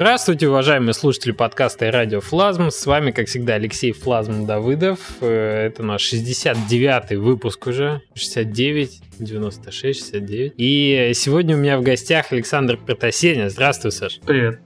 Здравствуйте, 0.00 0.48
уважаемые 0.48 0.94
слушатели 0.94 1.32
подкаста 1.32 1.86
и 1.86 1.90
радио 1.90 2.20
Флазм. 2.20 2.70
С 2.70 2.86
вами, 2.86 3.10
как 3.10 3.26
всегда, 3.26 3.54
Алексей 3.54 3.90
Флазм 3.90 4.46
Давыдов. 4.46 5.00
Э, 5.20 5.66
это 5.66 5.82
наш 5.82 6.12
69-й 6.12 7.16
выпуск 7.16 7.66
уже. 7.66 8.00
69, 8.14 9.00
96, 9.18 9.98
69. 9.98 10.52
И 10.56 11.10
сегодня 11.16 11.56
у 11.56 11.58
меня 11.58 11.76
в 11.78 11.82
гостях 11.82 12.30
Александр 12.30 12.76
Протасеня. 12.76 13.50
Здравствуй, 13.50 13.90
Саш. 13.90 14.20
Привет. 14.24 14.60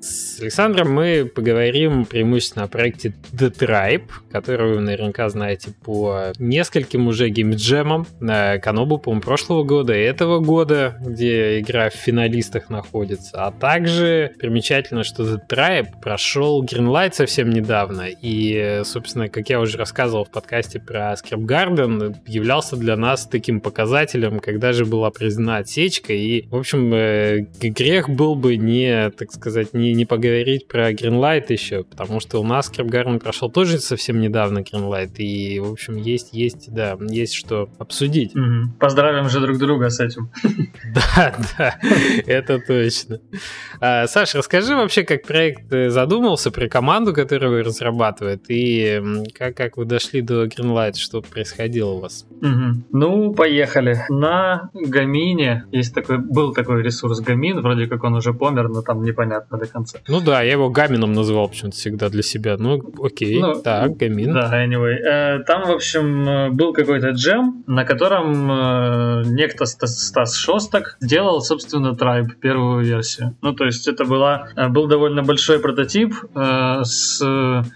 С 0.00 0.29
Александром 0.40 0.92
мы 0.92 1.30
поговорим 1.32 2.06
преимущественно 2.06 2.64
о 2.64 2.68
проекте 2.68 3.12
The 3.32 3.52
Tribe, 3.52 4.04
который 4.30 4.74
вы 4.74 4.80
наверняка 4.80 5.28
знаете 5.28 5.72
по 5.84 6.32
нескольким 6.38 7.08
уже 7.08 7.28
геймджемам 7.28 8.06
на 8.20 8.58
Канобу, 8.58 8.98
по-моему, 8.98 9.20
прошлого 9.20 9.64
года 9.64 9.94
и 9.94 10.00
этого 10.00 10.38
года, 10.40 10.96
где 11.00 11.60
игра 11.60 11.90
в 11.90 11.94
финалистах 11.94 12.70
находится. 12.70 13.44
А 13.44 13.50
также 13.50 14.32
примечательно, 14.38 15.04
что 15.04 15.24
The 15.24 15.40
Tribe 15.48 15.88
прошел 16.00 16.64
Greenlight 16.64 17.12
совсем 17.12 17.50
недавно, 17.50 18.06
и, 18.08 18.80
собственно, 18.84 19.28
как 19.28 19.50
я 19.50 19.60
уже 19.60 19.76
рассказывал 19.76 20.24
в 20.24 20.30
подкасте 20.30 20.80
про 20.80 21.12
Scrap 21.14 21.44
Garden, 21.44 22.16
являлся 22.26 22.76
для 22.76 22.96
нас 22.96 23.26
таким 23.26 23.60
показателем, 23.60 24.40
когда 24.40 24.72
же 24.72 24.86
была 24.86 25.10
признана 25.10 25.58
отсечка, 25.58 26.12
и, 26.12 26.46
в 26.48 26.56
общем, 26.56 26.94
э, 26.94 27.40
грех 27.60 28.08
был 28.08 28.34
бы 28.34 28.56
не, 28.56 29.10
так 29.10 29.32
сказать, 29.32 29.74
не 29.74 29.90
не, 29.94 30.04
поговорить 30.30 30.68
про 30.68 30.92
Greenlight 30.92 31.46
еще, 31.48 31.82
потому 31.82 32.20
что 32.20 32.40
у 32.40 32.44
нас 32.44 32.68
Крэпгарн 32.68 33.18
прошел 33.18 33.50
тоже 33.50 33.78
совсем 33.78 34.20
недавно 34.20 34.60
Greenlight, 34.60 35.16
и, 35.16 35.58
в 35.58 35.72
общем, 35.72 35.96
есть, 35.96 36.32
есть, 36.32 36.72
да, 36.72 36.96
есть 37.00 37.34
что 37.34 37.68
обсудить. 37.78 38.34
Угу. 38.34 38.78
Поздравим 38.78 39.28
же 39.28 39.40
друг 39.40 39.58
друга 39.58 39.90
с 39.90 40.00
этим. 40.00 40.30
Да, 41.16 41.34
да, 41.58 41.78
это 42.26 42.58
точно. 42.58 43.20
А, 43.80 44.06
Саша, 44.06 44.38
расскажи 44.38 44.74
вообще, 44.74 45.04
как 45.04 45.22
проект 45.22 45.72
э, 45.72 45.90
задумался, 45.90 46.50
про 46.50 46.68
команду, 46.68 47.12
которую 47.14 47.52
вы 47.52 47.62
разрабатывает, 47.62 48.44
и 48.48 49.00
как, 49.34 49.56
как 49.56 49.76
вы 49.76 49.84
дошли 49.84 50.20
до 50.20 50.46
Greenlight, 50.46 50.96
что 50.96 51.22
происходило 51.22 51.90
у 51.90 52.00
вас? 52.00 52.26
Угу. 52.30 52.84
Ну, 52.92 53.34
поехали. 53.34 53.98
На 54.08 54.70
Гамине 54.74 55.64
есть 55.70 55.94
такой, 55.94 56.18
был 56.18 56.52
такой 56.52 56.82
ресурс 56.82 57.20
Гамин, 57.20 57.60
вроде 57.60 57.86
как 57.86 58.02
он 58.04 58.14
уже 58.14 58.32
помер, 58.32 58.68
но 58.68 58.82
там 58.82 59.02
непонятно 59.02 59.58
до 59.58 59.66
конца 59.66 59.80
конце. 59.80 59.98
Ну 60.20 60.26
да, 60.26 60.42
я 60.42 60.52
его 60.52 60.68
Гамином 60.68 61.14
называл 61.14 61.48
почему-то 61.48 61.76
всегда 61.76 62.10
для 62.10 62.22
себя. 62.22 62.56
Ну, 62.58 62.78
окей, 63.02 63.40
ну, 63.40 63.54
так, 63.54 63.96
Гамин. 63.96 64.34
Да, 64.34 64.52
anyway. 64.52 64.96
Э, 64.96 65.38
там, 65.46 65.64
в 65.64 65.70
общем, 65.70 66.28
э, 66.28 66.50
был 66.50 66.74
какой-то 66.74 67.10
джем, 67.10 67.64
на 67.66 67.84
котором 67.84 68.50
э, 68.50 69.22
некто 69.28 69.64
Стас 69.64 70.34
Шостак 70.36 70.98
сделал, 71.00 71.40
собственно, 71.40 71.92
Tribe, 71.92 72.34
первую 72.38 72.84
версию. 72.84 73.34
Ну, 73.40 73.54
то 73.54 73.64
есть 73.64 73.88
это 73.88 74.04
была, 74.04 74.48
был 74.68 74.88
довольно 74.88 75.22
большой 75.22 75.58
прототип 75.58 76.14
с 76.82 77.20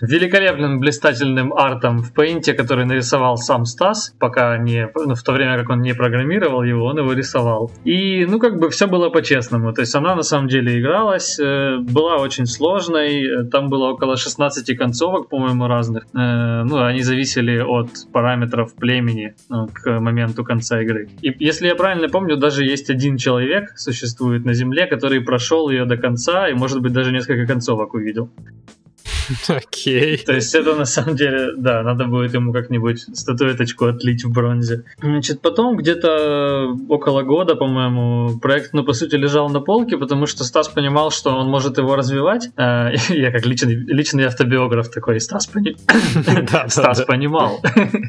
великолепным 0.02 0.80
блистательным 0.80 1.54
артом 1.54 2.02
в 2.02 2.12
Paint, 2.12 2.52
который 2.52 2.84
нарисовал 2.84 3.38
сам 3.38 3.64
Стас, 3.64 4.14
пока 4.18 4.58
не, 4.58 4.90
ну, 4.94 5.14
в 5.14 5.22
то 5.22 5.32
время 5.32 5.58
как 5.58 5.70
он 5.70 5.80
не 5.80 5.94
программировал 5.94 6.62
его, 6.62 6.84
он 6.84 6.98
его 6.98 7.12
рисовал. 7.14 7.70
И, 7.84 8.26
ну, 8.26 8.38
как 8.38 8.58
бы 8.58 8.68
все 8.68 8.86
было 8.86 9.08
по-честному. 9.08 9.72
То 9.72 9.80
есть 9.80 9.94
она 9.94 10.14
на 10.14 10.22
самом 10.22 10.48
деле 10.48 10.78
игралась, 10.78 11.38
была 11.38 12.16
очень 12.16 12.33
сложной. 12.42 13.46
Там 13.50 13.68
было 13.68 13.90
около 13.90 14.16
16 14.16 14.77
концовок, 14.77 15.28
по-моему, 15.28 15.66
разных. 15.66 16.04
Э, 16.14 16.64
ну, 16.64 16.84
они 16.84 17.02
зависели 17.02 17.58
от 17.58 17.88
параметров 18.12 18.74
племени 18.74 19.34
ну, 19.48 19.68
к 19.72 20.00
моменту 20.00 20.44
конца 20.44 20.80
игры. 20.82 21.08
И 21.22 21.34
если 21.38 21.68
я 21.68 21.74
правильно 21.74 22.08
помню, 22.08 22.36
даже 22.36 22.64
есть 22.64 22.90
один 22.90 23.16
человек 23.16 23.72
существует 23.77 24.44
на 24.44 24.55
Земле, 24.55 24.86
который 24.86 25.20
прошел 25.20 25.70
ее 25.70 25.84
до 25.84 25.96
конца 25.96 26.48
и, 26.48 26.55
может 26.55 26.80
быть, 26.80 26.92
даже 26.92 27.12
несколько 27.12 27.46
концовок 27.46 27.94
увидел. 27.94 28.28
Окей. 29.48 30.18
То 30.18 30.35
есть 30.35 30.55
это 30.55 30.74
на 30.74 30.85
самом 30.85 31.17
деле, 31.17 31.52
да, 31.57 31.83
надо 31.83 32.05
будет 32.07 32.35
ему 32.35 32.52
как-нибудь 32.52 33.01
статуэточку 33.14 33.86
отлить 33.86 34.24
в 34.24 34.33
бронзе. 34.33 34.85
Значит, 35.01 35.40
потом 35.40 35.77
где-то 35.77 36.74
около 36.89 37.23
года, 37.23 37.55
по-моему, 37.55 38.39
проект, 38.39 38.73
ну, 38.73 38.84
по 38.84 38.92
сути, 38.92 39.17
лежал 39.17 39.48
на 39.48 39.61
полке, 39.61 39.96
потому 39.96 40.27
что 40.27 40.45
Стас 40.45 40.68
понимал, 40.68 41.11
что 41.11 41.30
он 41.30 41.48
может 41.48 41.79
его 41.79 41.96
развивать. 41.96 42.51
Э, 42.57 42.90
я 43.08 43.30
как 43.30 43.46
личный, 43.46 43.74
личный 43.74 44.24
автобиограф 44.24 44.90
такой, 44.90 45.20
Стас, 45.20 45.46
пони... 45.46 45.77
Стас 46.68 47.02
понимал, 47.02 47.61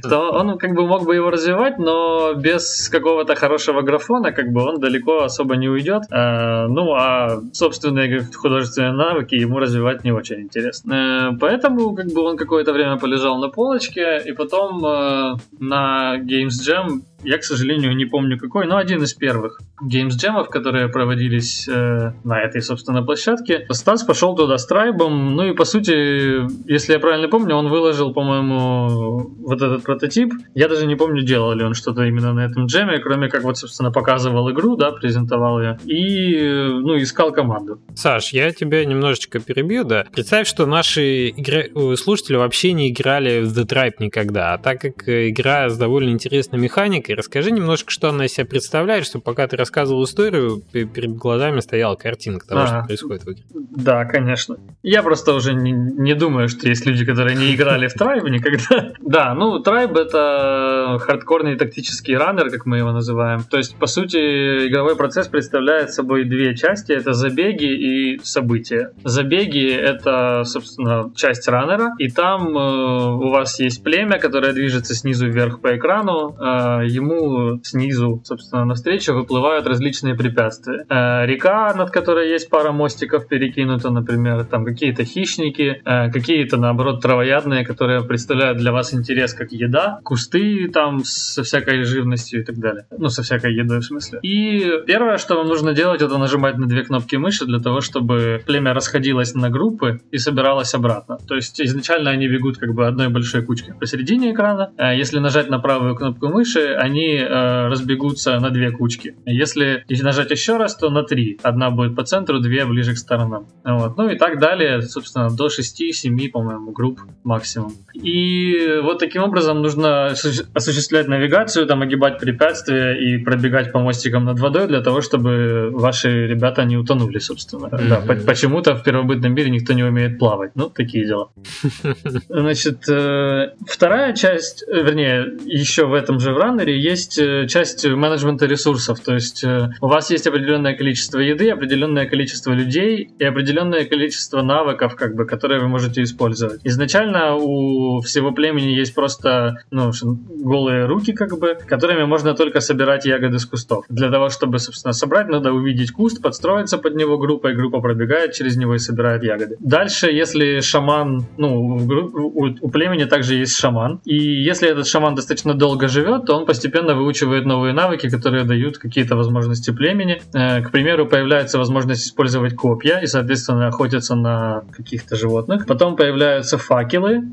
что 0.04 0.31
он 0.31 0.58
как 0.58 0.74
бы 0.74 0.88
мог 0.88 1.06
бы 1.06 1.16
его 1.16 1.30
развивать, 1.30 1.78
но 1.78 2.34
без 2.34 2.90
какого-то 2.90 3.36
хорошего 3.36 3.81
графона, 3.81 4.31
как 4.31 4.52
бы 4.52 4.62
он 4.62 4.80
далеко 4.80 5.24
особо 5.24 5.56
не 5.56 5.70
уйдет. 5.70 6.04
Э, 6.12 6.68
ну, 6.68 6.94
а 6.94 7.42
собственные 7.54 8.28
художественные 8.34 8.94
навыки 8.94 9.36
ему 9.36 9.59
развивать 9.59 10.04
не 10.04 10.12
очень 10.12 10.42
интересно. 10.42 11.05
Э, 11.06 11.32
поэтому 11.40 11.96
как 11.96 12.08
бы 12.08 12.22
он 12.22 12.38
какое-то 12.38 12.74
время 12.74 12.98
полежал 12.98 13.38
на 13.38 13.50
полочке, 13.50 14.22
и 14.26 14.32
потом 14.32 14.86
э, 14.86 15.36
на 15.60 16.18
Games 16.18 16.58
Jam 16.66 17.02
я, 17.25 17.38
к 17.38 17.44
сожалению, 17.44 17.96
не 17.96 18.06
помню 18.06 18.38
какой, 18.40 18.68
но 18.68 18.78
один 18.78 19.03
из 19.03 19.13
первых 19.13 19.59
Jam, 19.84 20.46
которые 20.50 20.88
проводились 20.90 21.68
э, 21.68 22.13
на 22.24 22.41
этой, 22.41 22.62
собственно, 22.62 23.03
площадке. 23.03 23.66
Стас 23.72 24.03
пошел 24.03 24.36
туда 24.36 24.58
с 24.58 24.66
трайбом, 24.66 25.36
ну 25.36 25.46
и, 25.46 25.53
по 25.53 25.66
сути, 25.66 26.72
если 26.72 26.94
я 26.94 27.00
правильно 27.00 27.28
помню, 27.28 27.56
он 27.56 27.68
выложил, 27.68 28.13
по-моему, 28.13 29.34
вот 29.40 29.62
этот 29.62 29.84
прототип. 29.84 30.34
Я 30.53 30.68
даже 30.68 30.86
не 30.86 30.96
помню, 30.96 31.24
делал 31.24 31.53
ли 31.53 31.63
он 31.63 31.74
что-то 31.74 32.03
именно 32.03 32.34
на 32.34 32.46
этом 32.46 32.68
джеме, 32.68 33.00
кроме 33.00 33.30
как 33.30 33.44
вот, 33.44 33.57
собственно, 33.57 33.92
показывал 33.92 34.50
игру, 34.52 34.75
да, 34.75 34.92
презентовал 34.92 35.62
ее, 35.62 35.78
и, 35.86 36.38
ну, 36.38 36.97
искал 37.02 37.31
команду. 37.31 37.80
Саш, 37.96 38.34
я 38.34 38.52
тебя 38.52 38.86
немножечко 38.86 39.40
перебью, 39.40 39.84
да. 39.84 40.06
Представь, 40.13 40.47
что 40.47 40.66
наши 40.66 41.30
игра... 41.30 41.63
слушатели 41.96 42.36
вообще 42.38 42.74
не 42.74 42.92
играли 42.92 43.42
в 43.42 43.57
The 43.57 43.68
Tribe 43.68 43.96
никогда, 44.00 44.53
а 44.53 44.57
так 44.57 44.81
как 44.81 45.07
игра 45.07 45.69
с 45.69 45.78
довольно 45.78 46.09
интересной 46.09 46.59
механикой, 46.59 47.15
Расскажи 47.16 47.52
немножко, 47.52 47.92
что 47.92 48.09
она 48.09 48.26
из 48.26 48.34
себя 48.34 48.46
представляет, 48.46 49.06
чтобы 49.06 49.24
пока 49.24 49.48
ты 49.48 49.58
рассказывал 49.58 50.03
историю, 50.03 50.62
перед 50.72 51.12
глазами 51.16 51.59
стояла 51.59 51.96
картинка 51.96 52.48
того, 52.48 52.62
ага. 52.62 52.68
что 52.68 52.88
происходит 52.88 53.24
в 53.24 53.31
игре. 53.31 53.44
Да, 53.76 54.06
конечно. 54.06 54.58
Я 54.84 55.03
просто 55.03 55.34
уже 55.34 55.54
не, 55.54 55.72
не 55.72 56.14
думаю, 56.14 56.48
что 56.50 56.68
есть 56.68 56.86
люди, 56.86 57.06
которые 57.06 57.36
не 57.36 57.56
играли 57.56 57.88
в 57.88 57.96
Tribe 57.96 58.30
никогда. 58.30 58.94
Да, 59.06 59.34
ну, 59.34 59.62
Tribe 59.62 59.98
это 59.98 60.98
хардкорный 61.00 61.56
тактический 61.56 62.18
раннер, 62.18 62.50
как 62.50 62.66
мы 62.66 62.78
его 62.78 62.92
называем. 62.92 63.44
То 63.44 63.58
есть, 63.58 63.75
по 63.78 63.86
сути, 63.86 64.68
игровой 64.68 64.96
процесс 64.96 65.28
представляет 65.28 65.92
собой 65.92 66.25
две 66.25 66.56
части. 66.56 66.92
Это 66.92 67.14
забеги 67.14 67.66
и 67.66 68.20
события. 68.24 68.92
Забеги— 69.04 69.72
это, 69.72 70.44
собственно, 70.44 71.12
часть 71.16 71.48
раннера, 71.48 71.94
и 72.00 72.09
там 72.09 72.58
э, 72.58 73.16
у 73.16 73.30
вас 73.30 73.59
есть 73.59 73.84
племя, 73.84 74.20
которое 74.20 74.54
движется 74.54 74.96
снизу 74.96 75.28
вверх 75.28 75.62
по 75.62 75.78
экрану. 75.78 76.36
Э, 76.40 76.86
ему 77.06 77.60
снизу, 77.64 78.22
собственно, 78.24 78.66
навстречу 78.66 79.14
выплывают 79.14 79.68
различные 79.68 80.16
препятствия. 80.16 80.86
Э, 80.90 81.26
река, 81.26 81.74
над 81.74 81.92
которой 81.92 82.30
есть 82.30 82.50
пара 82.50 82.72
мостиков 82.72 83.28
перекинута, 83.28 83.90
например, 83.90 84.46
там 84.46 84.66
какие-то 84.66 85.04
хищники, 85.04 85.82
э, 85.86 86.12
какие-то, 86.12 86.58
наоборот, 86.58 87.02
травоядные, 87.02 87.66
которые 87.66 88.04
представляют 88.04 88.58
для 88.58 88.72
вас 88.72 88.94
интерес 88.94 89.34
как 89.34 89.52
еда, 89.52 90.00
кусты 90.04 90.70
там 90.74 91.02
со 91.04 91.44
всякой 91.44 91.84
живностью 91.84 92.42
и 92.42 92.44
так 92.44 92.58
далее. 92.58 92.86
Ну, 92.98 93.10
со 93.10 93.24
всякой 93.24 93.54
едой, 93.54 93.80
в 93.80 93.86
смысле. 93.86 94.20
И 94.22 94.72
первое, 94.86 95.18
что 95.18 95.36
вам 95.36 95.48
нужно 95.48 95.74
делать, 95.74 96.02
это 96.02 96.18
нажимать 96.18 96.58
на 96.58 96.68
две 96.68 96.84
кнопки 96.84 97.16
мыши 97.16 97.46
для 97.46 97.60
того, 97.60 97.82
чтобы 97.82 98.42
племя 98.46 98.74
расходилось 98.74 99.36
на 99.36 99.50
группы 99.50 100.02
и 100.12 100.18
собиралось 100.18 100.74
обратно. 100.74 101.18
То 101.28 101.36
есть 101.36 101.62
изначально 101.62 102.12
они 102.12 102.28
бегут 102.28 102.58
как 102.58 102.74
бы 102.74 102.88
одной 102.88 103.10
большой 103.10 103.44
кучкой 103.44 103.74
посередине 103.76 104.32
экрана. 104.32 104.72
Э, 104.78 104.96
если 104.96 105.20
нажать 105.20 105.50
на 105.50 105.60
правую 105.60 105.96
кнопку 105.96 106.28
мыши, 106.28 106.74
они 106.85 107.16
э, 107.16 107.68
разбегутся 107.68 108.39
на 108.39 108.50
две 108.50 108.71
кучки. 108.71 109.15
Если 109.25 109.83
нажать 110.04 110.31
еще 110.31 110.57
раз, 110.57 110.75
то 110.75 110.89
на 110.89 111.04
три. 111.04 111.39
Одна 111.44 111.69
будет 111.71 111.95
по 111.95 112.04
центру, 112.04 112.39
две 112.39 112.65
ближе 112.65 112.94
к 112.94 112.98
сторонам. 112.98 113.48
Вот. 113.63 113.98
Ну 113.98 114.10
и 114.10 114.18
так 114.18 114.39
далее, 114.39 114.81
собственно, 114.81 115.30
до 115.30 115.48
6-7, 115.48 116.30
по-моему, 116.30 116.71
групп 116.71 117.00
максимум. 117.24 117.74
И 117.94 118.80
вот 118.83 119.00
таким 119.00 119.24
образом 119.24 119.62
нужно 119.62 120.07
осуществлять 120.54 121.07
навигацию, 121.07 121.65
там 121.65 121.81
огибать 121.81 122.19
препятствия 122.19 122.94
и 122.94 123.18
пробегать 123.24 123.71
по 123.71 123.80
мостикам 123.80 124.25
над 124.25 124.39
водой 124.39 124.68
для 124.68 124.81
того, 124.81 125.01
чтобы 125.01 125.69
ваши 125.71 126.27
ребята 126.27 126.65
не 126.65 126.77
утонули, 126.77 127.19
собственно. 127.19 127.68
Mm-hmm. 127.68 127.89
Да, 127.89 128.25
почему-то 128.25 128.75
в 128.75 128.83
первобытном 128.83 129.33
мире 129.33 129.50
никто 129.50 129.74
не 129.74 129.83
умеет 129.83 130.19
плавать. 130.19 130.51
Ну, 130.56 130.69
такие 130.69 131.06
дела. 131.06 131.30
Значит, 132.30 132.88
э, 132.89 133.54
вторая 133.68 134.13
часть, 134.13 134.63
э, 134.68 134.83
вернее, 134.83 135.33
еще 135.45 135.86
в 135.86 135.94
этом 135.94 136.19
же 136.19 136.33
в 136.33 136.38
раннере 136.38 136.75
есть 136.77 137.18
э, 137.18 137.48
часть 137.48 137.86
менеджмента 137.86 138.45
ресурсов, 138.45 139.00
то 139.00 139.13
есть 139.13 139.44
э, 139.44 139.69
у 139.81 139.88
вас 139.88 140.10
есть 140.12 140.27
определенное 140.27 140.75
количество 140.75 141.19
еды, 141.19 141.50
определенное 141.50 142.06
количество 142.07 142.51
людей 142.51 143.10
и 143.18 143.24
определенное 143.24 143.86
количество 143.86 144.42
навыков, 144.42 144.95
как 144.95 145.16
бы, 145.16 145.25
которые 145.25 145.62
вы 145.62 145.68
можете 145.68 146.04
использовать. 146.04 146.62
Изначально 146.63 147.36
у 147.36 148.01
всего 148.01 148.31
племени 148.31 148.72
есть 148.72 148.94
просто 148.94 149.63
ну, 149.72 149.92
голые 150.27 150.86
руки, 150.86 151.13
как 151.13 151.38
бы, 151.39 151.57
которыми 151.68 152.06
можно 152.06 152.33
только 152.33 152.60
собирать 152.60 153.06
ягоды 153.06 153.39
с 153.39 153.45
кустов. 153.45 153.86
Для 153.89 154.10
того, 154.10 154.30
чтобы, 154.30 154.60
собственно, 154.60 154.94
собрать, 154.94 155.27
надо 155.27 155.51
увидеть 155.51 155.92
куст, 155.92 156.22
подстроиться 156.22 156.77
под 156.77 156.95
него 156.95 157.18
группой, 157.18 157.56
группа 157.56 157.81
пробегает 157.81 158.33
через 158.33 158.57
него 158.57 158.75
и 158.75 158.80
собирает 158.80 159.24
ягоды. 159.24 159.57
Дальше, 159.60 160.12
если 160.12 160.60
шаман, 160.60 161.25
ну, 161.38 161.77
у, 161.77 162.56
у 162.62 162.69
племени 162.69 163.06
также 163.06 163.36
есть 163.36 163.56
шаман, 163.56 164.00
и 164.06 164.16
если 164.16 164.69
этот 164.69 164.88
шаман 164.88 165.16
достаточно 165.16 165.54
долго 165.54 165.88
живет, 165.88 166.25
то 166.25 166.36
он 166.36 166.45
постепенно 166.45 166.64
выучивает 166.69 167.45
новые 167.45 167.73
навыки, 167.73 168.09
которые 168.09 168.44
дают 168.44 168.77
какие-то 168.77 169.15
возможности 169.15 169.71
племени. 169.71 170.21
Э, 170.33 170.62
к 170.62 170.71
примеру, 170.71 171.06
появляется 171.06 171.57
возможность 171.57 172.06
использовать 172.07 172.56
копья 172.56 173.00
и, 173.00 173.07
соответственно, 173.07 173.67
охотиться 173.67 174.15
на 174.15 174.63
каких-то 174.71 175.15
животных. 175.15 175.65
Потом 175.65 175.95
появляются 175.95 176.57
факелы. 176.57 177.23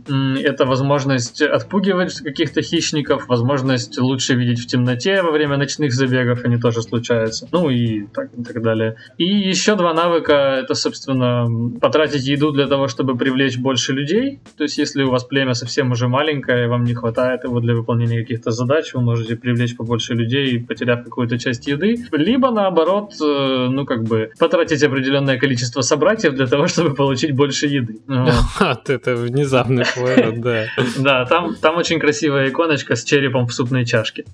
Это 0.43 0.65
возможность 0.67 1.43
отпугивать 1.43 2.21
каких-то 2.21 2.63
хищников, 2.63 3.29
возможность 3.29 3.99
лучше 3.99 4.35
видеть 4.35 4.61
в 4.61 4.67
темноте 4.67 5.23
во 5.23 5.31
время 5.31 5.57
ночных 5.57 5.93
забегов, 5.93 6.45
они 6.45 6.59
тоже 6.59 6.83
случаются. 6.83 7.49
Ну 7.53 7.71
и 7.71 8.07
так, 8.07 8.31
и 8.37 8.43
так 8.43 8.63
далее. 8.63 8.97
И 9.19 9.25
еще 9.25 9.77
два 9.77 9.95
навыка— 9.95 10.33
это, 10.63 10.75
собственно, 10.75 11.47
потратить 11.81 12.27
еду 12.27 12.53
для 12.53 12.67
того, 12.67 12.89
чтобы 12.89 13.17
привлечь 13.17 13.59
больше 13.59 13.93
людей. 13.93 14.41
То 14.57 14.65
есть, 14.65 14.79
если 14.79 15.03
у 15.03 15.11
вас 15.11 15.25
племя 15.25 15.55
совсем 15.55 15.93
уже 15.93 16.09
маленькое, 16.09 16.65
и 16.65 16.69
вам 16.69 16.85
не 16.85 16.95
хватает 16.95 17.45
его 17.45 17.61
для 17.61 17.75
выполнения 17.75 18.21
каких-то 18.21 18.51
задач, 18.51 18.95
вы 18.95 19.01
можете 19.01 19.22
привлечь 19.23 19.77
побольше 19.77 20.15
людей, 20.15 20.61
потеряв 20.61 21.05
какую-то 21.05 21.39
часть 21.39 21.67
еды. 21.67 21.97
Либо, 22.13 22.51
наоборот, 22.51 23.15
э, 23.21 23.69
ну, 23.71 23.85
как 23.85 24.05
бы, 24.05 24.31
потратить 24.39 24.83
определенное 24.83 25.39
количество 25.39 25.83
собратьев 25.83 26.35
для 26.35 26.47
того, 26.47 26.67
чтобы 26.73 26.95
получить 26.95 27.33
больше 27.33 27.67
еды. 27.67 28.01
Вот 28.61 28.91
это 28.91 29.17
внезапный 29.17 29.85
поворот, 29.95 30.41
да. 30.41 30.65
Да, 30.99 31.25
там, 31.25 31.55
там 31.55 31.77
очень 31.77 31.99
красивая 31.99 32.49
иконочка 32.49 32.97
с 32.97 33.05
черепом 33.05 33.47
в 33.47 33.53
супной 33.53 33.85
чашке. 33.85 34.25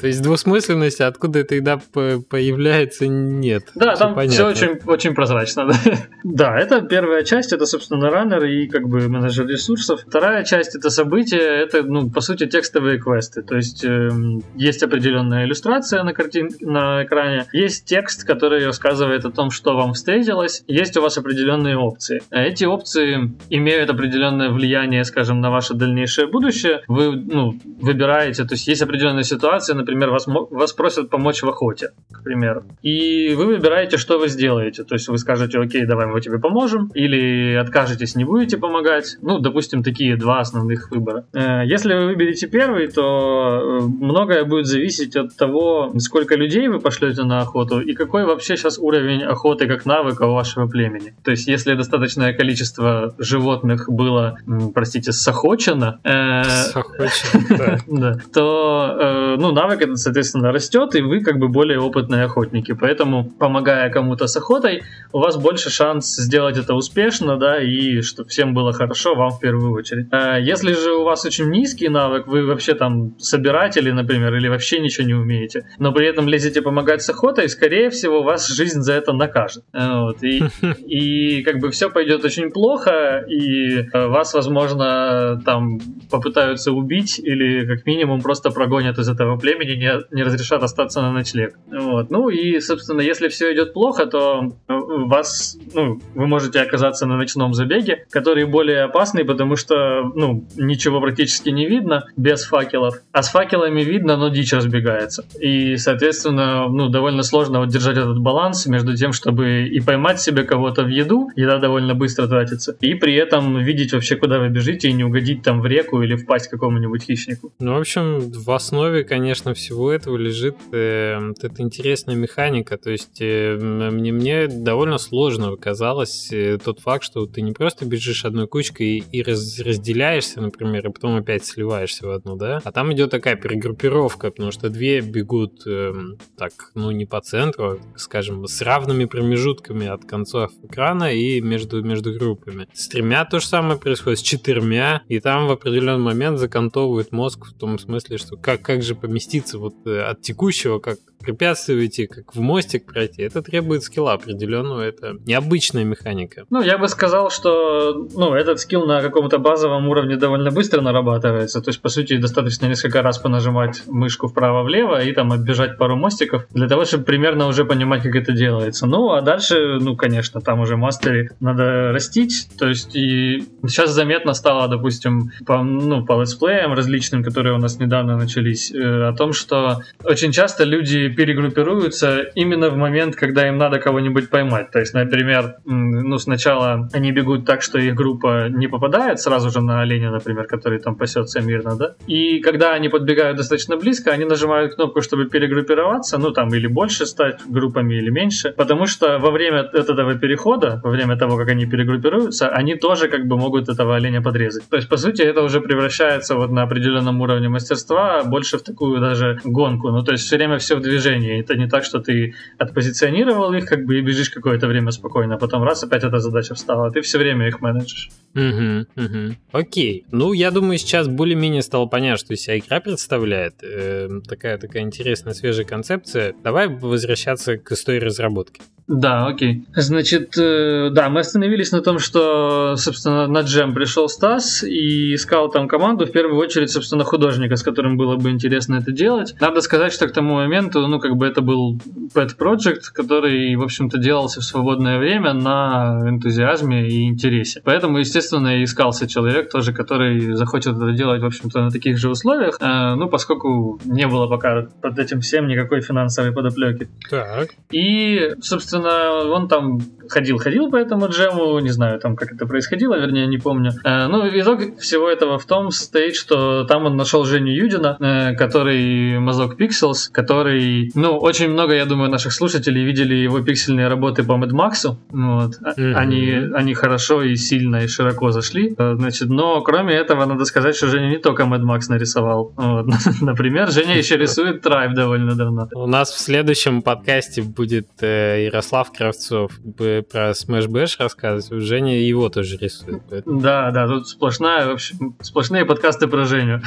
То 0.00 0.06
есть 0.06 0.22
двусмысленности, 0.22 1.02
откуда 1.02 1.40
эта 1.40 1.54
еда 1.54 1.80
появляется, 1.92 3.06
нет. 3.06 3.64
Да, 3.74 3.94
все 3.94 4.04
там 4.04 4.14
понятно. 4.14 4.34
все 4.34 4.46
очень, 4.46 4.80
очень 4.86 5.14
прозрачно. 5.14 5.66
Да. 5.66 5.76
да, 6.24 6.58
это 6.58 6.82
первая 6.82 7.24
часть, 7.24 7.52
это, 7.52 7.66
собственно, 7.66 8.10
раннер 8.10 8.44
и 8.44 8.66
как 8.68 8.88
бы 8.88 9.08
менеджер 9.08 9.46
ресурсов. 9.46 10.00
Вторая 10.06 10.44
часть 10.44 10.74
это 10.74 10.90
события, 10.90 11.38
это, 11.38 11.82
ну, 11.82 12.10
по 12.10 12.20
сути, 12.20 12.46
текстовые 12.46 12.98
квесты. 12.98 13.42
То 13.42 13.56
есть 13.56 13.84
э, 13.84 14.10
есть 14.54 14.82
определенная 14.82 15.44
иллюстрация 15.44 16.02
на, 16.02 16.12
картин... 16.12 16.50
на 16.60 17.04
экране, 17.04 17.46
есть 17.52 17.84
текст, 17.84 18.24
который 18.24 18.64
рассказывает 18.64 19.24
о 19.24 19.30
том, 19.30 19.50
что 19.50 19.74
вам 19.76 19.94
встретилось, 19.94 20.62
есть 20.66 20.96
у 20.96 21.02
вас 21.02 21.18
определенные 21.18 21.76
опции. 21.76 22.22
Эти 22.30 22.64
опции 22.64 23.32
имеют 23.50 23.90
определенное 23.90 24.50
влияние, 24.50 25.04
скажем, 25.04 25.40
на 25.40 25.50
ваше 25.50 25.74
дальнейшее 25.74 26.26
будущее. 26.26 26.82
Вы 26.88 27.16
ну, 27.16 27.58
выбираете, 27.80 28.44
то 28.44 28.54
есть 28.54 28.68
есть 28.68 28.82
определенная 28.82 29.22
ситуация, 29.22 29.74
например, 29.86 30.10
вас, 30.10 30.26
вас 30.26 30.72
просят 30.72 31.10
помочь 31.10 31.42
в 31.42 31.48
охоте, 31.48 31.90
к 32.10 32.22
примеру. 32.24 32.64
И 32.82 33.34
вы 33.34 33.46
выбираете, 33.46 33.96
что 33.96 34.18
вы 34.18 34.28
сделаете. 34.28 34.82
То 34.84 34.94
есть 34.94 35.08
вы 35.08 35.18
скажете, 35.18 35.58
окей, 35.58 35.86
давай 35.86 36.06
мы 36.06 36.20
тебе 36.20 36.38
поможем, 36.38 36.90
или 36.94 37.54
откажетесь, 37.54 38.16
не 38.16 38.24
будете 38.24 38.58
помогать. 38.58 39.16
Ну, 39.22 39.38
допустим, 39.38 39.82
такие 39.82 40.16
два 40.16 40.40
основных 40.40 40.90
выбора. 40.90 41.24
Э, 41.32 41.64
если 41.64 41.94
вы 41.94 42.06
выберете 42.06 42.48
первый, 42.48 42.88
то 42.88 43.00
э, 43.02 43.80
многое 43.80 44.44
будет 44.44 44.66
зависеть 44.66 45.16
от 45.16 45.36
того, 45.36 45.92
сколько 45.98 46.34
людей 46.34 46.68
вы 46.68 46.80
пошлете 46.80 47.22
на 47.22 47.40
охоту 47.40 47.80
и 47.80 47.94
какой 47.94 48.24
вообще 48.24 48.56
сейчас 48.56 48.78
уровень 48.78 49.22
охоты 49.22 49.66
как 49.66 49.86
навыка 49.86 50.24
у 50.24 50.34
вашего 50.34 50.66
племени. 50.66 51.14
То 51.22 51.30
есть, 51.30 51.46
если 51.46 51.74
достаточное 51.74 52.32
количество 52.32 53.14
животных 53.18 53.88
было, 53.88 54.38
простите, 54.74 55.12
сохочено, 55.12 56.00
э, 56.02 56.42
да, 57.86 58.18
то 58.34 59.36
ну, 59.38 59.52
навык 59.52 59.75
это, 59.82 59.96
соответственно, 59.96 60.52
растет, 60.52 60.94
и 60.94 61.02
вы 61.02 61.20
как 61.22 61.38
бы 61.38 61.48
более 61.48 61.80
опытные 61.80 62.24
охотники. 62.24 62.72
Поэтому, 62.72 63.24
помогая 63.24 63.90
кому-то 63.90 64.26
с 64.26 64.36
охотой, 64.36 64.82
у 65.12 65.18
вас 65.18 65.36
больше 65.36 65.70
шанс 65.70 66.16
сделать 66.16 66.58
это 66.58 66.74
успешно, 66.74 67.36
да, 67.36 67.60
и 67.62 68.00
чтобы 68.02 68.28
всем 68.28 68.54
было 68.54 68.72
хорошо, 68.72 69.14
вам 69.14 69.30
в 69.30 69.40
первую 69.40 69.72
очередь. 69.72 70.06
А 70.10 70.38
если 70.38 70.72
же 70.72 70.92
у 70.94 71.04
вас 71.04 71.24
очень 71.24 71.50
низкий 71.50 71.88
навык, 71.88 72.26
вы 72.26 72.46
вообще 72.46 72.74
там 72.74 73.18
собиратели, 73.18 73.90
например, 73.90 74.34
или 74.34 74.48
вообще 74.48 74.78
ничего 74.78 75.06
не 75.06 75.14
умеете, 75.14 75.64
но 75.78 75.92
при 75.92 76.06
этом 76.06 76.28
лезете 76.28 76.62
помогать 76.62 77.02
с 77.02 77.10
охотой, 77.10 77.48
скорее 77.48 77.90
всего, 77.90 78.22
вас 78.22 78.48
жизнь 78.48 78.80
за 78.80 78.94
это 78.94 79.12
накажет. 79.12 79.64
Вот, 79.72 80.22
и, 80.22 80.42
и 80.86 81.42
как 81.42 81.58
бы 81.58 81.70
все 81.70 81.90
пойдет 81.90 82.24
очень 82.24 82.50
плохо, 82.50 83.24
и 83.28 83.78
э, 83.78 84.06
вас, 84.06 84.34
возможно, 84.34 85.40
там 85.44 85.78
попытаются 86.10 86.72
убить 86.72 87.18
или 87.18 87.66
как 87.66 87.86
минимум 87.86 88.20
просто 88.20 88.50
прогонят 88.50 88.98
из 88.98 89.08
этого 89.08 89.36
племени 89.36 89.65
племени 89.66 89.78
не, 89.78 90.16
не 90.16 90.22
разрешат 90.22 90.62
остаться 90.62 91.02
на 91.02 91.12
ночлег. 91.12 91.58
Вот. 91.66 92.10
Ну 92.10 92.28
и, 92.28 92.60
собственно, 92.60 93.00
если 93.00 93.28
все 93.28 93.52
идет 93.52 93.72
плохо, 93.72 94.06
то 94.06 94.52
э, 94.68 94.72
вас, 94.72 95.58
ну, 95.74 96.00
вы 96.14 96.26
можете 96.26 96.60
оказаться 96.60 97.06
на 97.06 97.16
ночном 97.16 97.54
забеге, 97.54 98.06
который 98.10 98.44
более 98.44 98.82
опасный, 98.82 99.24
потому 99.24 99.56
что, 99.56 100.02
ну, 100.14 100.44
ничего 100.56 101.00
практически 101.00 101.50
не 101.50 101.66
видно 101.66 102.04
без 102.16 102.44
факелов, 102.44 103.00
а 103.12 103.22
с 103.22 103.30
факелами 103.30 103.82
видно, 103.82 104.16
но 104.16 104.28
дичь 104.28 104.52
разбегается. 104.52 105.24
И, 105.40 105.76
соответственно, 105.76 106.68
ну, 106.68 106.88
довольно 106.88 107.22
сложно 107.22 107.60
вот 107.60 107.68
держать 107.68 107.96
этот 107.96 108.18
баланс 108.18 108.66
между 108.66 108.96
тем, 108.96 109.12
чтобы 109.12 109.66
и 109.66 109.80
поймать 109.80 110.20
себе 110.20 110.44
кого-то 110.44 110.84
в 110.84 110.88
еду, 110.88 111.28
еда 111.36 111.58
довольно 111.58 111.94
быстро 111.94 112.26
тратится, 112.26 112.76
и 112.80 112.94
при 112.94 113.14
этом 113.14 113.58
видеть 113.58 113.92
вообще, 113.92 114.16
куда 114.16 114.38
вы 114.38 114.48
бежите, 114.48 114.88
и 114.88 114.92
не 114.92 115.04
угодить 115.04 115.42
там 115.42 115.60
в 115.60 115.66
реку 115.66 116.02
или 116.02 116.16
впасть 116.16 116.48
какому-нибудь 116.48 117.02
хищнику. 117.02 117.52
Ну, 117.58 117.74
в 117.74 117.80
общем, 117.80 118.18
в 118.20 118.50
основе, 118.50 119.04
конечно, 119.04 119.54
всего 119.56 119.90
этого 119.90 120.16
лежит 120.16 120.56
э, 120.72 121.18
вот 121.18 121.42
эта 121.42 121.62
интересная 121.62 122.14
механика. 122.14 122.78
То 122.78 122.90
есть 122.90 123.20
э, 123.20 123.56
мне, 123.56 124.12
мне 124.12 124.46
довольно 124.46 124.98
сложно 124.98 125.56
казалось 125.56 126.32
э, 126.32 126.58
тот 126.62 126.80
факт, 126.80 127.04
что 127.04 127.26
ты 127.26 127.42
не 127.42 127.52
просто 127.52 127.84
бежишь 127.84 128.24
одной 128.24 128.46
кучкой 128.46 128.98
и, 128.98 129.04
и 129.10 129.22
раз, 129.22 129.58
разделяешься, 129.58 130.40
например, 130.40 130.88
и 130.88 130.92
потом 130.92 131.16
опять 131.16 131.44
сливаешься 131.44 132.06
в 132.06 132.10
одну, 132.10 132.36
да? 132.36 132.60
А 132.62 132.72
там 132.72 132.92
идет 132.92 133.10
такая 133.10 133.36
перегруппировка, 133.36 134.30
потому 134.30 134.52
что 134.52 134.70
две 134.70 135.00
бегут 135.00 135.66
э, 135.66 135.92
так, 136.36 136.52
ну 136.74 136.90
не 136.90 137.06
по 137.06 137.20
центру, 137.20 137.64
а, 137.72 137.78
скажем, 137.96 138.46
с 138.46 138.60
равными 138.62 139.06
промежутками 139.06 139.86
от 139.86 140.04
концов 140.04 140.52
экрана 140.62 141.12
и 141.12 141.40
между, 141.40 141.82
между 141.82 142.12
группами. 142.12 142.68
С 142.72 142.88
тремя 142.88 143.24
то 143.24 143.40
же 143.40 143.46
самое 143.46 143.78
происходит, 143.78 144.18
с 144.18 144.22
четырьмя, 144.22 145.02
и 145.08 145.20
там 145.20 145.46
в 145.46 145.50
определенный 145.50 146.04
момент 146.04 146.38
закантовывает 146.38 147.12
мозг 147.12 147.46
в 147.46 147.52
том 147.54 147.78
смысле, 147.78 148.18
что 148.18 148.36
как, 148.36 148.62
как 148.62 148.82
же 148.82 148.94
поместить 148.94 149.45
отделиться 149.46 149.58
вот 149.58 149.86
э, 149.86 150.00
от 150.02 150.22
текущего, 150.22 150.78
как 150.78 150.98
препятствуете, 151.18 152.06
как 152.06 152.34
в 152.34 152.40
мостик 152.40 152.86
пройти. 152.86 153.22
Это 153.22 153.42
требует 153.42 153.82
скилла 153.82 154.12
определенного, 154.12 154.80
это 154.80 155.16
необычная 155.26 155.84
механика. 155.84 156.44
Ну, 156.50 156.62
я 156.62 156.78
бы 156.78 156.88
сказал, 156.88 157.30
что 157.30 158.08
ну, 158.14 158.34
этот 158.34 158.60
скилл 158.60 158.86
на 158.86 159.02
каком-то 159.02 159.38
базовом 159.38 159.88
уровне 159.88 160.16
довольно 160.16 160.50
быстро 160.50 160.80
нарабатывается. 160.80 161.60
То 161.60 161.70
есть, 161.70 161.80
по 161.80 161.88
сути, 161.88 162.16
достаточно 162.16 162.66
несколько 162.66 163.02
раз 163.02 163.18
понажимать 163.18 163.82
мышку 163.86 164.28
вправо-влево 164.28 165.02
и 165.02 165.12
там 165.12 165.32
оббежать 165.32 165.78
пару 165.78 165.96
мостиков 165.96 166.46
для 166.50 166.68
того, 166.68 166.84
чтобы 166.84 167.04
примерно 167.04 167.46
уже 167.46 167.64
понимать, 167.64 168.02
как 168.02 168.14
это 168.14 168.32
делается. 168.32 168.86
Ну, 168.86 169.10
а 169.10 169.20
дальше, 169.20 169.78
ну, 169.80 169.96
конечно, 169.96 170.40
там 170.40 170.60
уже 170.60 170.76
мастеры 170.76 171.30
надо 171.40 171.92
растить. 171.92 172.48
То 172.58 172.68
есть, 172.68 172.94
и 172.94 173.44
сейчас 173.66 173.90
заметно 173.90 174.34
стало, 174.34 174.68
допустим, 174.68 175.30
по, 175.46 175.62
ну, 175.62 176.04
по 176.04 176.20
летсплеям 176.20 176.72
различным, 176.72 177.24
которые 177.24 177.54
у 177.54 177.58
нас 177.58 177.78
недавно 177.78 178.16
начались, 178.16 178.72
э, 178.72 179.08
о 179.08 179.12
том, 179.12 179.32
что 179.32 179.82
очень 180.04 180.32
часто 180.32 180.64
люди 180.64 181.05
перегруппируются 181.08 182.22
именно 182.34 182.70
в 182.70 182.76
момент, 182.76 183.16
когда 183.16 183.48
им 183.48 183.58
надо 183.58 183.78
кого-нибудь 183.78 184.30
поймать. 184.30 184.70
То 184.70 184.78
есть, 184.78 184.94
например, 184.94 185.56
ну, 185.64 186.18
сначала 186.18 186.88
они 186.92 187.12
бегут 187.12 187.44
так, 187.44 187.62
что 187.62 187.78
их 187.78 187.94
группа 187.94 188.48
не 188.48 188.68
попадает 188.68 189.20
сразу 189.20 189.50
же 189.50 189.60
на 189.60 189.80
оленя, 189.80 190.10
например, 190.10 190.46
который 190.46 190.78
там 190.78 190.96
пасется 190.96 191.40
мирно, 191.40 191.76
да? 191.76 191.94
И 192.06 192.40
когда 192.40 192.72
они 192.72 192.88
подбегают 192.88 193.36
достаточно 193.36 193.76
близко, 193.76 194.10
они 194.10 194.24
нажимают 194.24 194.74
кнопку, 194.74 195.00
чтобы 195.00 195.26
перегруппироваться, 195.26 196.18
ну, 196.18 196.30
там, 196.30 196.54
или 196.54 196.66
больше 196.66 197.06
стать 197.06 197.40
группами, 197.48 197.94
или 197.94 198.10
меньше, 198.10 198.54
потому 198.56 198.86
что 198.86 199.18
во 199.18 199.30
время 199.30 199.68
этого 199.72 200.14
перехода, 200.14 200.80
во 200.84 200.90
время 200.90 201.16
того, 201.16 201.36
как 201.36 201.48
они 201.48 201.66
перегруппируются, 201.66 202.48
они 202.48 202.74
тоже 202.74 203.08
как 203.08 203.26
бы 203.26 203.36
могут 203.36 203.68
этого 203.68 203.96
оленя 203.96 204.22
подрезать. 204.22 204.68
То 204.68 204.76
есть, 204.76 204.88
по 204.88 204.96
сути, 204.96 205.22
это 205.22 205.42
уже 205.42 205.60
превращается 205.60 206.34
вот 206.36 206.50
на 206.50 206.62
определенном 206.62 207.20
уровне 207.20 207.48
мастерства 207.48 208.22
больше 208.24 208.58
в 208.58 208.62
такую 208.62 209.00
даже 209.00 209.40
гонку. 209.44 209.90
Ну, 209.90 210.02
то 210.02 210.12
есть, 210.12 210.24
все 210.24 210.36
время 210.36 210.58
все 210.58 210.76
в 210.76 210.80
движении 210.80 210.95
движении. 210.96 211.40
Это 211.40 211.56
не 211.56 211.68
так, 211.68 211.84
что 211.84 212.00
ты 212.00 212.34
отпозиционировал 212.58 213.52
их, 213.52 213.66
как 213.66 213.84
бы 213.84 213.98
и 213.98 214.00
бежишь 214.00 214.30
какое-то 214.30 214.66
время 214.66 214.90
спокойно, 214.90 215.34
а 215.34 215.38
потом 215.38 215.62
раз 215.62 215.84
опять 215.84 216.04
эта 216.04 216.18
задача 216.18 216.54
встала, 216.54 216.90
ты 216.90 217.00
все 217.00 217.18
время 217.18 217.48
их 217.48 217.60
менеджишь. 217.60 218.10
Угу, 218.34 218.86
угу. 218.96 219.36
Окей. 219.52 220.04
Ну, 220.12 220.32
я 220.32 220.50
думаю, 220.50 220.78
сейчас 220.78 221.08
более-менее 221.08 221.62
стало 221.62 221.86
понятно, 221.86 222.18
что 222.18 222.36
себя 222.36 222.58
игра 222.58 222.80
представляет. 222.80 223.54
Э, 223.62 224.08
такая 224.26 224.58
такая 224.58 224.82
интересная, 224.82 225.34
свежая 225.34 225.66
концепция. 225.66 226.34
Давай 226.42 226.68
возвращаться 226.68 227.56
к 227.56 227.72
истории 227.72 228.00
разработки. 228.00 228.60
Да, 228.88 229.26
окей. 229.26 229.64
Значит, 229.74 230.38
э, 230.38 230.90
да, 230.92 231.08
мы 231.08 231.20
остановились 231.20 231.72
на 231.72 231.80
том, 231.80 231.98
что, 231.98 232.76
собственно, 232.76 233.26
на 233.26 233.40
джем 233.40 233.74
пришел 233.74 234.08
Стас 234.08 234.62
и 234.62 235.14
искал 235.14 235.50
там 235.50 235.66
команду, 235.66 236.06
в 236.06 236.12
первую 236.12 236.38
очередь, 236.38 236.70
собственно, 236.70 237.02
художника, 237.02 237.56
с 237.56 237.64
которым 237.64 237.96
было 237.96 238.16
бы 238.16 238.30
интересно 238.30 238.76
это 238.76 238.92
делать. 238.92 239.34
Надо 239.40 239.60
сказать, 239.60 239.92
что 239.92 240.06
к 240.06 240.12
тому 240.12 240.34
моменту, 240.34 240.86
ну, 240.86 241.00
как 241.00 241.16
бы 241.16 241.26
это 241.26 241.42
был 241.42 241.80
pet 242.14 242.36
project, 242.38 242.92
который, 242.92 243.56
в 243.56 243.62
общем-то, 243.62 243.98
делался 243.98 244.40
в 244.40 244.44
свободное 244.44 244.98
время 244.98 245.32
на 245.32 246.08
энтузиазме 246.08 246.88
и 246.88 247.08
интересе. 247.08 247.62
Поэтому, 247.64 247.98
естественно, 247.98 248.60
и 248.60 248.64
искался 248.64 249.08
человек 249.08 249.50
тоже, 249.50 249.72
который 249.72 250.34
захочет 250.34 250.76
это 250.76 250.92
делать, 250.92 251.22
в 251.22 251.26
общем-то, 251.26 251.60
на 251.60 251.70
таких 251.70 251.98
же 251.98 252.08
условиях, 252.08 252.56
э, 252.60 252.94
ну, 252.94 253.08
поскольку 253.08 253.80
не 253.84 254.06
было 254.06 254.28
пока 254.28 254.68
под 254.80 254.98
этим 255.00 255.22
всем 255.22 255.48
никакой 255.48 255.80
финансовой 255.80 256.32
подоплеки. 256.32 256.88
Так. 257.10 257.48
И, 257.72 258.34
собственно, 258.40 258.75
собственно, 258.76 259.34
он 259.34 259.48
там 259.48 259.80
ходил-ходил 260.08 260.70
по 260.70 260.76
этому 260.76 261.08
джему, 261.08 261.58
не 261.58 261.70
знаю, 261.70 261.98
там 261.98 262.16
как 262.16 262.32
это 262.32 262.46
происходило, 262.46 262.94
вернее, 262.94 263.26
не 263.26 263.38
помню. 263.38 263.72
Э, 263.84 264.06
ну, 264.06 264.28
итог 264.28 264.78
всего 264.78 265.08
этого 265.08 265.38
в 265.38 265.46
том 265.46 265.70
стоит, 265.70 266.14
что 266.14 266.64
там 266.64 266.86
он 266.86 266.96
нашел 266.96 267.24
Женю 267.24 267.52
Юдина, 267.52 267.96
э, 267.98 268.34
который 268.36 269.18
мазок 269.18 269.60
Pixels, 269.60 270.10
который, 270.12 270.90
ну, 270.94 271.18
очень 271.18 271.50
много, 271.50 271.74
я 271.74 271.86
думаю, 271.86 272.10
наших 272.10 272.32
слушателей 272.32 272.84
видели 272.84 273.14
его 273.14 273.40
пиксельные 273.40 273.88
работы 273.88 274.22
по 274.22 274.32
Mad 274.32 274.50
Max. 274.50 274.96
Вот. 275.10 275.52
Mm-hmm. 275.60 275.92
Они, 275.94 276.30
они 276.54 276.74
хорошо 276.74 277.22
и 277.22 277.36
сильно 277.36 277.82
и 277.82 277.88
широко 277.88 278.30
зашли. 278.30 278.74
Э, 278.78 278.94
значит, 278.96 279.28
но 279.28 279.60
кроме 279.62 279.94
этого, 279.94 280.24
надо 280.24 280.44
сказать, 280.44 280.76
что 280.76 280.86
Женя 280.86 281.08
не 281.08 281.18
только 281.18 281.42
Mad 281.42 281.62
Max 281.62 281.80
нарисовал. 281.88 282.52
Вот. 282.56 282.86
Например, 283.20 283.70
Женя 283.70 283.96
еще 283.96 284.16
рисует 284.16 284.64
Tribe 284.64 284.94
довольно 284.94 285.34
давно. 285.34 285.68
У 285.74 285.86
нас 285.86 286.12
в 286.12 286.20
следующем 286.20 286.82
подкасте 286.82 287.42
будет 287.42 287.88
э, 288.00 288.44
Ярослав 288.44 288.65
Кравцов 288.92 289.52
про 289.76 290.30
Smash 290.30 290.66
Bash 290.66 290.96
рассказывать, 290.98 291.62
Женя 291.62 291.98
его 292.00 292.28
тоже 292.28 292.56
рисует. 292.56 293.02
Поэтому... 293.08 293.40
Да, 293.40 293.70
да, 293.70 293.86
тут 293.86 294.08
сплошная, 294.08 294.66
в 294.66 294.70
общем, 294.70 295.16
сплошные 295.20 295.64
подкасты 295.64 296.08
про 296.08 296.24
Женю. 296.24 296.60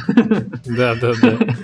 Да, 0.66 0.94
да, 0.94 1.12
да. 1.20 1.38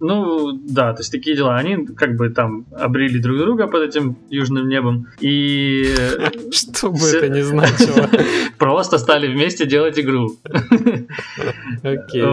Ну, 0.00 0.52
да, 0.52 0.92
то 0.92 1.00
есть 1.00 1.12
такие 1.12 1.36
дела. 1.36 1.56
Они 1.56 1.86
как 1.86 2.16
бы 2.16 2.28
там 2.30 2.66
обрели 2.72 3.18
друг 3.18 3.38
друга 3.38 3.66
под 3.66 3.82
этим 3.82 4.18
южным 4.30 4.68
небом. 4.68 5.06
И... 5.20 5.84
Что 6.52 6.90
бы 6.90 7.06
это 7.06 7.28
ни 7.28 7.40
значило. 7.40 8.08
Просто 8.58 8.98
стали 8.98 9.26
вместе 9.32 9.66
делать 9.66 9.98
игру. 9.98 10.36
Окей. 11.82 12.24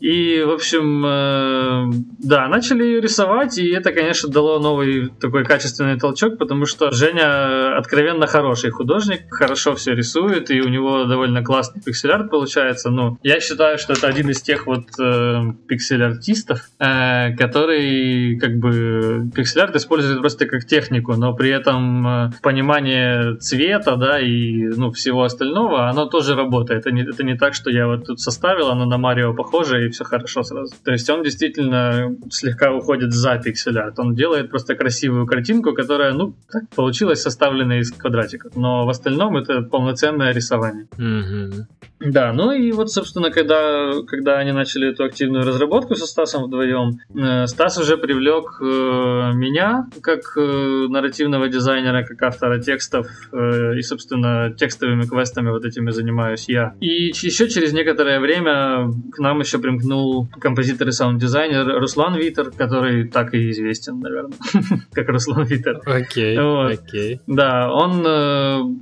И, 0.00 0.42
в 0.42 0.50
общем, 0.50 1.04
э, 1.04 1.92
да, 2.18 2.48
начали 2.48 3.00
рисовать, 3.00 3.58
и 3.58 3.68
это, 3.70 3.92
конечно, 3.92 4.28
дало 4.28 4.58
новый 4.58 5.08
такой 5.20 5.44
качественный 5.44 5.98
толчок, 5.98 6.38
потому 6.38 6.66
что 6.66 6.90
Женя 6.92 7.76
откровенно 7.76 8.26
хороший 8.26 8.70
художник, 8.70 9.22
хорошо 9.30 9.74
все 9.74 9.94
рисует, 9.94 10.50
и 10.50 10.60
у 10.60 10.68
него 10.68 11.04
довольно 11.04 11.42
классный 11.42 11.82
пиксель-арт 11.82 12.30
получается. 12.30 12.90
Ну, 12.90 13.18
я 13.22 13.40
считаю, 13.40 13.78
что 13.78 13.94
это 13.94 14.06
один 14.06 14.30
из 14.30 14.40
тех 14.42 14.66
вот 14.66 14.84
э, 14.98 15.52
пиксель-артистов, 15.66 16.60
э, 16.78 16.97
который 17.36 18.38
как 18.38 18.58
бы 18.58 19.30
пиксель-арт 19.34 19.76
использует 19.76 20.20
просто 20.20 20.46
как 20.46 20.64
технику, 20.64 21.14
но 21.14 21.34
при 21.34 21.50
этом 21.50 22.06
э, 22.06 22.30
понимание 22.42 23.36
цвета, 23.36 23.96
да, 23.96 24.20
и 24.20 24.66
ну, 24.76 24.90
всего 24.92 25.22
остального, 25.22 25.88
оно 25.88 26.06
тоже 26.06 26.34
работает. 26.34 26.80
Это 26.80 26.90
не, 26.90 27.02
это 27.02 27.24
не 27.24 27.36
так, 27.36 27.54
что 27.54 27.70
я 27.70 27.86
вот 27.86 28.06
тут 28.06 28.20
составил, 28.20 28.68
оно 28.68 28.86
на 28.86 28.98
Марио 28.98 29.34
похоже, 29.34 29.86
и 29.86 29.90
все 29.90 30.04
хорошо 30.04 30.42
сразу. 30.42 30.74
То 30.84 30.92
есть 30.92 31.08
он 31.10 31.22
действительно 31.22 32.16
слегка 32.30 32.72
уходит 32.72 33.12
за 33.12 33.38
пиксель-арт. 33.38 33.98
Он 33.98 34.14
делает 34.14 34.50
просто 34.50 34.74
красивую 34.74 35.26
картинку, 35.26 35.72
которая, 35.74 36.12
ну, 36.12 36.34
так 36.50 36.68
получилась 36.74 37.22
составленная 37.22 37.80
из 37.80 37.92
квадратиков. 37.92 38.56
Но 38.56 38.86
в 38.86 38.88
остальном 38.88 39.36
это 39.36 39.62
полноценное 39.62 40.32
рисование. 40.32 40.86
Mm-hmm. 40.96 41.64
Да, 42.00 42.32
ну 42.32 42.52
и 42.52 42.70
вот, 42.70 42.90
собственно, 42.92 43.30
когда, 43.30 43.90
когда 44.06 44.38
они 44.38 44.52
начали 44.52 44.90
эту 44.90 45.04
активную 45.04 45.44
разработку 45.44 45.96
со 45.96 46.06
Стасом 46.06 46.44
вдвоем, 46.44 46.87
э, 47.14 47.46
Стас 47.46 47.78
уже 47.78 47.96
привлек 47.96 48.58
э, 48.60 49.32
меня 49.34 49.86
как 50.00 50.20
э, 50.36 50.86
нарративного 50.88 51.48
дизайнера, 51.48 52.04
как 52.04 52.22
автора 52.22 52.58
текстов, 52.60 53.06
и, 53.32 53.82
собственно, 53.82 54.52
текстовыми 54.56 55.04
квестами 55.04 55.50
вот 55.50 55.64
этими 55.64 55.90
занимаюсь 55.90 56.48
я. 56.48 56.74
И 56.80 57.08
еще 57.08 57.48
через 57.48 57.72
некоторое 57.72 58.20
время 58.20 58.92
к 59.12 59.18
нам 59.18 59.40
еще 59.40 59.58
примкнул 59.58 60.28
композитор 60.40 60.88
и 60.88 60.92
саунд-дизайнер 60.92 61.80
Руслан 61.80 62.16
Витер, 62.16 62.50
который 62.50 63.08
так 63.08 63.34
и 63.34 63.50
известен, 63.50 64.00
наверное, 64.00 64.38
как 64.92 65.08
Руслан 65.08 65.44
Витер. 65.44 65.80
Окей, 65.86 66.36
окей. 66.38 67.20
Да, 67.26 67.70
он 67.72 68.06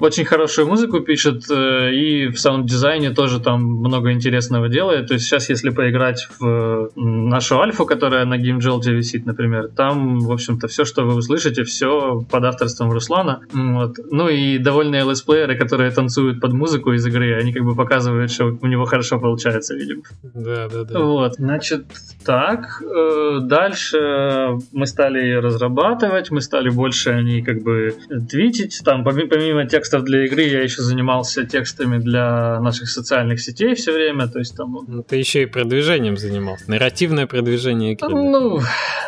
очень 0.00 0.24
хорошую 0.24 0.68
музыку 0.68 1.00
пишет, 1.00 1.44
и 1.50 2.28
в 2.28 2.38
саунд-дизайне 2.38 3.10
тоже 3.10 3.40
там 3.40 3.62
много 3.62 4.12
интересного 4.12 4.68
делает. 4.68 5.08
То 5.08 5.14
есть 5.14 5.26
сейчас, 5.26 5.48
если 5.48 5.70
поиграть 5.70 6.28
в 6.38 6.90
нашу 6.96 7.60
альфу, 7.60 7.84
которая 7.96 8.26
на 8.26 8.38
GameJolt 8.38 8.90
висит, 8.90 9.24
например, 9.24 9.68
там, 9.68 10.20
в 10.20 10.30
общем-то, 10.30 10.68
все, 10.68 10.84
что 10.84 11.04
вы 11.04 11.14
услышите, 11.14 11.64
все 11.64 12.24
под 12.30 12.44
авторством 12.44 12.92
Руслана. 12.92 13.40
Вот. 13.52 13.96
Ну 14.10 14.28
и 14.28 14.58
довольные 14.58 15.02
летсплееры, 15.02 15.56
которые 15.56 15.90
танцуют 15.90 16.40
под 16.40 16.52
музыку 16.52 16.92
из 16.92 17.06
игры, 17.06 17.38
они 17.40 17.52
как 17.52 17.64
бы 17.64 17.74
показывают, 17.74 18.30
что 18.30 18.58
у 18.60 18.66
него 18.66 18.84
хорошо 18.84 19.18
получается, 19.18 19.74
видимо. 19.74 20.02
Да, 20.34 20.68
да, 20.68 20.84
да. 20.84 21.00
Вот, 21.00 21.34
значит, 21.36 21.86
так. 22.24 22.82
Э, 22.82 23.38
дальше 23.40 24.58
мы 24.72 24.86
стали 24.86 25.20
ее 25.20 25.40
разрабатывать, 25.40 26.30
мы 26.30 26.42
стали 26.42 26.68
больше 26.68 27.10
они 27.10 27.42
как 27.42 27.62
бы 27.62 27.94
твитить. 28.28 28.82
Там, 28.84 29.04
помимо 29.04 29.66
текстов 29.66 30.04
для 30.04 30.26
игры, 30.26 30.42
я 30.42 30.62
еще 30.62 30.82
занимался 30.82 31.44
текстами 31.46 31.96
для 31.96 32.60
наших 32.60 32.90
социальных 32.90 33.40
сетей 33.40 33.74
все 33.74 33.92
время, 33.92 34.28
то 34.28 34.38
есть 34.38 34.54
там... 34.56 34.84
Ну, 34.86 35.02
ты 35.02 35.16
еще 35.16 35.42
и 35.42 35.46
продвижением 35.46 36.16
занимался, 36.16 36.70
нарративное 36.70 37.26
продвижение 37.26 37.85
Ну, 38.00 38.60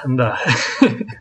да. 0.07 0.39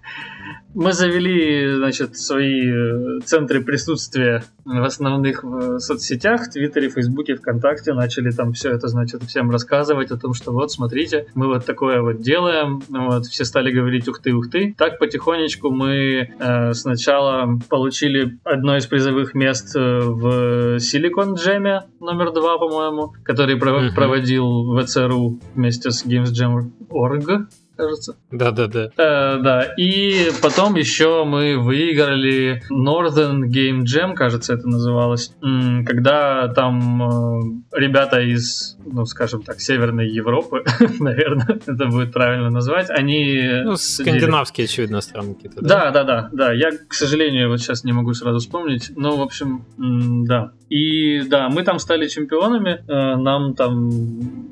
Мы 0.79 0.93
завели, 0.93 1.73
значит, 1.75 2.19
свои 2.19 2.69
э, 2.69 3.19
центры 3.25 3.63
присутствия 3.63 4.43
в 4.63 4.83
основных 4.83 5.43
в 5.43 5.79
соцсетях, 5.79 6.51
Твиттере, 6.51 6.89
Фейсбуке, 6.89 7.35
ВКонтакте. 7.35 7.93
Начали 7.93 8.29
там 8.29 8.53
все 8.53 8.73
это, 8.73 8.87
значит, 8.87 9.23
всем 9.23 9.49
рассказывать 9.49 10.11
о 10.11 10.19
том, 10.19 10.35
что 10.35 10.51
вот, 10.51 10.71
смотрите, 10.71 11.25
мы 11.33 11.47
вот 11.47 11.65
такое 11.65 12.03
вот 12.03 12.21
делаем. 12.21 12.83
Вот, 12.89 13.25
все 13.25 13.43
стали 13.43 13.71
говорить 13.71 14.07
ух 14.07 14.21
ты, 14.21 14.33
ух 14.33 14.51
ты. 14.51 14.75
Так 14.77 14.99
потихонечку 14.99 15.71
мы 15.71 16.29
э, 16.37 16.73
сначала 16.73 17.59
получили 17.69 18.37
одно 18.43 18.77
из 18.77 18.85
призовых 18.85 19.33
мест 19.33 19.75
э, 19.75 19.79
в 19.79 20.75
Silicon 20.75 21.33
Jam 21.37 21.85
номер 21.99 22.31
два, 22.33 22.59
по-моему, 22.59 23.15
который 23.23 23.55
uh-huh. 23.55 23.95
проводил 23.95 24.79
ВЦРУ 24.79 25.39
вместе 25.55 25.89
с 25.89 26.05
Games 26.05 26.31
Jam 27.77 27.83
Org 27.83 27.87
кажется. 27.87 28.15
Да-да-да. 28.31 28.89
Э, 28.97 29.39
да, 29.41 29.63
и 29.77 30.29
потом 30.41 30.75
еще 30.75 31.23
мы 31.25 31.57
выиграли 31.57 32.61
Northern 32.71 33.43
Game 33.43 33.83
Jam, 33.83 34.13
кажется, 34.13 34.53
это 34.53 34.67
называлось, 34.67 35.33
когда 35.85 36.47
там 36.49 37.63
э, 37.71 37.77
ребята 37.77 38.21
из, 38.21 38.77
ну, 38.85 39.05
скажем 39.05 39.43
так, 39.43 39.59
Северной 39.59 40.09
Европы, 40.09 40.63
наверное, 40.99 41.59
это 41.65 41.85
будет 41.87 42.13
правильно 42.13 42.49
назвать, 42.49 42.89
они... 42.89 43.47
Ну, 43.63 43.75
скандинавские, 43.75 44.65
очевидно, 44.65 45.01
страны 45.01 45.35
какие-то, 45.35 45.61
да? 45.61 45.91
Да, 45.91 45.91
да, 45.91 46.03
да, 46.03 46.29
да. 46.31 46.53
Я, 46.53 46.71
к 46.71 46.93
сожалению, 46.93 47.49
вот 47.49 47.59
сейчас 47.59 47.83
не 47.83 47.93
могу 47.93 48.13
сразу 48.13 48.39
вспомнить, 48.39 48.91
но, 48.95 49.17
в 49.17 49.21
общем, 49.21 49.65
да. 50.25 50.51
И 50.69 51.21
да, 51.21 51.49
мы 51.49 51.63
там 51.63 51.79
стали 51.79 52.07
чемпионами, 52.07 52.83
э, 52.87 53.15
нам 53.15 53.55
там 53.55 53.89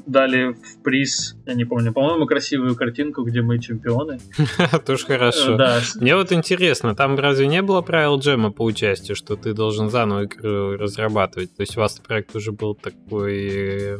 дали 0.06 0.54
в 0.54 0.84
приз, 0.84 1.36
я 1.46 1.54
не 1.56 1.66
помню, 1.66 1.92
по-моему, 1.92 2.26
красивую 2.26 2.76
картинку, 2.76 3.24
где 3.24 3.42
мы 3.42 3.60
чемпионы. 3.60 4.20
Тоже 4.86 5.06
хорошо. 5.06 5.58
Да. 5.58 5.82
Мне 5.96 6.16
вот 6.16 6.32
интересно, 6.32 6.96
там 6.96 7.20
разве 7.20 7.48
не 7.48 7.62
было 7.62 7.82
правил 7.82 8.18
джема 8.18 8.52
по 8.52 8.64
участию, 8.64 9.16
что 9.16 9.36
ты 9.36 9.54
должен 9.54 9.90
заново 9.90 10.26
игру 10.26 10.78
разрабатывать? 10.78 11.54
То 11.56 11.62
есть 11.62 11.76
у 11.76 11.82
вас 11.82 12.00
проект 12.00 12.36
уже 12.36 12.54
был 12.54 12.76
такой 12.76 13.98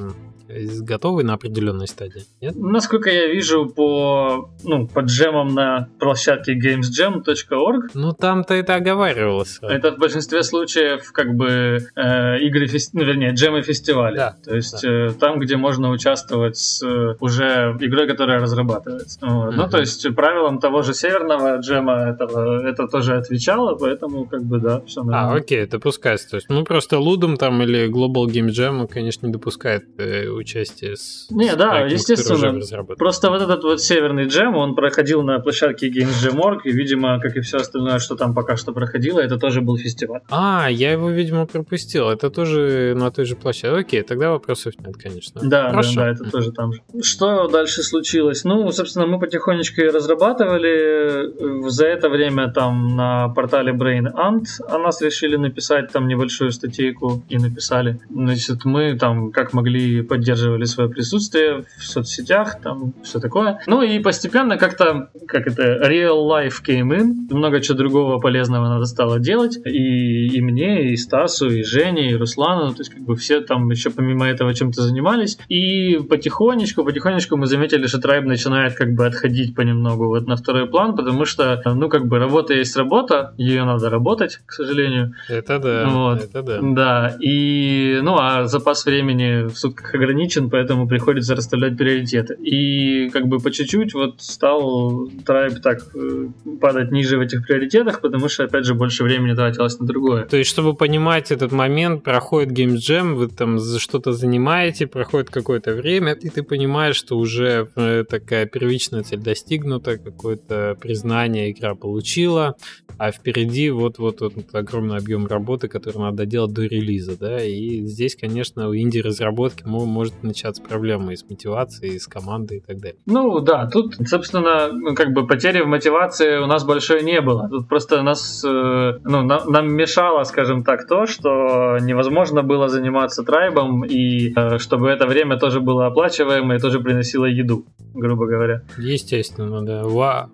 готовы 0.48 1.24
на 1.24 1.34
определенной 1.34 1.88
стадии, 1.88 2.24
нет? 2.42 2.56
Насколько 2.56 3.10
я 3.10 3.28
вижу 3.28 3.66
по, 3.68 4.50
ну, 4.64 4.88
по 4.88 5.02
джемам 5.02 5.54
на 5.54 5.90
площадке 6.00 6.54
gamesjam.org. 6.58 7.92
Ну, 7.94 8.14
там-то 8.14 8.54
это 8.54 8.76
оговаривалось. 8.76 9.60
Это 9.62 9.92
в 9.92 9.98
большинстве 9.98 10.44
случаев 10.44 11.12
как 11.12 11.36
бы 11.36 11.80
э, 11.96 12.40
игры, 12.40 12.68
фести... 12.68 12.96
ну, 12.98 13.04
вернее, 13.04 13.34
джемы 13.34 13.62
фестиваля. 13.62 14.16
Да, 14.16 14.36
То 14.44 14.56
есть 14.56 14.82
да. 14.82 15.08
э, 15.08 15.12
там, 15.12 15.40
где 15.40 15.58
можно 15.58 15.90
участвовать 15.90 16.58
с 16.58 16.84
э, 16.84 17.16
уже 17.20 17.76
игрой, 17.80 18.08
которая 18.08 18.40
разрабатывается. 18.40 19.20
Вот. 19.22 19.54
Mm-hmm. 19.54 19.58
Ну, 19.58 19.70
то 19.70 19.80
есть 19.80 20.16
правилам 20.16 20.60
того 20.60 20.82
же 20.82 20.94
северного 20.94 21.58
джема 21.58 22.10
этого, 22.10 22.66
это 22.68 22.88
тоже 22.88 23.18
отвечало, 23.18 23.76
поэтому 23.76 24.26
как 24.26 24.44
бы 24.44 24.60
да, 24.60 24.82
все 24.82 25.02
а, 25.02 25.06
нормально. 25.06 25.34
А, 25.34 25.36
окей, 25.38 25.60
это 25.60 25.80
пускается. 25.80 26.30
То 26.30 26.36
есть, 26.38 26.50
ну, 26.50 26.64
просто 26.64 26.98
Ludum 26.98 27.38
там 27.38 27.62
или 27.64 27.90
Global 27.90 28.26
Game 28.28 28.50
Jam, 28.50 28.88
конечно, 28.88 29.28
не 29.28 29.34
допускает 29.34 29.86
э, 29.98 30.28
участие 30.36 30.96
с... 30.96 31.28
Не, 31.30 31.56
да, 31.56 31.82
естественно. 31.82 32.60
Просто 32.98 33.30
вот 33.30 33.42
этот 33.42 33.64
вот 33.64 33.82
северный 33.82 34.28
джем, 34.28 34.56
он 34.56 34.76
проходил 34.76 35.24
на 35.24 35.40
площадке 35.40 35.90
Games 35.90 36.14
Jam.org, 36.24 36.66
и, 36.66 36.72
видимо, 36.72 37.20
как 37.20 37.36
и 37.36 37.42
все 37.42 37.58
остальное, 37.58 38.00
что 38.00 38.16
там 38.16 38.34
пока 38.34 38.56
что 38.56 38.74
проходило, 38.74 39.20
это 39.20 39.38
тоже 39.38 39.62
был 39.62 39.78
фестиваль. 39.78 40.22
А, 40.30 40.68
я 40.70 40.92
его, 40.92 41.10
видимо, 41.10 41.46
пропустил. 41.46 42.10
Это 42.10 42.30
тоже 42.30 42.94
на 42.96 43.12
той 43.12 43.26
же 43.26 43.36
площадке. 43.36 43.80
Окей, 43.80 44.02
тогда 44.04 44.32
вопросов 44.32 44.74
нет, 44.80 44.96
конечно. 44.98 45.42
Да, 45.44 45.70
Хорошо. 45.70 45.96
да, 45.96 46.02
да, 46.06 46.12
это 46.12 46.30
тоже 46.30 46.52
там 46.52 46.74
же. 46.74 46.82
Что 47.02 47.48
дальше 47.48 47.84
случилось? 47.84 48.44
Ну, 48.44 48.72
собственно, 48.72 49.08
мы 49.08 49.20
потихонечку 49.20 49.82
и 49.82 49.90
разрабатывали. 49.90 51.70
За 51.70 51.86
это 51.86 52.10
время 52.10 52.52
там 52.52 52.96
на 52.96 53.30
портале 53.30 53.74
Brain 53.74 54.08
Ant 54.14 54.46
о 54.68 54.78
нас 54.78 55.02
решили 55.02 55.36
написать 55.36 55.92
там 55.92 56.08
небольшую 56.08 56.52
статейку 56.52 57.24
и 57.30 57.38
написали. 57.38 58.00
Значит, 58.10 58.66
мы 58.66 58.98
там 58.98 59.32
как 59.32 59.54
могли 59.54 60.02
поддерживали 60.26 60.64
свое 60.64 60.90
присутствие 60.90 61.66
в 61.78 61.84
соцсетях, 61.84 62.60
там 62.62 62.94
все 63.04 63.20
такое. 63.20 63.60
Ну 63.68 63.84
и 63.84 64.00
постепенно 64.00 64.58
как-то, 64.58 65.10
как 65.28 65.46
это, 65.46 65.88
real 65.88 66.28
life 66.28 66.56
came 66.68 66.90
in, 66.98 67.14
много 67.30 67.62
чего 67.62 67.78
другого 67.78 68.20
полезного 68.20 68.68
надо 68.68 68.86
стало 68.86 69.20
делать. 69.20 69.58
И, 69.66 70.28
и 70.28 70.42
мне, 70.42 70.92
и 70.92 70.98
Стасу, 70.98 71.50
и 71.50 71.64
Жене, 71.64 72.12
и 72.12 72.16
Руслану, 72.16 72.72
то 72.72 72.80
есть 72.80 72.92
как 72.92 73.04
бы 73.04 73.16
все 73.16 73.42
там 73.42 73.70
еще 73.70 73.92
помимо 73.92 74.26
этого 74.28 74.54
чем-то 74.54 74.82
занимались. 74.82 75.38
И 75.48 75.98
потихонечку, 76.10 76.84
потихонечку 76.84 77.38
мы 77.38 77.46
заметили, 77.46 77.86
что 77.86 78.00
Tribe 78.00 78.26
начинает 78.26 78.76
как 78.76 78.94
бы 78.96 79.06
отходить 79.06 79.54
понемногу 79.54 80.08
вот 80.08 80.26
на 80.26 80.38
второй 80.38 80.68
план, 80.68 80.96
потому 80.96 81.26
что, 81.26 81.62
ну 81.66 81.88
как 81.88 82.08
бы 82.08 82.18
работа 82.18 82.56
есть 82.56 82.76
работа, 82.76 83.36
ее 83.38 83.64
надо 83.64 83.92
работать, 83.92 84.40
к 84.48 84.54
сожалению. 84.54 85.14
Это 85.30 85.60
да, 85.60 85.88
вот. 85.88 86.24
это 86.24 86.42
да. 86.42 86.60
Да, 86.62 87.18
и, 87.20 88.00
ну 88.02 88.18
а 88.18 88.46
запас 88.46 88.86
времени 88.86 89.48
в 89.48 89.56
сутках 89.56 89.94
ограничен, 89.94 90.15
поэтому 90.50 90.88
приходится 90.88 91.36
расставлять 91.36 91.78
приоритеты. 91.78 92.36
И 92.36 93.10
как 93.10 93.28
бы 93.28 93.40
по 93.40 93.52
чуть-чуть 93.52 93.94
вот 93.94 94.22
стал 94.22 95.08
Tribe 95.08 95.60
так 95.62 95.80
э, 95.96 96.28
падать 96.62 96.92
ниже 96.92 97.18
в 97.18 97.22
этих 97.22 97.46
приоритетах, 97.46 98.02
потому 98.02 98.30
что, 98.30 98.44
опять 98.44 98.66
же, 98.66 98.74
больше 98.74 99.04
времени 99.04 99.34
тратилось 99.36 99.80
на 99.80 99.86
другое. 99.86 100.26
То 100.26 100.38
есть, 100.38 100.50
чтобы 100.50 100.76
понимать 100.76 101.32
этот 101.32 101.52
момент, 101.52 102.04
проходит 102.04 102.52
Jam, 102.52 103.16
вы 103.16 103.28
там 103.28 103.60
что-то 103.60 104.14
занимаете, 104.14 104.88
проходит 104.88 105.30
какое-то 105.30 105.74
время, 105.74 106.14
и 106.14 106.30
ты 106.30 106.44
понимаешь, 106.44 106.96
что 106.96 107.18
уже 107.18 107.68
э, 107.76 108.04
такая 108.10 108.46
первичная 108.46 109.04
цель 109.04 109.20
достигнута, 109.20 109.98
какое-то 109.98 110.78
признание 110.80 111.52
игра 111.52 111.76
получила, 111.76 112.56
а 112.98 113.12
впереди 113.12 113.70
вот-вот 113.70 114.22
вот 114.22 114.34
огромный 114.54 114.98
объем 114.98 115.28
работы, 115.28 115.68
который 115.68 115.98
надо 115.98 116.26
делать 116.26 116.54
до 116.54 116.64
релиза, 116.64 117.18
да, 117.18 117.44
и 117.44 117.82
здесь, 117.86 118.16
конечно, 118.16 118.70
у 118.70 118.76
инди-разработки 118.76 119.64
может 119.66 120.05
начаться 120.22 120.62
проблемы 120.62 121.14
и 121.14 121.16
с 121.16 121.24
мотивацией, 121.30 121.96
и 121.96 122.00
с 122.00 122.08
командой 122.08 122.58
и 122.58 122.62
так 122.62 122.78
далее. 122.80 123.00
Ну 123.06 123.40
да, 123.40 123.68
тут, 123.68 123.96
собственно, 124.08 124.70
ну, 124.72 124.96
как 124.96 125.14
бы 125.14 125.28
потери 125.28 125.62
в 125.62 125.68
мотивации 125.68 126.38
у 126.38 126.46
нас 126.46 126.64
большой 126.64 127.04
не 127.04 127.22
было. 127.22 127.50
Тут 127.50 127.68
просто 127.68 128.02
нас, 128.02 128.44
э, 128.46 129.00
ну, 129.04 129.22
нам, 129.24 129.52
нам 129.52 129.74
мешало, 129.74 130.24
скажем 130.24 130.64
так, 130.64 130.88
то, 130.88 131.06
что 131.06 131.78
невозможно 131.82 132.44
было 132.44 132.68
заниматься 132.68 133.24
трайбом, 133.24 133.84
и 133.86 134.34
э, 134.36 134.58
чтобы 134.60 134.90
это 134.90 135.08
время 135.08 135.38
тоже 135.38 135.60
было 135.60 135.88
оплачиваемо 135.88 136.56
и 136.56 136.60
тоже 136.60 136.80
приносило 136.80 137.26
еду, 137.26 137.66
грубо 137.94 138.26
говоря. 138.26 138.62
Естественно, 138.78 139.66
да. 139.66 139.84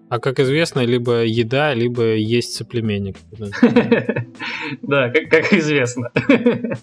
А 0.10 0.20
как 0.20 0.40
известно, 0.40 0.82
либо 0.82 1.24
еда, 1.24 1.74
либо 1.74 2.16
есть 2.16 2.54
соплеменник. 2.54 3.16
Да, 4.82 5.10
как 5.10 5.54
известно. 5.54 6.12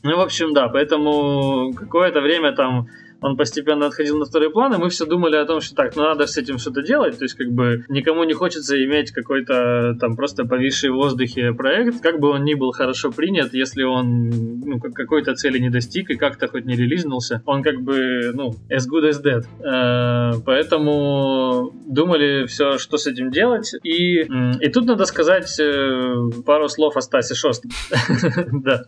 Ну, 0.02 0.16
в 0.16 0.20
общем, 0.20 0.52
да, 0.54 0.68
поэтому 0.68 1.72
какое-то 1.74 2.20
время 2.20 2.52
там 2.52 2.77
know 2.78 3.07
он 3.20 3.36
постепенно 3.36 3.86
отходил 3.86 4.18
на 4.18 4.24
второй 4.24 4.50
план, 4.50 4.74
и 4.74 4.78
мы 4.78 4.88
все 4.90 5.06
думали 5.06 5.36
о 5.36 5.44
том, 5.44 5.60
что 5.60 5.74
так, 5.74 5.96
ну 5.96 6.02
надо 6.02 6.26
с 6.26 6.36
этим 6.36 6.58
что-то 6.58 6.82
делать, 6.82 7.18
то 7.18 7.24
есть 7.24 7.34
как 7.34 7.48
бы 7.48 7.84
никому 7.88 8.24
не 8.24 8.34
хочется 8.34 8.82
иметь 8.84 9.12
какой-то 9.12 9.96
там 10.00 10.16
просто 10.16 10.44
повисший 10.44 10.90
в 10.90 10.94
воздухе 10.94 11.52
проект, 11.52 12.00
как 12.00 12.20
бы 12.20 12.30
он 12.30 12.44
ни 12.44 12.54
был 12.54 12.72
хорошо 12.72 13.10
принят, 13.10 13.54
если 13.54 13.82
он 13.82 14.28
ну, 14.60 14.80
какой-то 14.80 15.34
цели 15.34 15.58
не 15.58 15.70
достиг 15.70 16.10
и 16.10 16.16
как-то 16.16 16.48
хоть 16.48 16.64
не 16.64 16.76
релизнулся, 16.76 17.42
он 17.46 17.62
как 17.62 17.80
бы, 17.80 18.30
ну, 18.34 18.50
as 18.70 18.84
good 18.90 19.08
as 19.10 19.22
dead. 19.22 19.44
Э, 19.64 20.40
поэтому 20.44 21.72
думали 21.86 22.46
все, 22.46 22.78
что 22.78 22.98
с 22.98 23.06
этим 23.06 23.30
делать, 23.30 23.72
и, 23.82 24.20
и 24.20 24.68
тут 24.72 24.86
надо 24.86 25.04
сказать 25.04 25.58
э, 25.58 26.30
пару 26.44 26.68
слов 26.68 26.96
о 26.96 27.00
Стасе 27.00 27.34
Шостом. 27.34 27.70
Да. 28.68 28.84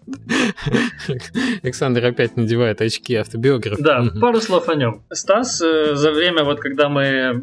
Александр 1.62 2.04
опять 2.04 2.36
надевает 2.36 2.80
очки 2.80 3.14
автобиограф. 3.14 3.78
Да, 3.78 4.02
пару 4.20 4.40
слов 4.40 4.68
о 4.68 4.74
нем. 4.74 5.02
Стас 5.12 5.60
э, 5.62 5.94
за 5.94 6.12
время, 6.12 6.44
вот 6.44 6.60
когда 6.60 6.88
мы, 6.88 7.42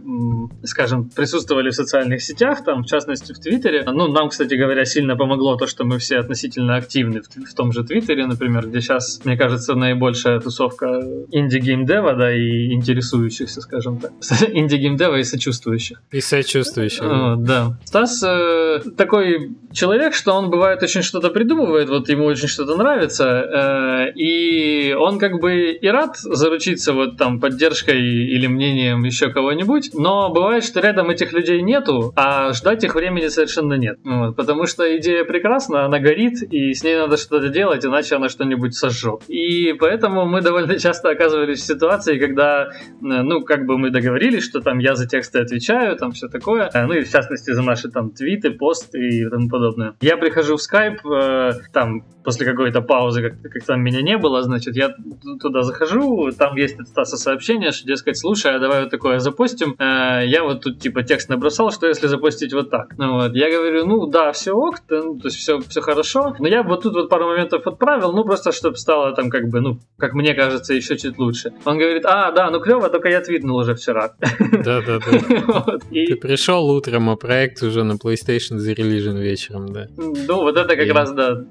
скажем, 0.64 1.10
присутствовали 1.10 1.70
в 1.70 1.76
социальных 1.76 2.22
сетях, 2.22 2.64
там, 2.64 2.84
в 2.84 2.86
частности, 2.86 3.34
в 3.34 3.40
Твиттере, 3.40 3.84
ну, 3.86 4.08
нам, 4.08 4.30
кстати 4.30 4.54
говоря, 4.56 4.86
сильно 4.86 5.16
помогло 5.16 5.56
то, 5.56 5.68
что 5.68 5.84
мы 5.84 5.98
все 5.98 6.18
относительно 6.20 6.76
активны 6.76 7.22
в, 7.22 7.28
в 7.28 7.54
том 7.54 7.72
же 7.72 7.84
Твиттере, 7.84 8.26
например, 8.28 8.68
где 8.68 8.82
сейчас, 8.82 9.22
мне 9.26 9.38
кажется, 9.38 9.76
наибольшая 9.76 10.40
тусовка 10.40 11.02
инди-геймдева, 11.32 12.14
да, 12.14 12.34
и 12.34 12.72
интересующихся, 12.74 13.62
скажем 13.62 14.00
так. 14.00 14.12
Инди-геймдева 14.50 15.16
и 15.16 15.24
сочувствующих. 15.24 16.02
И 16.12 16.22
сочувствующих. 16.22 17.04
О, 17.04 17.36
да. 17.38 17.78
Стас 17.86 18.24
э, 18.24 18.82
такой 18.96 19.56
человек, 19.74 20.14
что 20.14 20.34
он 20.34 20.50
бывает 20.50 20.84
очень 20.84 21.02
что-то 21.02 21.30
придумывает, 21.30 21.90
вот 21.90 22.10
ему 22.10 22.26
очень 22.26 22.48
что-то 22.48 22.76
нравится, 22.76 23.26
э, 23.26 24.12
и 24.16 24.94
он 24.94 25.20
как 25.20 25.40
бы 25.40 25.72
и 25.72 25.88
рад 25.88 26.18
заручиться 26.18 26.67
заручиться 26.68 26.94
вот 26.94 27.18
там 27.18 27.40
поддержкой 27.40 28.00
или 28.00 28.48
мнением 28.48 29.04
еще 29.04 29.30
кого-нибудь, 29.30 29.92
но 29.94 30.30
бывает, 30.30 30.64
что 30.64 30.80
рядом 30.82 31.10
этих 31.10 31.34
людей 31.34 31.62
нету, 31.62 32.14
а 32.16 32.52
ждать 32.54 32.84
их 32.84 32.96
времени 32.96 33.28
совершенно 33.28 33.76
нет. 33.76 33.98
Вот, 34.04 34.36
потому 34.36 34.66
что 34.66 34.84
идея 34.98 35.24
прекрасна, 35.24 35.86
она 35.86 36.00
горит, 36.00 36.44
и 36.52 36.74
с 36.74 36.84
ней 36.84 36.98
надо 36.98 37.18
что-то 37.18 37.50
делать, 37.50 37.86
иначе 37.86 38.16
она 38.16 38.30
что-нибудь 38.30 38.76
сожжет. 38.76 39.22
И 39.28 39.74
поэтому 39.80 40.26
мы 40.26 40.42
довольно 40.42 40.78
часто 40.78 41.10
оказывались 41.10 41.62
в 41.62 41.66
ситуации, 41.66 42.20
когда, 42.20 42.70
ну, 43.00 43.42
как 43.42 43.66
бы 43.66 43.78
мы 43.78 43.90
договорились, 43.90 44.44
что 44.44 44.60
там 44.60 44.80
я 44.80 44.96
за 44.96 45.08
тексты 45.08 45.40
отвечаю, 45.40 45.96
там 45.96 46.12
все 46.12 46.28
такое, 46.28 46.70
ну 46.74 46.94
и 46.94 47.04
в 47.04 47.12
частности 47.12 47.52
за 47.52 47.62
наши 47.62 47.90
там 47.90 48.12
твиты, 48.12 48.52
посты 48.52 49.00
и 49.00 49.30
тому 49.30 49.50
подобное. 49.50 49.94
Я 50.02 50.18
прихожу 50.18 50.58
в 50.58 50.60
Skype, 50.60 51.00
э, 51.06 51.52
там 51.74 52.04
после 52.28 52.46
какой-то 52.46 52.82
паузы, 52.82 53.22
как, 53.22 53.42
как 53.42 53.64
там 53.64 53.82
меня 53.82 54.02
не 54.02 54.18
было, 54.18 54.44
значит, 54.44 54.76
я 54.76 54.94
туда 55.40 55.62
захожу, 55.62 56.30
там 56.38 56.58
есть 56.58 56.78
от 56.78 56.90
Стаса 56.90 57.16
сообщение, 57.16 57.72
что, 57.72 57.88
дескать, 57.88 58.18
слушай, 58.18 58.54
а 58.54 58.60
давай 58.60 58.82
вот 58.82 58.90
такое 58.90 59.20
запустим. 59.20 59.78
Э, 59.80 60.26
я 60.26 60.44
вот 60.44 60.62
тут, 60.62 60.78
типа, 60.78 61.04
текст 61.04 61.30
набросал, 61.30 61.72
что 61.72 61.88
если 61.88 62.08
запустить 62.08 62.52
вот 62.52 62.70
так. 62.70 62.98
Ну 62.98 63.14
вот, 63.14 63.34
я 63.34 63.50
говорю, 63.50 63.86
ну 63.86 64.08
да, 64.08 64.34
все 64.34 64.52
ок, 64.52 64.80
то, 64.80 65.14
то 65.14 65.22
есть 65.24 65.38
все, 65.38 65.62
все 65.62 65.80
хорошо, 65.80 66.36
но 66.38 66.50
я 66.50 66.64
вот 66.64 66.84
тут 66.84 66.96
вот 66.96 67.08
пару 67.08 67.28
моментов 67.28 67.66
отправил, 67.66 68.12
ну 68.12 68.26
просто, 68.26 68.52
чтобы 68.52 68.76
стало 68.76 69.16
там 69.16 69.30
как 69.30 69.48
бы, 69.48 69.62
ну, 69.62 69.80
как 69.98 70.14
мне 70.14 70.34
кажется, 70.34 70.74
еще 70.74 70.98
чуть 70.98 71.18
лучше. 71.18 71.54
Он 71.64 71.78
говорит, 71.78 72.04
а, 72.06 72.34
да, 72.34 72.52
ну 72.52 72.60
клево, 72.60 72.90
только 72.90 73.08
я 73.08 73.22
твитнул 73.22 73.56
уже 73.56 73.74
вчера. 73.74 74.16
Да-да-да. 74.66 75.78
Ты 75.92 76.16
пришел 76.18 76.70
утром, 76.70 77.10
а 77.10 77.16
проект 77.16 77.64
уже 77.64 77.86
на 77.86 77.94
PlayStation 77.94 78.58
зарелижен 78.58 79.16
вечером, 79.18 79.72
да. 79.72 79.88
Ну, 79.96 80.42
вот 80.42 80.58
это 80.58 80.76
как 80.76 80.94
раз, 80.94 81.14
да. 81.14 81.46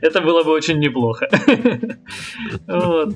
Это 0.00 0.20
было 0.20 0.42
бы 0.42 0.52
очень 0.52 0.78
неплохо. 0.78 1.28
Вот. 2.66 3.14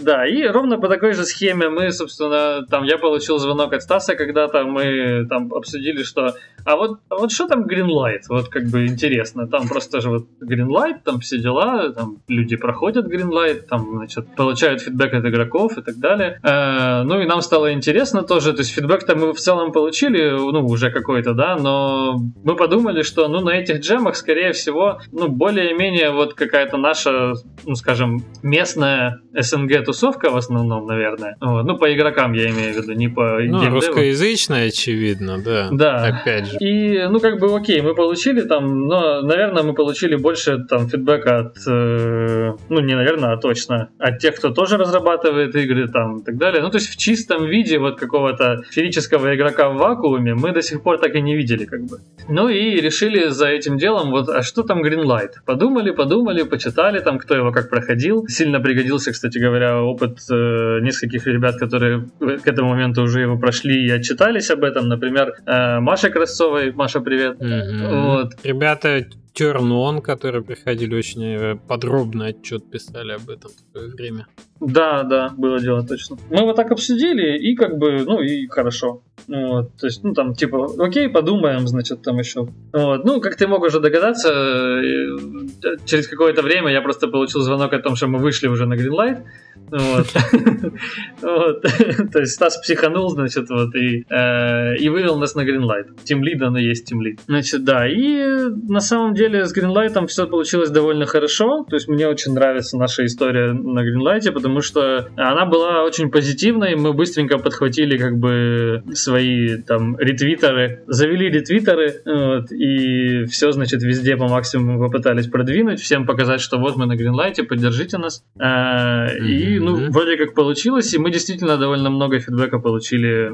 Да, 0.00 0.26
и 0.26 0.46
ровно 0.46 0.78
по 0.78 0.88
такой 0.88 1.12
же 1.12 1.24
схеме 1.24 1.68
мы, 1.68 1.90
собственно, 1.90 2.64
там 2.66 2.84
я 2.84 2.98
получил 2.98 3.38
звонок 3.38 3.72
от 3.72 3.82
Стаса 3.82 4.16
когда-то, 4.16 4.64
мы 4.64 5.26
там 5.28 5.52
обсудили, 5.52 6.02
что 6.02 6.34
а 6.64 6.76
вот, 6.76 7.00
а 7.10 7.16
вот 7.16 7.30
что 7.30 7.46
там 7.46 7.66
Greenlight? 7.66 8.22
Вот 8.28 8.48
как 8.48 8.64
бы 8.64 8.86
интересно. 8.86 9.46
Там 9.46 9.68
просто 9.68 10.00
же 10.00 10.08
вот 10.08 10.26
Greenlight, 10.42 11.00
там 11.04 11.20
все 11.20 11.38
дела, 11.38 11.92
там 11.92 12.18
люди 12.26 12.56
проходят 12.56 13.06
Greenlight, 13.06 13.66
там, 13.68 13.96
значит, 13.96 14.34
получают 14.34 14.80
фидбэк 14.80 15.12
от 15.12 15.26
игроков 15.26 15.76
и 15.76 15.82
так 15.82 15.96
далее. 15.96 16.40
Э, 16.42 17.02
ну 17.02 17.20
и 17.20 17.26
нам 17.26 17.42
стало 17.42 17.72
интересно 17.74 18.22
тоже, 18.22 18.52
то 18.54 18.60
есть 18.60 18.72
фидбэк-то 18.72 19.14
мы 19.14 19.34
в 19.34 19.38
целом 19.38 19.72
получили, 19.72 20.30
ну, 20.30 20.64
уже 20.66 20.90
какой-то, 20.90 21.34
да, 21.34 21.56
но 21.56 22.18
мы 22.42 22.56
подумали, 22.56 23.02
что, 23.02 23.28
ну, 23.28 23.40
на 23.40 23.50
этих 23.50 23.80
джемах, 23.80 24.16
скорее 24.16 24.52
всего, 24.52 25.00
ну, 25.12 25.28
более-менее 25.28 26.12
вот 26.12 26.32
какая-то 26.32 26.78
наша, 26.78 27.34
ну, 27.66 27.74
скажем, 27.74 28.22
местная 28.42 29.20
СНГ 29.34 29.83
тусовка 29.84 30.30
в 30.30 30.36
основном, 30.36 30.86
наверное. 30.86 31.36
Вот. 31.40 31.64
Ну, 31.64 31.76
по 31.78 31.92
игрокам 31.94 32.32
я 32.32 32.50
имею 32.50 32.74
в 32.74 32.76
виду, 32.76 32.92
не 32.92 33.08
по 33.08 33.38
Ну, 33.40 33.60
геймдеву. 33.60 33.74
русскоязычная, 33.76 34.68
очевидно, 34.68 35.38
да. 35.44 35.68
Да. 35.70 36.04
Опять 36.06 36.46
же. 36.46 36.58
И, 36.58 37.06
ну, 37.08 37.20
как 37.20 37.38
бы, 37.38 37.54
окей, 37.56 37.80
мы 37.80 37.94
получили 37.94 38.40
там, 38.42 38.86
но, 38.86 39.22
наверное, 39.22 39.62
мы 39.62 39.74
получили 39.74 40.16
больше 40.16 40.58
там 40.68 40.88
фидбэка 40.88 41.38
от, 41.38 41.56
э, 41.66 42.52
ну, 42.68 42.80
не 42.80 42.94
наверное, 42.94 43.32
а 43.32 43.36
точно, 43.36 43.88
от 43.98 44.18
тех, 44.18 44.34
кто 44.36 44.50
тоже 44.50 44.76
разрабатывает 44.76 45.54
игры 45.56 45.88
там 45.88 46.18
и 46.18 46.24
так 46.24 46.36
далее. 46.36 46.62
Ну, 46.62 46.70
то 46.70 46.78
есть 46.78 46.88
в 46.90 46.96
чистом 46.96 47.44
виде 47.46 47.78
вот 47.78 47.98
какого-то 47.98 48.62
физического 48.70 49.34
игрока 49.34 49.68
в 49.68 49.76
вакууме 49.76 50.34
мы 50.34 50.52
до 50.52 50.62
сих 50.62 50.82
пор 50.82 50.98
так 50.98 51.14
и 51.14 51.20
не 51.20 51.36
видели, 51.36 51.64
как 51.64 51.80
бы. 51.84 51.98
Ну 52.28 52.48
и 52.48 52.80
решили 52.80 53.28
за 53.28 53.48
этим 53.48 53.76
делом, 53.78 54.10
вот, 54.10 54.28
а 54.28 54.42
что 54.42 54.62
там 54.62 54.82
Greenlight? 54.82 55.30
Подумали, 55.46 55.90
подумали, 55.90 56.42
почитали 56.42 57.00
там, 57.00 57.18
кто 57.18 57.34
его 57.34 57.52
как 57.52 57.70
проходил. 57.70 58.26
Сильно 58.28 58.60
пригодился, 58.60 59.12
кстати 59.12 59.38
говоря, 59.38 59.73
опыт 59.80 60.18
э, 60.30 60.80
нескольких 60.80 61.26
ребят, 61.26 61.56
которые 61.56 62.06
к 62.20 62.46
этому 62.46 62.70
моменту 62.70 63.02
уже 63.02 63.20
его 63.20 63.38
прошли 63.38 63.86
и 63.86 63.90
отчитались 63.90 64.50
об 64.50 64.64
этом. 64.64 64.88
Например, 64.88 65.34
э, 65.46 65.80
Маша 65.80 66.10
Красцовой. 66.10 66.72
Маша, 66.72 67.00
привет. 67.00 67.40
Мгм. 67.40 68.04
Вот. 68.04 68.32
Ребята 68.44 69.04
Тернон, 69.34 70.00
которые 70.00 70.42
приходили 70.42 70.94
очень 70.94 71.24
э, 71.24 71.56
подробно 71.56 72.26
отчет 72.26 72.70
писали 72.70 73.12
об 73.12 73.28
этом 73.28 73.50
в 73.50 73.72
свое 73.72 73.92
время. 73.92 74.26
Да, 74.60 75.02
да, 75.02 75.34
было 75.36 75.60
дело 75.60 75.84
точно. 75.84 76.16
Мы 76.30 76.44
вот 76.44 76.56
так 76.56 76.70
обсудили, 76.70 77.36
и 77.36 77.56
как 77.56 77.76
бы, 77.76 78.04
ну 78.04 78.20
и 78.20 78.46
хорошо. 78.46 79.02
Вот, 79.26 79.76
то 79.76 79.86
есть, 79.86 80.04
ну 80.04 80.14
там, 80.14 80.34
типа, 80.34 80.68
окей, 80.78 81.08
подумаем, 81.08 81.66
значит, 81.66 82.02
там 82.02 82.18
еще. 82.18 82.48
Вот, 82.72 83.04
ну, 83.04 83.20
как 83.20 83.36
ты 83.36 83.48
мог 83.48 83.62
уже 83.62 83.80
догадаться, 83.80 84.30
э, 84.30 85.76
через 85.84 86.06
какое-то 86.06 86.42
время 86.42 86.70
я 86.70 86.80
просто 86.80 87.08
получил 87.08 87.40
звонок 87.40 87.72
о 87.72 87.80
том, 87.80 87.96
что 87.96 88.06
мы 88.06 88.18
вышли 88.18 88.48
уже 88.48 88.66
на 88.66 88.74
Greenlight. 88.74 89.24
Вот. 89.70 90.06
То 92.12 92.20
есть 92.20 92.32
Стас 92.32 92.58
психанул, 92.58 93.10
значит, 93.10 93.48
вот, 93.50 93.74
и, 93.74 94.04
э, 94.08 94.90
вывел 94.94 95.18
нас 95.18 95.34
на 95.34 95.42
Greenlight. 95.42 96.04
Тимлид, 96.04 96.40
оно 96.42 96.58
есть 96.58 96.86
Тимлид. 96.86 97.20
Значит, 97.26 97.64
да, 97.64 97.88
и 97.88 98.24
на 98.68 98.80
самом 98.80 99.14
деле 99.14 99.23
с 99.28 99.56
Greenlight 99.56 100.06
все 100.06 100.26
получилось 100.26 100.70
довольно 100.70 101.06
хорошо. 101.06 101.64
То 101.68 101.76
есть 101.76 101.88
мне 101.88 102.08
очень 102.08 102.32
нравится 102.32 102.76
наша 102.76 103.04
история 103.04 103.52
на 103.52 103.80
Greenlight, 103.80 104.30
потому 104.32 104.60
что 104.60 105.08
она 105.16 105.46
была 105.46 105.84
очень 105.84 106.10
позитивной. 106.10 106.74
Мы 106.76 106.92
быстренько 106.92 107.38
подхватили 107.38 107.96
как 107.96 108.18
бы 108.18 108.82
свои 108.92 109.58
там 109.62 109.96
ретвитеры, 109.98 110.82
завели 110.86 111.30
ретвитеры, 111.30 111.94
вот, 112.04 112.52
и 112.52 113.24
все, 113.26 113.52
значит, 113.52 113.82
везде 113.82 114.16
по 114.16 114.28
максимуму 114.28 114.78
попытались 114.78 115.26
продвинуть, 115.26 115.80
всем 115.80 116.06
показать, 116.06 116.40
что 116.40 116.58
вот 116.58 116.76
мы 116.76 116.86
на 116.86 116.94
Greenlight, 116.94 117.42
поддержите 117.44 117.98
нас. 117.98 118.24
А, 118.38 119.06
И, 119.08 119.58
ну, 119.58 119.90
вроде 119.90 120.16
как 120.16 120.34
получилось, 120.34 120.92
и 120.94 120.98
мы 120.98 121.10
действительно 121.10 121.56
довольно 121.56 121.90
много 121.90 122.18
фидбэка 122.18 122.58
получили, 122.58 123.32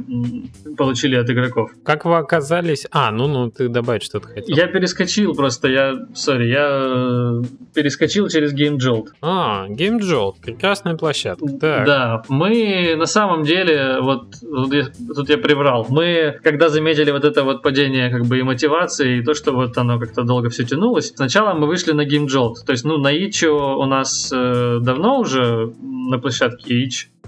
получили 0.76 1.16
от 1.16 1.28
игроков. 1.30 1.72
Как 1.84 2.04
вы 2.04 2.16
оказались... 2.16 2.86
А, 2.90 3.10
ну, 3.10 3.26
ну, 3.26 3.50
ты 3.50 3.68
добавить 3.68 4.02
что-то 4.02 4.28
хотел. 4.28 4.56
Я 4.56 4.66
перескочил 4.66 5.34
просто, 5.34 5.68
я, 5.68 5.79
сори, 6.14 6.46
я 6.48 6.68
э, 6.70 7.42
перескочил 7.74 8.28
через 8.28 8.52
Game 8.54 8.76
Jolt. 8.78 9.06
А, 9.22 9.66
GameJolt, 9.68 10.34
прекрасная 10.42 10.96
площадка. 10.96 11.46
Так. 11.60 11.86
Да, 11.86 12.22
мы 12.28 12.94
на 12.96 13.06
самом 13.06 13.42
деле, 13.44 13.98
вот, 14.00 14.34
вот 14.42 14.72
я- 14.72 14.88
тут 15.14 15.28
я 15.30 15.38
приврал, 15.38 15.86
мы 15.88 16.38
когда 16.42 16.68
заметили 16.68 17.10
вот 17.10 17.24
это 17.24 17.42
вот 17.44 17.62
падение 17.62 18.10
как 18.10 18.26
бы 18.26 18.38
и 18.38 18.42
мотивации, 18.42 19.18
и 19.18 19.22
то, 19.22 19.34
что 19.34 19.52
вот 19.52 19.76
оно 19.78 19.98
как-то 19.98 20.22
долго 20.22 20.48
все 20.48 20.64
тянулось, 20.64 21.12
сначала 21.14 21.54
мы 21.54 21.66
вышли 21.66 21.92
на 21.92 22.06
Game 22.06 22.26
Jolt, 22.26 22.64
то 22.66 22.72
есть, 22.72 22.84
ну, 22.84 22.98
на 22.98 23.12
Itch.io 23.16 23.74
у 23.76 23.86
нас 23.86 24.30
э, 24.32 24.78
давно 24.80 25.20
уже 25.20 25.72
на 25.82 26.18
площадке 26.18 26.74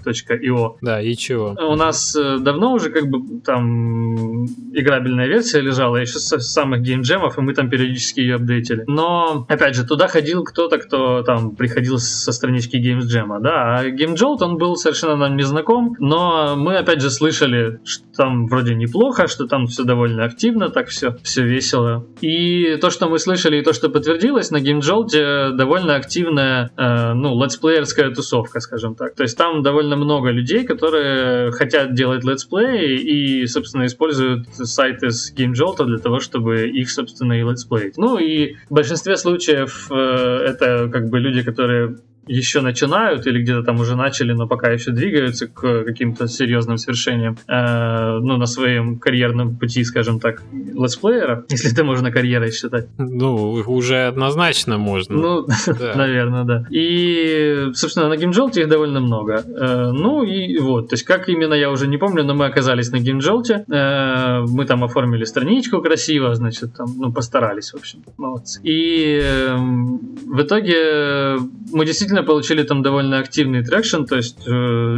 itch.io, 0.07 0.75
Да, 0.81 1.01
и 1.01 1.15
чего? 1.15 1.55
у 1.59 1.75
нас 1.75 2.15
э, 2.15 2.37
давно 2.39 2.73
уже 2.73 2.89
как 2.89 3.07
бы 3.07 3.39
там 3.41 4.45
играбельная 4.73 5.27
версия 5.27 5.61
лежала, 5.61 5.97
еще 5.97 6.19
со 6.19 6.39
самых 6.39 6.81
game 6.81 7.03
jam 7.03 7.20
ов, 7.20 7.37
и 7.37 7.41
мы 7.41 7.53
там 7.53 7.69
периодически 7.69 8.19
ее 8.21 8.35
update 8.35 8.64
или. 8.64 8.83
Но, 8.87 9.45
опять 9.47 9.75
же, 9.75 9.85
туда 9.85 10.07
ходил 10.07 10.43
кто-то, 10.43 10.77
кто 10.77 11.21
там 11.23 11.55
приходил 11.55 11.97
со 11.99 12.31
странички 12.31 12.77
Jam, 12.77 13.39
да, 13.39 13.79
а 13.79 13.83
Jolt, 13.85 14.37
он 14.41 14.57
был 14.57 14.75
совершенно 14.75 15.15
нам 15.15 15.35
не 15.35 15.43
знаком, 15.43 15.95
но 15.99 16.55
мы, 16.55 16.77
опять 16.77 17.01
же, 17.01 17.09
слышали, 17.09 17.79
что 17.83 18.03
там 18.15 18.47
вроде 18.47 18.75
неплохо, 18.75 19.27
что 19.27 19.47
там 19.47 19.67
все 19.67 19.83
довольно 19.83 20.25
активно, 20.25 20.69
так 20.69 20.87
все, 20.87 21.15
все 21.23 21.43
весело. 21.43 22.05
И 22.21 22.77
то, 22.77 22.89
что 22.89 23.09
мы 23.09 23.19
слышали, 23.19 23.57
и 23.57 23.61
то, 23.61 23.73
что 23.73 23.89
подтвердилось, 23.89 24.51
на 24.51 24.57
Jolt 24.57 25.51
довольно 25.51 25.95
активная, 25.95 26.71
э, 26.77 27.13
ну, 27.13 27.41
let's 27.41 27.63
player 27.63 27.89
ская 27.89 28.11
тусовка, 28.11 28.59
скажем 28.59 28.95
так. 28.95 29.15
То 29.15 29.23
есть 29.23 29.37
там 29.37 29.63
довольно 29.63 29.92
много 29.95 30.29
людей, 30.29 30.65
которые 30.65 31.51
хотят 31.51 31.93
делать 31.93 32.23
let's 32.23 32.64
play 32.64 32.97
и, 32.97 33.45
собственно, 33.47 33.85
используют 33.85 34.47
сайты 34.53 35.11
с 35.11 35.33
Game 35.33 35.53
Jolt 35.53 35.83
для 35.85 35.97
того, 35.97 36.19
чтобы 36.19 36.67
их, 36.67 36.89
собственно, 36.89 37.33
и 37.33 37.43
let's 37.43 37.64
play 37.64 37.80
ить. 37.80 37.97
Ну 37.97 38.17
и 38.17 38.55
в 38.69 38.73
большинстве 38.73 39.17
случаев 39.17 39.87
э, 39.91 39.95
это 39.95 40.89
как 40.91 41.09
бы 41.09 41.19
люди, 41.19 41.43
которые 41.43 41.97
еще 42.27 42.61
начинают 42.61 43.27
или 43.27 43.41
где-то 43.41 43.63
там 43.63 43.79
уже 43.79 43.95
начали, 43.95 44.33
но 44.33 44.47
пока 44.47 44.69
еще 44.69 44.91
двигаются 44.91 45.47
к 45.47 45.83
каким-то 45.83 46.27
серьезным 46.27 46.77
свершениям, 46.77 47.37
э, 47.47 48.19
ну, 48.19 48.37
на 48.37 48.45
своем 48.45 48.97
карьерном 48.99 49.55
пути, 49.57 49.83
скажем 49.83 50.19
так, 50.19 50.41
летсплеера, 50.51 51.45
если 51.49 51.71
это 51.71 51.83
можно 51.83 52.11
карьерой 52.11 52.51
считать. 52.51 52.87
Ну, 52.97 53.63
уже 53.67 54.07
однозначно 54.07 54.77
можно. 54.77 55.15
Ну, 55.15 55.47
Да. 55.67 55.93
наверное, 55.95 56.43
да. 56.43 56.65
И, 56.69 57.69
собственно, 57.73 58.09
на 58.09 58.13
GameJolt 58.15 58.59
их 58.59 58.67
довольно 58.67 58.99
много. 58.99 59.43
Э, 59.45 59.91
Ну 59.91 60.23
и 60.23 60.59
вот, 60.59 60.89
то 60.89 60.93
есть 60.95 61.03
как 61.05 61.29
именно 61.29 61.53
я 61.53 61.69
уже 61.71 61.87
не 61.87 61.97
помню, 61.97 62.23
но 62.23 62.33
мы 62.35 62.45
оказались 62.45 62.91
на 62.91 62.97
GameJolt. 62.97 63.65
Э, 63.71 64.45
Мы 64.47 64.65
там 64.65 64.83
оформили 64.83 65.25
страничку 65.25 65.81
красиво, 65.81 66.33
значит, 66.35 66.73
там, 66.75 66.87
ну, 66.97 67.11
постарались, 67.11 67.73
в 67.73 67.75
общем, 67.77 67.99
молодцы. 68.17 68.59
И 68.63 69.19
эм, 69.23 69.99
в 70.25 70.41
итоге 70.41 71.37
мы 71.71 71.85
действительно 71.85 72.12
получили 72.21 72.61
там 72.61 72.83
довольно 72.83 73.17
активный 73.17 73.63
traction, 73.63 74.03
то 74.03 74.17
есть 74.17 74.45
э, 74.45 74.51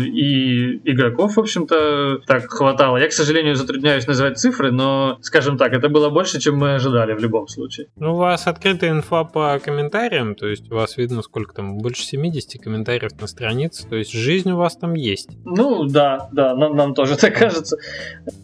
и 0.03 0.81
игроков, 0.83 1.37
в 1.37 1.39
общем-то, 1.39 2.19
так 2.27 2.49
хватало. 2.49 2.97
Я, 2.97 3.07
к 3.07 3.13
сожалению, 3.13 3.55
затрудняюсь 3.55 4.07
называть 4.07 4.37
цифры, 4.37 4.71
но, 4.71 5.17
скажем 5.21 5.57
так, 5.57 5.71
это 5.71 5.87
было 5.87 6.09
больше, 6.09 6.39
чем 6.39 6.57
мы 6.57 6.75
ожидали 6.75 7.13
в 7.13 7.19
любом 7.19 7.47
случае. 7.47 7.87
Ну, 7.95 8.15
у 8.15 8.17
вас 8.17 8.47
открытая 8.47 8.91
инфа 8.91 9.23
по 9.23 9.57
комментариям, 9.63 10.35
то 10.35 10.47
есть 10.47 10.69
у 10.71 10.75
вас 10.75 10.97
видно, 10.97 11.21
сколько 11.21 11.53
там, 11.53 11.77
больше 11.77 12.03
70 12.03 12.61
комментариев 12.61 13.11
на 13.21 13.27
странице, 13.27 13.87
то 13.87 13.95
есть 13.95 14.11
жизнь 14.11 14.51
у 14.51 14.57
вас 14.57 14.75
там 14.75 14.95
есть. 14.95 15.29
Ну, 15.45 15.85
да, 15.85 16.27
да, 16.33 16.55
нам, 16.55 16.75
нам 16.75 16.93
тоже 16.93 17.15
так 17.17 17.37
кажется. 17.37 17.77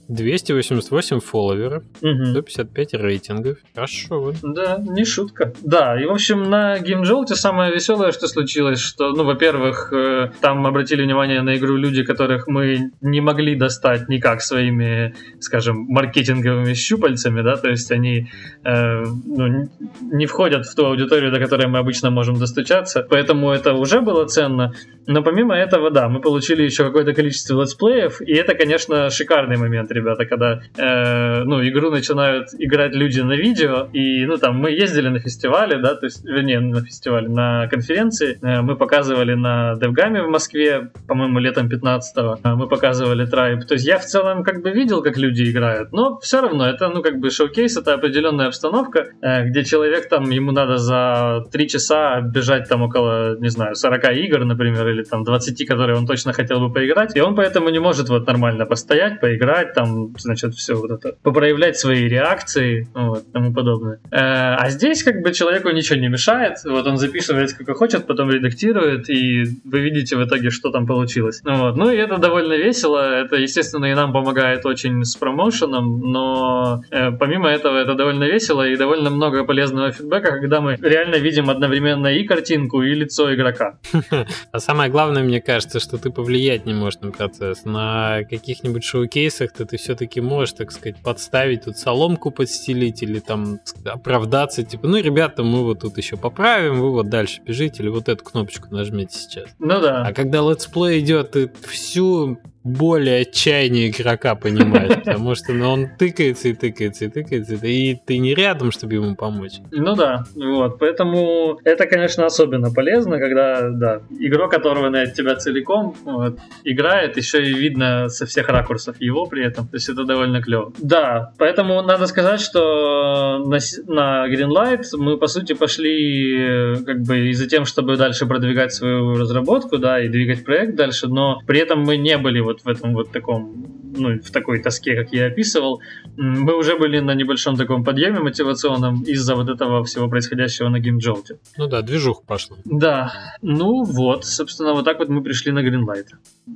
288 0.08 1.20
follower 1.20 1.66
ов, 1.66 1.84
Мгм. 2.02 2.32
155 2.32 2.94
рейтингов. 2.94 3.58
Хорошо. 3.74 4.34
Да, 4.44 4.78
не 4.78 5.06
шутка. 5.06 5.54
Да, 5.62 6.00
и 6.02 6.06
в 6.06 6.12
общем 6.12 6.44
на 6.44 6.78
GameJolt 6.78 7.28
самое 7.36 7.74
веселое, 7.74 8.12
что 8.12 8.28
случилось, 8.28 8.61
что, 8.76 9.14
ну, 9.14 9.24
во-первых, 9.24 9.92
э, 9.94 10.32
там 10.42 10.66
обратили 10.66 11.04
внимание 11.04 11.42
на 11.42 11.56
игру 11.56 11.76
люди, 11.76 12.04
которых 12.04 12.48
мы 12.48 12.92
не 13.02 13.22
могли 13.22 13.56
достать 13.56 14.10
никак 14.10 14.42
своими, 14.42 15.14
скажем, 15.40 15.86
маркетинговыми 15.90 16.74
щупальцами, 16.74 17.42
да, 17.42 17.56
то 17.56 17.70
есть 17.70 17.92
они 17.92 18.30
э, 18.64 19.04
ну, 19.04 19.70
не 20.02 20.26
входят 20.26 20.66
в 20.66 20.76
ту 20.76 20.86
аудиторию, 20.86 21.32
до 21.32 21.40
которой 21.40 21.68
мы 21.68 21.80
обычно 21.80 22.12
можем 22.12 22.36
достучаться, 22.36 23.06
поэтому 23.10 23.52
это 23.52 23.74
уже 23.74 24.02
было 24.02 24.26
ценно. 24.26 24.74
Но 25.08 25.24
помимо 25.24 25.56
этого, 25.56 25.90
да, 25.90 26.08
мы 26.10 26.22
получили 26.22 26.64
еще 26.64 26.84
какое-то 26.84 27.14
количество 27.14 27.62
летсплеев, 27.62 28.22
и 28.22 28.34
это, 28.34 28.54
конечно, 28.54 29.10
шикарный 29.10 29.58
момент, 29.58 29.92
ребята, 29.92 30.26
когда 30.26 30.62
э, 30.78 31.44
ну, 31.44 31.68
игру 31.68 31.90
начинают 31.90 32.50
играть 32.58 32.94
люди 32.94 33.20
на 33.22 33.34
видео, 33.34 33.90
и, 33.94 34.26
ну, 34.26 34.38
там, 34.38 34.58
мы 34.58 34.72
ездили 34.72 35.10
на 35.10 35.20
фестивале, 35.20 35.78
да, 35.78 35.96
то 35.96 36.06
есть, 36.06 36.24
вернее, 36.24 36.60
на 36.60 36.82
фестивале, 36.82 37.28
на 37.30 37.68
конференции, 37.68 38.38
э, 38.42 38.51
мы 38.62 38.76
показывали 38.76 39.34
на 39.34 39.74
DevGAM 39.74 40.24
в 40.24 40.30
Москве, 40.30 40.92
по-моему, 41.08 41.40
летом 41.40 41.68
15-го, 41.68 42.40
э, 42.44 42.56
мы 42.56 42.68
показывали 42.68 43.26
Tribe, 43.26 43.62
то 43.62 43.76
есть 43.76 43.86
я 43.86 43.98
в 43.98 44.06
целом 44.06 44.44
как 44.44 44.62
бы 44.62 44.72
видел, 44.72 45.02
как 45.02 45.18
люди 45.18 45.50
играют, 45.50 45.92
но 45.92 46.20
все 46.20 46.42
равно 46.42 46.68
это, 46.68 46.90
ну, 46.90 47.02
как 47.02 47.20
бы 47.20 47.30
шоу-кейс, 47.30 47.78
это 47.78 47.94
определенная 47.94 48.48
обстановка, 48.48 49.08
э, 49.22 49.46
где 49.46 49.64
человек 49.64 50.10
там, 50.10 50.30
ему 50.30 50.52
надо 50.52 50.78
за 50.78 51.46
3 51.52 51.68
часа 51.70 52.22
бежать 52.22 52.68
там 52.70 52.82
около, 52.82 53.38
не 53.40 53.50
знаю, 53.50 53.76
40 53.76 54.12
игр, 54.18 54.44
например, 54.46 54.88
или 54.88 55.04
там 55.04 55.24
20, 55.24 55.68
которые 55.68 55.98
он 55.98 56.06
точно 56.06 56.34
хотел 56.34 56.60
бы 56.60 56.74
поиграть, 56.74 57.16
и 57.16 57.22
он 57.22 57.36
поэтому 57.36 57.70
не 57.70 57.80
может 57.80 58.10
вот 58.10 58.28
нормально 58.28 58.66
постоять, 58.66 59.20
поиграть, 59.20 59.74
там, 59.74 60.14
значит, 60.18 60.54
все 60.56 60.76
вот 60.76 60.92
это, 60.92 61.16
попроявлять 61.24 61.78
свои 61.78 62.08
реакции, 62.08 62.88
вот, 62.94 63.32
тому 63.32 63.54
подобное. 63.54 64.00
Э, 64.12 64.56
а 64.56 64.70
здесь 64.70 65.04
как 65.04 65.22
бы 65.22 65.32
человеку 65.32 65.70
ничего 65.70 66.00
не 66.00 66.10
мешает, 66.10 66.58
вот 66.66 66.88
он 66.88 66.98
записывает 66.98 67.50
сколько 67.50 67.74
хочет, 67.74 68.08
потом 68.08 68.30
редактирует, 68.42 69.10
и 69.10 69.44
вы 69.64 69.80
видите 69.80 70.18
в 70.18 70.26
итоге, 70.26 70.50
что 70.50 70.72
там 70.72 70.86
получилось. 70.86 71.42
Вот. 71.46 71.76
Ну 71.76 71.92
и 71.92 71.98
это 71.98 72.18
довольно 72.18 72.54
весело, 72.54 72.98
это, 72.98 73.36
естественно, 73.36 73.86
и 73.86 73.94
нам 73.94 74.12
помогает 74.14 74.66
очень 74.66 75.04
с 75.06 75.16
промоушеном, 75.16 76.00
но 76.00 76.82
э, 76.92 77.12
помимо 77.12 77.50
этого 77.50 77.78
это 77.78 77.94
довольно 77.94 78.26
весело 78.26 78.68
и 78.68 78.76
довольно 78.76 79.10
много 79.10 79.44
полезного 79.44 79.92
фидбэка, 79.92 80.32
когда 80.32 80.62
мы 80.62 80.78
реально 80.82 81.16
видим 81.16 81.50
одновременно 81.50 82.08
и 82.08 82.24
картинку, 82.24 82.82
и 82.82 82.94
лицо 82.94 83.34
игрока. 83.34 83.78
А 84.52 84.60
самое 84.60 84.92
главное, 84.92 85.24
мне 85.24 85.42
кажется, 85.42 85.80
что 85.80 85.98
ты 85.98 86.10
повлиять 86.10 86.66
не 86.66 86.74
можешь 86.74 87.00
на 87.02 87.12
процесс. 87.12 87.66
На 87.66 88.24
каких-нибудь 88.30 88.84
showcase 88.84 89.33
ах 89.33 89.52
ты 89.54 89.78
все-таки 89.78 90.22
можешь, 90.22 90.54
так 90.54 90.72
сказать, 90.72 90.98
подставить 91.04 91.66
тут 91.66 91.78
соломку 91.78 92.32
подстелить 92.32 93.04
или 93.04 93.20
там 93.20 93.60
оправдаться, 93.86 94.64
типа, 94.64 94.88
ну, 94.88 94.98
ребята, 94.98 95.44
мы 95.44 95.64
вот 95.64 95.80
тут 95.80 95.98
еще 95.98 96.18
поправим, 96.18 96.80
вы 96.80 96.92
вот 96.92 97.10
дальше 97.10 97.42
бежите 97.46 97.84
или 97.84 97.90
вот 97.90 98.10
эту 98.10 98.24
кнопочку 98.32 98.68
нажмите 98.74 99.18
сейчас. 99.18 99.50
Ну 99.60 99.80
да. 99.82 100.04
А 100.06 100.14
когда 100.14 100.40
летсплей 100.40 101.00
идет, 101.00 101.32
ты 101.32 101.52
всю 101.68 102.40
боль 102.64 103.10
и 103.10 103.22
отчаяние 103.22 103.90
игрока 103.90 104.36
понимаешь, 104.36 104.96
потому 105.04 105.36
что 105.36 105.54
ну, 105.54 105.70
он 105.70 105.88
тыкается 105.98 106.50
и 106.50 106.54
тыкается 106.54 107.06
и 107.06 107.10
тыкается, 107.10 107.56
и 107.56 107.96
ты 107.96 108.18
не 108.18 108.36
рядом, 108.36 108.72
чтобы 108.72 108.96
ему 108.96 109.16
помочь. 109.16 109.54
Ну 109.72 109.96
да, 109.96 110.26
вот, 110.36 110.78
поэтому 110.80 111.60
это, 111.64 111.88
конечно, 111.88 112.26
особенно 112.26 112.72
полезно, 112.72 113.18
когда, 113.18 113.70
да, 113.70 114.02
игрок, 114.20 114.52
которого 114.52 114.90
на 114.90 115.06
тебя 115.08 115.36
целиком 115.36 115.96
вот, 116.04 116.40
играет, 116.64 117.18
еще 117.18 117.44
и 117.44 117.54
видно 117.54 118.10
со 118.10 118.26
всех 118.26 118.50
ракурсов 118.50 119.00
его 119.00 119.26
при 119.26 119.46
этом, 119.46 119.68
то 119.68 119.76
есть 119.76 119.90
это 119.90 120.04
довольно 120.04 120.42
клево. 120.42 120.72
Да, 120.80 121.34
поэтому 121.38 121.82
надо 121.82 122.06
сказать, 122.06 122.42
что 122.42 123.40
на, 123.40 123.58
на 123.88 124.28
Greenlight 124.32 124.84
мы, 124.98 125.18
по 125.18 125.28
сути, 125.28 125.54
пошли 125.54 126.76
как 126.86 127.02
бы 127.02 127.30
и 127.30 127.34
за 127.34 127.48
тем, 127.48 127.66
чтобы 127.66 127.98
дальше 127.98 128.26
продвигать 128.26 128.74
свою 128.74 129.16
разработку, 129.16 129.78
да, 129.78 130.00
и 130.04 130.10
двигать 130.10 130.44
проект 130.44 130.76
дальше, 130.76 131.08
но 131.08 131.42
при 131.48 131.60
этом 131.60 131.82
мы 131.82 131.98
не 131.98 132.18
были 132.18 132.40
вот 132.40 132.51
в 132.60 132.68
этом 132.68 132.94
вот 132.94 133.12
таком, 133.12 133.66
ну, 133.96 134.20
в 134.20 134.32
такой 134.32 134.62
тоске, 134.62 134.96
как 134.96 135.14
я 135.14 135.28
описывал, 135.28 135.82
мы 136.18 136.58
уже 136.58 136.78
были 136.78 137.00
на 137.00 137.16
небольшом 137.16 137.56
таком 137.56 137.84
подъеме 137.86 138.20
мотивационном 138.20 139.04
из-за 139.04 139.36
вот 139.36 139.50
этого 139.50 139.84
всего 139.86 140.10
происходящего 140.10 140.68
на 140.68 140.80
геймджолте. 140.80 141.40
Ну 141.58 141.68
да, 141.68 141.82
движуха 141.82 142.24
пошла. 142.26 142.58
Да, 142.66 143.14
ну 143.42 143.84
вот, 143.84 144.26
собственно, 144.26 144.74
вот 144.74 144.86
так 144.86 145.00
вот 145.00 145.10
мы 145.10 145.24
пришли 145.24 145.52
на 145.52 145.60
Greenlight. 145.60 146.08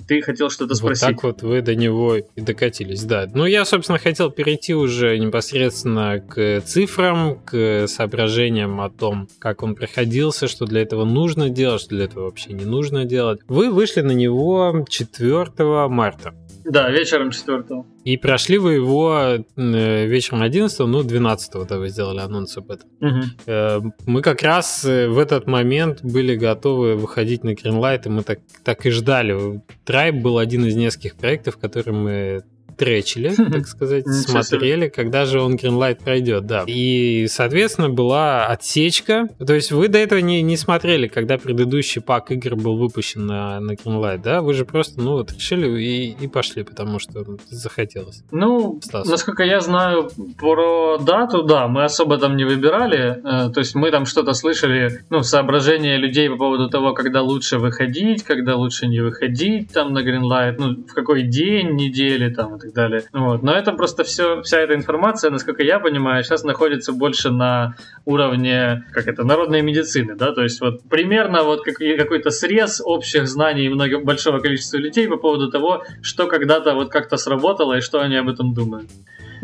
Ты 0.07 0.21
хотел 0.21 0.49
что-то 0.49 0.75
спросить. 0.75 1.03
Вот 1.03 1.09
так 1.15 1.23
вот 1.23 1.41
вы 1.41 1.61
до 1.61 1.75
него 1.75 2.15
и 2.15 2.41
докатились, 2.41 3.03
да. 3.03 3.27
Ну, 3.33 3.45
я, 3.45 3.65
собственно, 3.65 3.97
хотел 3.97 4.29
перейти 4.29 4.73
уже 4.73 5.17
непосредственно 5.17 6.19
к 6.19 6.61
цифрам, 6.61 7.39
к 7.45 7.87
соображениям 7.87 8.81
о 8.81 8.89
том, 8.89 9.27
как 9.39 9.63
он 9.63 9.75
проходился, 9.75 10.47
что 10.47 10.65
для 10.65 10.81
этого 10.81 11.05
нужно 11.05 11.49
делать, 11.49 11.81
что 11.81 11.95
для 11.95 12.05
этого 12.05 12.25
вообще 12.25 12.53
не 12.53 12.65
нужно 12.65 13.05
делать. 13.05 13.39
Вы 13.47 13.71
вышли 13.71 14.01
на 14.01 14.11
него 14.11 14.85
4 14.87 15.84
марта. 15.87 16.33
Да, 16.65 16.89
вечером 16.89 17.31
4 17.31 17.63
И 18.05 18.17
прошли 18.17 18.57
вы 18.57 18.73
его 18.73 19.37
э, 19.55 20.05
вечером 20.05 20.41
11 20.41 20.79
ну, 20.79 21.03
12 21.03 21.67
да, 21.67 21.77
вы 21.77 21.89
сделали 21.89 22.19
анонс 22.19 22.57
об 22.57 22.71
этом. 22.71 22.89
Угу. 23.01 23.93
Мы 24.07 24.21
как 24.21 24.41
раз 24.41 24.83
э, 24.83 25.07
в 25.07 25.19
этот 25.19 25.45
момент 25.45 25.99
были 26.03 26.35
готовы 26.35 26.95
выходить 26.95 27.43
на 27.43 27.51
Greenlight, 27.51 28.01
и 28.05 28.09
мы 28.09 28.23
так, 28.23 28.39
так 28.63 28.85
и 28.85 28.89
ждали. 28.89 29.61
Tribe 29.85 30.21
был 30.21 30.39
один 30.39 30.65
из 30.65 30.75
нескольких 30.75 31.15
проектов, 31.15 31.57
которые 31.57 31.95
мы 31.95 32.43
тречили, 32.77 33.33
так 33.51 33.67
сказать, 33.67 34.07
смотрели, 34.07 34.89
когда 34.89 35.25
же 35.25 35.41
он 35.41 35.55
Greenlight 35.55 36.03
пройдет, 36.03 36.45
да. 36.45 36.63
И, 36.67 37.27
соответственно, 37.29 37.89
была 37.89 38.45
отсечка. 38.47 39.27
То 39.45 39.53
есть 39.53 39.71
вы 39.71 39.87
до 39.87 39.97
этого 39.97 40.19
не, 40.19 40.41
не 40.41 40.57
смотрели, 40.57 41.07
когда 41.07 41.37
предыдущий 41.37 42.01
пак 42.01 42.31
игр 42.31 42.55
был 42.55 42.77
выпущен 42.77 43.25
на, 43.25 43.59
на 43.59 43.73
Greenlight, 43.73 44.21
да? 44.21 44.41
Вы 44.41 44.53
же 44.53 44.65
просто, 44.65 45.01
ну, 45.01 45.13
вот 45.13 45.31
решили 45.31 45.81
и, 45.81 46.11
и 46.19 46.27
пошли, 46.27 46.63
потому 46.63 46.99
что 46.99 47.25
захотелось. 47.49 48.23
Ну, 48.31 48.79
Стас. 48.83 49.07
насколько 49.07 49.43
я 49.43 49.61
знаю 49.61 50.09
про 50.37 50.97
дату, 50.97 51.43
да, 51.43 51.67
мы 51.67 51.83
особо 51.83 52.17
там 52.17 52.35
не 52.35 52.43
выбирали. 52.43 53.21
Э, 53.23 53.51
то 53.51 53.59
есть 53.59 53.75
мы 53.75 53.91
там 53.91 54.05
что-то 54.05 54.33
слышали, 54.33 55.03
ну, 55.09 55.23
соображения 55.23 55.97
людей 55.97 56.29
по 56.29 56.37
поводу 56.37 56.69
того, 56.69 56.93
когда 56.93 57.21
лучше 57.21 57.57
выходить, 57.57 58.23
когда 58.23 58.55
лучше 58.55 58.87
не 58.87 58.99
выходить 58.99 59.71
там 59.71 59.93
на 59.93 59.99
Greenlight, 59.99 60.55
ну, 60.57 60.83
в 60.85 60.93
какой 60.93 61.23
день 61.23 61.71
недели 61.75 62.29
там 62.33 62.59
так 62.65 62.73
далее. 62.73 63.03
Вот. 63.13 63.43
Но 63.43 63.53
это 63.53 63.71
просто 63.71 64.03
все, 64.03 64.41
вся 64.41 64.59
эта 64.59 64.75
информация, 64.75 65.31
насколько 65.31 65.63
я 65.63 65.79
понимаю, 65.79 66.23
сейчас 66.23 66.43
находится 66.43 66.93
больше 66.93 67.29
на 67.29 67.75
уровне, 68.05 68.83
как 68.91 69.07
это, 69.07 69.23
народной 69.23 69.61
медицины, 69.61 70.15
да, 70.15 70.33
то 70.33 70.41
есть 70.41 70.61
вот 70.61 70.81
примерно 70.89 71.43
вот 71.43 71.63
какой-то 71.63 72.29
срез 72.29 72.81
общих 72.83 73.27
знаний 73.27 73.69
много, 73.69 73.99
большого 73.99 74.39
количества 74.39 74.77
людей 74.77 75.07
по 75.07 75.17
поводу 75.17 75.49
того, 75.49 75.83
что 76.01 76.27
когда-то 76.27 76.73
вот 76.73 76.89
как-то 76.89 77.17
сработало 77.17 77.77
и 77.77 77.81
что 77.81 77.99
они 77.99 78.15
об 78.15 78.29
этом 78.29 78.53
думают. 78.53 78.89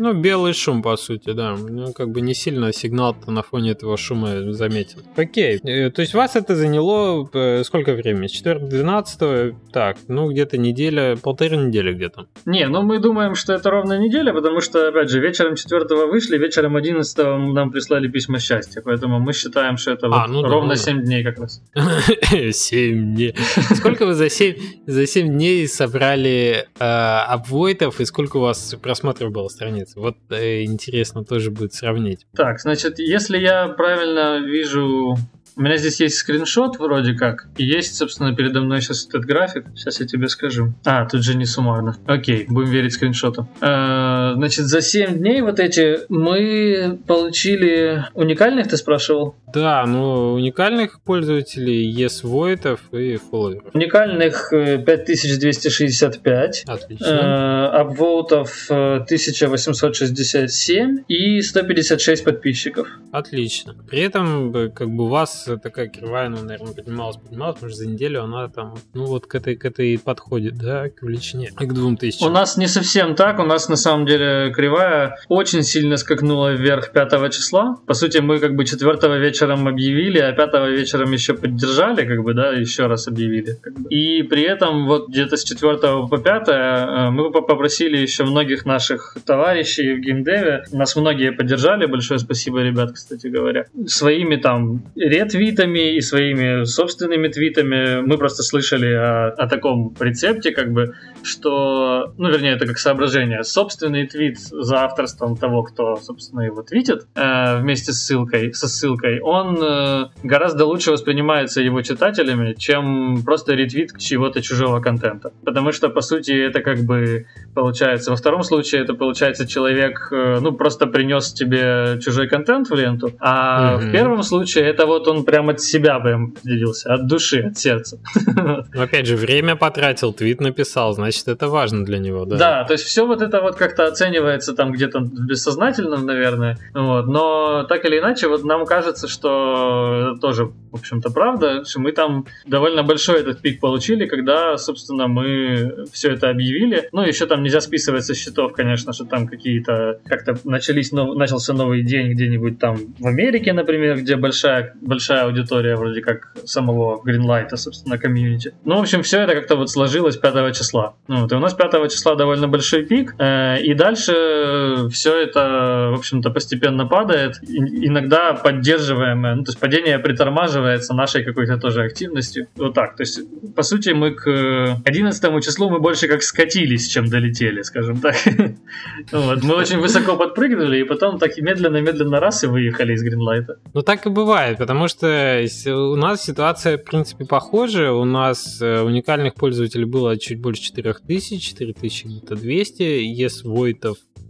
Ну, 0.02 0.14
белый 0.14 0.52
шум, 0.52 0.82
по 0.82 0.96
сути, 0.96 1.32
да. 1.32 1.54
Ну, 1.56 1.92
как 1.92 2.10
бы 2.10 2.22
не 2.22 2.34
сильно 2.34 2.72
сигнал-то 2.72 3.30
на 3.30 3.44
фоне 3.44 3.70
этого 3.70 3.96
шума 3.96 4.52
заметен. 4.52 4.98
Окей. 5.14 5.60
Э, 5.62 5.90
то 5.90 6.02
есть 6.02 6.12
вас 6.12 6.34
это 6.34 6.56
заняло 6.56 7.30
э, 7.32 7.62
сколько 7.62 7.92
времени? 7.92 8.26
4-12? 8.26 9.54
Так, 9.72 9.98
ну, 10.08 10.28
где-то 10.28 10.58
неделя, 10.58 11.16
полторы 11.16 11.56
недели 11.56 11.92
где-то. 11.92 12.26
Не, 12.46 12.66
ну 12.66 12.82
мы 12.82 12.98
думаем, 12.98 13.36
что 13.36 13.52
это 13.52 13.70
ровно 13.70 13.96
неделя, 13.96 14.32
потому 14.34 14.60
что, 14.60 14.88
опять 14.88 15.08
же, 15.08 15.20
вечером 15.20 15.54
4 15.54 15.84
вышли, 16.10 16.36
вечером 16.36 16.74
11 16.74 17.18
нам 17.54 17.70
прислали 17.70 18.08
письма 18.08 18.40
счастья, 18.40 18.82
поэтому 18.84 19.20
мы 19.20 19.32
считаем, 19.32 19.76
что 19.76 19.92
это 19.92 20.08
а, 20.08 20.26
вот 20.26 20.30
ну, 20.30 20.42
ровно 20.42 20.70
да, 20.70 20.76
7 20.76 20.96
да. 20.96 21.02
дней 21.04 21.22
как 21.22 21.38
раз. 21.38 21.62
7 22.50 23.14
дней. 23.14 23.36
Сколько 23.76 24.06
вы 24.06 24.14
за 24.14 24.28
7, 24.28 24.56
за 24.84 25.06
7 25.06 25.28
дней 25.28 25.68
собрали 25.68 26.66
э, 26.76 26.84
апвойтов 26.84 28.00
и 28.00 28.04
сколько 28.04 28.38
у 28.38 28.40
вас 28.40 28.74
просмотров 28.82 29.30
было 29.30 29.46
страниц? 29.46 29.91
Вот 29.96 30.16
э, 30.30 30.64
интересно 30.64 31.24
тоже 31.24 31.50
будет 31.50 31.74
сравнить. 31.74 32.26
Так, 32.34 32.60
значит, 32.60 32.98
если 32.98 33.38
я 33.38 33.68
правильно 33.68 34.40
вижу 34.40 35.16
у 35.56 35.62
меня 35.62 35.76
здесь 35.76 36.00
есть 36.00 36.16
скриншот 36.16 36.78
вроде 36.78 37.14
как, 37.14 37.48
и 37.56 37.64
есть, 37.64 37.96
собственно, 37.96 38.34
передо 38.34 38.60
мной 38.60 38.80
сейчас 38.80 39.06
этот 39.06 39.24
график. 39.24 39.66
Сейчас 39.74 40.00
я 40.00 40.06
тебе 40.06 40.28
скажу. 40.28 40.72
А, 40.84 41.06
тут 41.06 41.24
же 41.24 41.36
не 41.36 41.44
суммарно. 41.44 41.96
Окей, 42.06 42.46
будем 42.48 42.70
верить 42.70 42.94
скриншоту. 42.94 43.48
Э, 43.60 44.32
значит, 44.34 44.66
за 44.66 44.80
7 44.80 45.18
дней 45.18 45.42
вот 45.42 45.60
эти 45.60 45.98
мы 46.08 46.98
получили 47.06 48.06
уникальных, 48.14 48.68
ты 48.68 48.76
спрашивал? 48.76 49.36
Да, 49.52 49.84
ну 49.86 50.32
уникальных 50.32 51.00
пользователей, 51.02 51.92
yes 51.92 52.26
войтов 52.26 52.80
и 52.92 53.16
фолловеров. 53.16 53.74
Уникальных 53.74 54.48
5265. 54.50 56.64
Э, 56.66 56.72
Отлично. 56.72 57.04
Э, 57.04 57.66
апвоутов 57.80 58.70
1867 58.70 60.98
э, 60.98 61.02
и 61.08 61.42
156 61.42 62.24
подписчиков. 62.24 62.88
Отлично. 63.12 63.74
При 63.88 64.00
этом, 64.00 64.72
как 64.72 64.90
бы 64.90 65.04
у 65.04 65.08
вас 65.08 65.41
такая 65.62 65.88
кривая, 65.88 66.28
ну, 66.28 66.42
наверное, 66.42 66.72
поднималась, 66.72 67.16
поднималась, 67.16 67.56
потому 67.56 67.70
что 67.70 67.78
за 67.78 67.88
неделю 67.88 68.24
она 68.24 68.48
там, 68.48 68.74
ну, 68.94 69.06
вот 69.06 69.26
к 69.26 69.34
этой, 69.34 69.56
к 69.56 69.64
этой 69.64 69.98
подходит, 69.98 70.56
да, 70.56 70.88
к 70.88 71.02
величине, 71.02 71.50
к 71.50 71.72
двум 71.72 71.96
тысячам. 71.96 72.28
У 72.28 72.30
нас 72.30 72.56
не 72.56 72.66
совсем 72.66 73.14
так, 73.14 73.38
у 73.38 73.44
нас 73.44 73.68
на 73.68 73.76
самом 73.76 74.06
деле 74.06 74.52
кривая 74.54 75.16
очень 75.28 75.62
сильно 75.62 75.96
скакнула 75.96 76.52
вверх 76.54 76.92
5 76.92 77.32
числа. 77.32 77.78
По 77.86 77.94
сути, 77.94 78.18
мы 78.18 78.38
как 78.38 78.54
бы 78.54 78.64
4 78.64 79.18
вечером 79.18 79.68
объявили, 79.68 80.18
а 80.18 80.32
5 80.32 80.70
вечером 80.70 81.12
еще 81.12 81.34
поддержали, 81.34 82.06
как 82.06 82.22
бы, 82.22 82.34
да, 82.34 82.50
еще 82.50 82.86
раз 82.86 83.08
объявили. 83.08 83.58
Как 83.60 83.74
бы. 83.74 83.88
И 83.88 84.22
при 84.22 84.42
этом 84.42 84.86
вот 84.86 85.08
где-то 85.08 85.36
с 85.36 85.44
4 85.44 85.78
по 86.08 86.18
5 86.18 86.48
э, 86.48 87.10
мы 87.10 87.30
попросили 87.30 87.96
еще 87.96 88.24
многих 88.24 88.64
наших 88.64 89.16
товарищей 89.24 89.94
в 89.94 90.00
геймдеве, 90.00 90.64
нас 90.72 90.96
многие 90.96 91.32
поддержали, 91.32 91.86
большое 91.86 92.18
спасибо, 92.18 92.62
ребят, 92.62 92.92
кстати 92.92 93.26
говоря, 93.26 93.66
своими 93.86 94.36
там 94.36 94.82
ред 94.96 95.31
твитами 95.32 95.96
и 95.96 96.00
своими 96.00 96.64
собственными 96.64 97.28
твитами 97.28 98.02
мы 98.02 98.18
просто 98.18 98.42
слышали 98.42 98.92
о, 98.92 99.28
о 99.28 99.48
таком 99.48 99.94
рецепте, 99.98 100.52
как 100.52 100.72
бы, 100.72 100.94
что, 101.22 102.12
ну, 102.18 102.28
вернее, 102.28 102.52
это 102.52 102.66
как 102.66 102.78
соображение. 102.78 103.42
Собственный 103.42 104.06
твит 104.06 104.38
за 104.38 104.84
авторством 104.84 105.36
того, 105.36 105.62
кто, 105.62 105.96
собственно, 105.96 106.42
его 106.42 106.62
твитит, 106.62 107.06
э, 107.14 107.60
вместе 107.60 107.92
с 107.92 108.02
ссылкой, 108.04 108.52
со 108.52 108.68
ссылкой, 108.68 109.20
он 109.20 109.58
э, 109.62 110.08
гораздо 110.22 110.66
лучше 110.66 110.90
воспринимается 110.90 111.62
его 111.62 111.80
читателями, 111.80 112.54
чем 112.58 113.22
просто 113.24 113.54
ретвит 113.54 113.98
чего-то 113.98 114.42
чужого 114.42 114.80
контента. 114.80 115.32
Потому 115.44 115.72
что, 115.72 115.88
по 115.88 116.02
сути, 116.02 116.32
это 116.32 116.60
как 116.60 116.80
бы 116.80 117.26
получается. 117.54 118.10
Во 118.10 118.16
втором 118.16 118.42
случае 118.42 118.82
это 118.82 118.92
получается 118.94 119.46
человек, 119.46 120.08
э, 120.12 120.38
ну, 120.40 120.52
просто 120.52 120.86
принес 120.86 121.32
тебе 121.32 121.98
чужой 122.00 122.28
контент 122.28 122.68
в 122.68 122.74
ленту, 122.74 123.12
а 123.18 123.78
mm-hmm. 123.78 123.88
в 123.88 123.92
первом 123.92 124.22
случае 124.22 124.64
это 124.64 124.86
вот 124.86 125.08
он 125.08 125.21
прям 125.22 125.48
от 125.50 125.60
себя 125.60 125.98
прям 126.00 126.34
делился, 126.42 126.92
от 126.94 127.06
души, 127.06 127.40
от 127.40 127.58
сердца. 127.58 127.98
Но 128.74 128.82
опять 128.82 129.06
же, 129.06 129.16
время 129.16 129.56
потратил, 129.56 130.12
твит 130.12 130.40
написал, 130.40 130.92
значит, 130.92 131.28
это 131.28 131.48
важно 131.48 131.84
для 131.84 131.98
него, 131.98 132.24
да? 132.24 132.36
Да, 132.36 132.64
то 132.64 132.72
есть 132.72 132.84
все 132.84 133.06
вот 133.06 133.22
это 133.22 133.40
вот 133.40 133.56
как-то 133.56 133.86
оценивается 133.86 134.54
там 134.54 134.72
где-то 134.72 135.00
в 135.00 135.26
бессознательном, 135.26 136.06
наверное, 136.06 136.58
вот, 136.74 137.06
но 137.06 137.64
так 137.64 137.84
или 137.84 137.98
иначе, 137.98 138.28
вот 138.28 138.44
нам 138.44 138.66
кажется, 138.66 139.08
что 139.08 140.16
тоже, 140.20 140.46
в 140.70 140.74
общем-то, 140.74 141.10
правда, 141.10 141.64
что 141.64 141.80
мы 141.80 141.92
там 141.92 142.26
довольно 142.46 142.82
большой 142.82 143.20
этот 143.20 143.40
пик 143.40 143.60
получили, 143.60 144.06
когда, 144.06 144.56
собственно, 144.56 145.08
мы 145.08 145.86
все 145.92 146.12
это 146.12 146.30
объявили. 146.30 146.88
Ну, 146.92 147.02
еще 147.02 147.26
там 147.26 147.42
нельзя 147.42 147.60
списывать 147.60 148.04
со 148.04 148.14
счетов, 148.14 148.52
конечно, 148.52 148.92
что 148.92 149.04
там 149.04 149.26
какие-то 149.28 150.00
как-то 150.04 150.38
начались, 150.44 150.92
начался 150.92 151.52
новый 151.52 151.82
день 151.82 152.12
где-нибудь 152.12 152.58
там 152.58 152.76
в 152.98 153.06
Америке, 153.06 153.52
например, 153.52 153.98
где 153.98 154.16
большая, 154.16 154.74
большая 154.80 155.11
аудитория 155.20 155.76
вроде 155.76 156.00
как 156.00 156.32
самого 156.44 157.02
Greenlight, 157.04 157.54
собственно, 157.56 157.98
комьюнити. 157.98 158.54
Ну, 158.64 158.76
в 158.76 158.80
общем, 158.80 159.02
все 159.02 159.20
это 159.20 159.34
как-то 159.34 159.56
вот 159.56 159.70
сложилось 159.70 160.16
5 160.16 160.56
числа. 160.56 160.94
Ну, 161.08 161.22
вот, 161.22 161.32
и 161.32 161.34
у 161.34 161.38
нас 161.38 161.54
5 161.54 161.92
числа 161.92 162.14
довольно 162.14 162.48
большой 162.48 162.84
пик, 162.84 163.14
э, 163.18 163.60
и 163.62 163.74
дальше 163.74 164.88
все 164.90 165.22
это, 165.22 165.90
в 165.92 165.98
общем-то, 165.98 166.30
постепенно 166.30 166.86
падает, 166.86 167.42
и, 167.42 167.86
иногда 167.86 168.32
поддерживаемое, 168.32 169.34
ну, 169.34 169.44
то 169.44 169.50
есть 169.50 169.60
падение 169.60 169.98
притормаживается 169.98 170.94
нашей 170.94 171.24
какой-то 171.24 171.58
тоже 171.58 171.82
активностью. 171.82 172.48
Вот 172.56 172.74
так, 172.74 172.96
то 172.96 173.02
есть, 173.02 173.20
по 173.54 173.62
сути, 173.62 173.90
мы 173.90 174.12
к 174.12 174.78
11 174.84 175.44
числу 175.44 175.70
мы 175.70 175.80
больше 175.80 176.08
как 176.08 176.22
скатились, 176.22 176.88
чем 176.88 177.06
долетели, 177.08 177.62
скажем 177.62 178.00
так. 178.00 178.16
Мы 179.12 179.54
очень 179.54 179.78
высоко 179.78 180.16
подпрыгнули, 180.16 180.78
и 180.80 180.84
потом 180.84 181.18
так 181.18 181.36
медленно-медленно 181.36 182.20
раз 182.20 182.44
и 182.44 182.46
выехали 182.46 182.94
из 182.94 183.02
Гринлайта. 183.02 183.58
Ну 183.74 183.82
так 183.82 184.06
и 184.06 184.10
бывает, 184.10 184.58
потому 184.58 184.88
что 184.88 185.01
у 185.02 185.96
нас 185.96 186.24
ситуация, 186.24 186.78
в 186.78 186.84
принципе, 186.84 187.24
похожая. 187.24 187.92
У 187.92 188.04
нас 188.04 188.60
э, 188.60 188.82
уникальных 188.82 189.34
пользователей 189.34 189.84
было 189.84 190.18
чуть 190.18 190.40
больше 190.40 190.62
4000, 190.62 191.38
4200, 191.38 192.82
ес 192.82 193.44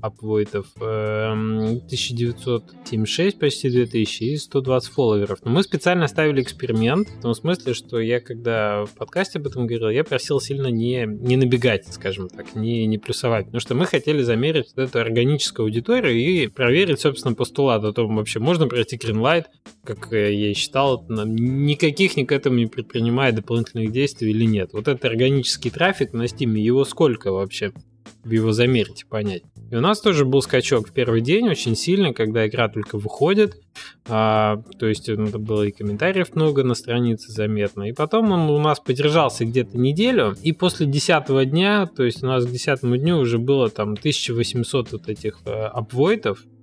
апвойтов, 0.02 0.66
1976, 0.76 3.38
почти 3.38 3.70
2000 3.70 4.24
и 4.24 4.36
120 4.36 4.92
фолловеров. 4.92 5.38
Но 5.44 5.52
мы 5.52 5.62
специально 5.62 6.08
ставили 6.08 6.42
эксперимент, 6.42 7.08
в 7.08 7.22
том 7.22 7.34
смысле, 7.34 7.72
что 7.74 8.00
я 8.00 8.20
когда 8.20 8.84
в 8.84 8.90
подкасте 8.90 9.38
об 9.38 9.46
этом 9.46 9.66
говорил, 9.66 9.88
я 9.88 10.04
просил 10.04 10.40
сильно 10.40 10.66
не, 10.66 11.06
не 11.06 11.36
набегать, 11.36 11.86
скажем 11.92 12.28
так, 12.28 12.54
не, 12.54 12.86
не 12.86 12.98
плюсовать, 12.98 13.46
потому 13.46 13.60
что 13.60 13.74
мы 13.74 13.86
хотели 13.86 14.20
замерить 14.22 14.72
эту 14.76 14.98
органическую 14.98 15.64
аудиторию 15.66 16.14
и 16.14 16.48
проверить, 16.48 17.00
собственно, 17.00 17.34
постулат 17.34 17.84
о 17.84 17.92
том, 17.92 18.16
вообще 18.16 18.40
можно 18.40 18.66
пройти 18.66 18.96
Greenlight, 18.96 19.44
как 19.84 20.08
я 20.10 20.28
и 20.28 20.52
считал, 20.54 21.06
никаких 21.08 22.16
ни 22.16 22.24
к 22.24 22.32
этому 22.32 22.56
не 22.56 22.66
предпринимая 22.66 23.32
дополнительных 23.32 23.92
действий 23.92 24.30
или 24.30 24.44
нет. 24.44 24.70
Вот 24.72 24.88
этот 24.88 25.04
органический 25.04 25.70
трафик 25.70 26.12
на 26.12 26.24
Steam, 26.24 26.58
его 26.58 26.84
сколько 26.84 27.32
вообще? 27.32 27.72
Его 28.24 28.52
замерить, 28.52 29.06
понять. 29.08 29.42
И 29.70 29.76
у 29.76 29.80
нас 29.80 30.00
тоже 30.00 30.24
был 30.24 30.42
скачок 30.42 30.88
в 30.88 30.92
первый 30.92 31.20
день 31.20 31.48
очень 31.48 31.74
сильно, 31.76 32.12
когда 32.12 32.46
игра 32.46 32.68
только 32.68 32.98
выходит. 32.98 33.60
А, 34.06 34.62
то 34.78 34.86
есть 34.86 35.08
ну, 35.08 35.26
было 35.38 35.62
и 35.62 35.70
комментариев 35.70 36.34
много 36.34 36.62
на 36.62 36.74
странице 36.74 37.32
заметно. 37.32 37.84
И 37.84 37.92
потом 37.92 38.32
он 38.32 38.50
у 38.50 38.58
нас 38.58 38.80
подержался 38.80 39.44
где-то 39.44 39.78
неделю. 39.78 40.36
И 40.42 40.52
после 40.52 40.86
десятого 40.86 41.44
дня, 41.44 41.86
то 41.86 42.04
есть 42.04 42.22
у 42.22 42.26
нас 42.26 42.44
к 42.44 42.50
десятому 42.50 42.96
дню 42.96 43.18
уже 43.18 43.38
было 43.38 43.70
там 43.70 43.92
1800 43.92 44.92
вот 44.92 45.08
этих 45.08 45.40
э, 45.46 45.68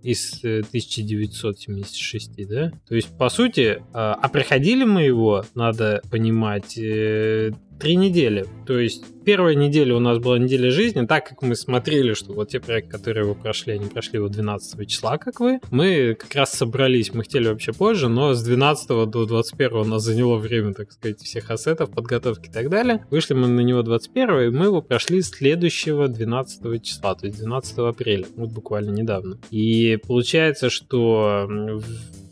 из 0.04 0.40
1976, 0.44 2.32
э, 2.38 2.46
да? 2.46 2.72
То 2.88 2.96
есть, 2.96 3.10
по 3.18 3.30
сути, 3.30 3.62
э, 3.62 3.80
а 3.94 4.30
проходили 4.30 4.84
мы 4.84 5.04
его, 5.04 5.44
надо 5.56 6.02
понимать, 6.10 6.78
э, 6.78 7.52
три 7.80 7.96
недели. 7.96 8.46
То 8.66 8.78
есть 8.78 9.04
первая 9.26 9.56
неделя 9.56 9.96
у 9.96 10.00
нас 10.00 10.20
была 10.20 10.38
неделя 10.38 10.70
жизни, 10.70 11.06
так 11.06 11.28
как 11.28 11.42
мы 11.42 11.49
смотрели, 11.56 12.14
что 12.14 12.34
вот 12.34 12.50
те 12.50 12.60
проекты, 12.60 12.92
которые 12.92 13.26
вы 13.26 13.36
прошли, 13.36 13.74
они 13.74 13.86
прошли 13.88 14.20
вот 14.20 14.32
12 14.32 14.88
числа, 14.88 15.18
как 15.18 15.40
вы, 15.40 15.60
мы 15.72 16.16
как 16.20 16.34
раз 16.36 16.54
собрались, 16.54 17.14
мы 17.14 17.24
хотели 17.24 17.48
вообще 17.48 17.74
позже, 17.74 18.08
но 18.08 18.34
с 18.34 18.44
12 18.44 18.88
до 19.10 19.26
21 19.26 19.78
у 19.78 19.84
нас 19.86 20.04
заняло 20.04 20.38
время, 20.38 20.74
так 20.74 20.92
сказать, 20.92 21.20
всех 21.22 21.52
ассетов, 21.52 21.92
подготовки 21.92 22.48
и 22.48 22.52
так 22.52 22.70
далее. 22.70 23.06
Вышли 23.10 23.34
мы 23.34 23.48
на 23.48 23.62
него 23.62 23.82
21 23.82 24.40
и 24.40 24.50
мы 24.50 24.66
его 24.66 24.82
прошли 24.82 25.22
следующего 25.22 26.08
12 26.08 26.84
числа, 26.84 27.16
то 27.16 27.26
есть 27.26 27.38
12 27.38 27.78
апреля, 27.80 28.26
вот 28.36 28.50
буквально 28.50 28.92
недавно. 28.92 29.38
И 29.52 29.98
получается, 30.08 30.70
что 30.70 31.48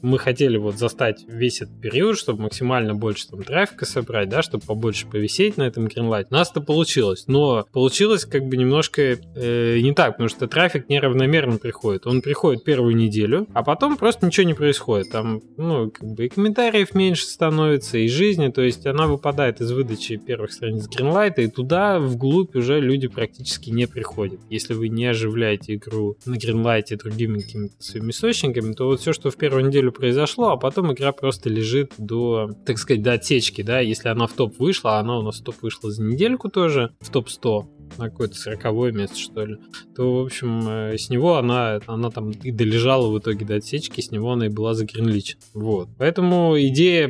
мы 0.02 0.20
хотели 0.20 0.58
вот 0.58 0.78
застать 0.78 1.26
весь 1.28 1.62
этот 1.62 1.80
период, 1.80 2.18
чтобы 2.18 2.44
максимально 2.44 2.96
больше 2.96 3.28
там 3.28 3.44
трафика 3.44 3.86
собрать, 3.86 4.30
да, 4.30 4.42
чтобы 4.42 4.64
побольше 4.66 5.08
повисеть 5.08 5.58
на 5.58 5.64
этом 5.64 5.88
Greenlight. 5.88 6.28
У 6.30 6.34
нас 6.34 6.52
это 6.52 6.62
получилось, 6.62 7.26
но 7.28 7.66
получилось 7.72 8.26
как 8.26 8.46
бы 8.46 8.58
немножко 8.58 9.18
э, 9.36 9.80
не 9.80 9.94
так, 9.94 10.14
потому 10.14 10.30
что 10.30 10.48
трафик 10.48 10.90
неравномерно 10.90 11.58
приходит. 11.58 12.08
Он 12.08 12.22
приходит 12.22 12.64
первую 12.64 12.96
неделю, 12.96 13.48
а 13.54 13.64
потом 13.64 13.98
просто 13.98 14.26
ничего 14.26 14.46
не 14.46 14.54
происходит. 14.54 15.10
Там, 15.12 15.42
ну, 15.58 15.90
как 15.90 16.08
бы 16.08 16.26
и 16.26 16.30
комментариев 16.30 16.94
меньше 16.94 17.26
становится, 17.26 17.98
и 17.98 18.08
жизни, 18.08 18.50
то 18.50 18.62
есть 18.62 18.86
она 18.86 19.08
выпадает 19.08 19.62
из 19.62 19.72
выдачи 19.72 20.18
первых 20.18 20.52
страниц 20.52 20.88
Greenlight, 20.88 21.36
и 21.38 21.48
туда 21.48 22.00
вглубь 22.00 22.56
уже 22.56 22.80
люди 22.80 23.08
практически 23.08 23.70
не 23.70 23.88
приходят. 23.88 24.40
Если 24.50 24.74
вы 24.74 24.90
не 24.90 25.06
оживляете 25.06 25.76
игру 25.76 26.18
на 26.26 26.36
Greenlight 26.36 26.98
другими 26.98 27.40
какими-то 27.40 27.76
своими 27.80 28.12
источниками, 28.12 28.74
то 28.74 28.86
вот 28.86 29.00
все, 29.00 29.14
что 29.14 29.30
в 29.30 29.36
первую 29.38 29.66
неделю 29.66 29.87
произошло, 29.92 30.52
а 30.52 30.58
потом 30.58 30.94
игра 30.94 31.12
просто 31.12 31.50
лежит 31.50 31.94
до, 31.98 32.52
так 32.66 32.78
сказать, 32.78 33.02
до 33.02 33.14
отсечки, 33.14 33.62
да, 33.62 33.80
если 33.80 34.10
она 34.10 34.28
в 34.28 34.34
топ 34.34 34.58
вышла, 34.60 35.00
она 35.00 35.18
у 35.18 35.22
нас 35.22 35.40
в 35.40 35.44
топ 35.44 35.56
вышла 35.62 35.92
за 35.92 36.04
недельку 36.04 36.50
тоже, 36.50 36.92
в 37.00 37.10
топ 37.10 37.30
100, 37.30 37.68
на 37.98 38.10
какое-то 38.10 38.36
сороковое 38.36 38.92
место, 38.92 39.18
что 39.18 39.46
ли, 39.46 39.58
то, 39.96 40.22
в 40.22 40.26
общем, 40.26 40.68
э, 40.68 40.98
с 40.98 41.10
него 41.10 41.38
она, 41.38 41.80
она 41.88 42.10
там 42.10 42.32
и 42.32 42.52
долежала 42.52 43.12
в 43.12 43.20
итоге 43.20 43.46
до 43.46 43.56
отсечки, 43.56 44.02
с 44.02 44.12
него 44.12 44.32
она 44.32 44.48
и 44.48 44.50
была 44.50 44.74
загринличена. 44.74 45.42
Вот. 45.54 45.90
Поэтому 45.98 46.56
идея 46.60 47.08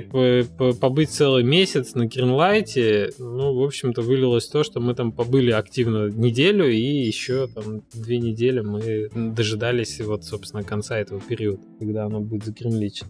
побыть 0.80 1.10
целый 1.10 1.44
месяц 1.44 1.94
на 1.96 2.06
Гринлайте, 2.08 3.12
ну, 3.20 3.54
в 3.54 3.64
общем-то, 3.64 4.02
вылилось 4.02 4.48
то, 4.48 4.64
что 4.64 4.80
мы 4.80 4.94
там 4.94 5.12
побыли 5.12 5.52
активно 5.52 6.10
неделю, 6.10 6.70
и 6.70 6.80
еще 6.80 7.48
там 7.48 7.82
две 7.94 8.20
недели 8.20 8.62
мы 8.62 9.10
дожидались 9.14 10.00
вот, 10.02 10.24
собственно, 10.24 10.64
конца 10.64 10.98
этого 10.98 11.20
периода, 11.22 11.62
когда 11.80 12.06
оно 12.06 12.20
будет 12.20 12.46
загринличено. 12.46 13.10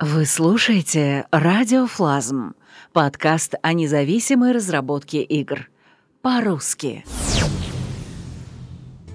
Вы 0.00 0.26
слушаете 0.26 1.26
«Радиофлазм» 1.30 2.54
Подкаст 2.94 3.56
о 3.60 3.72
независимой 3.72 4.52
разработке 4.52 5.20
игр. 5.20 5.68
По-русски. 6.22 7.04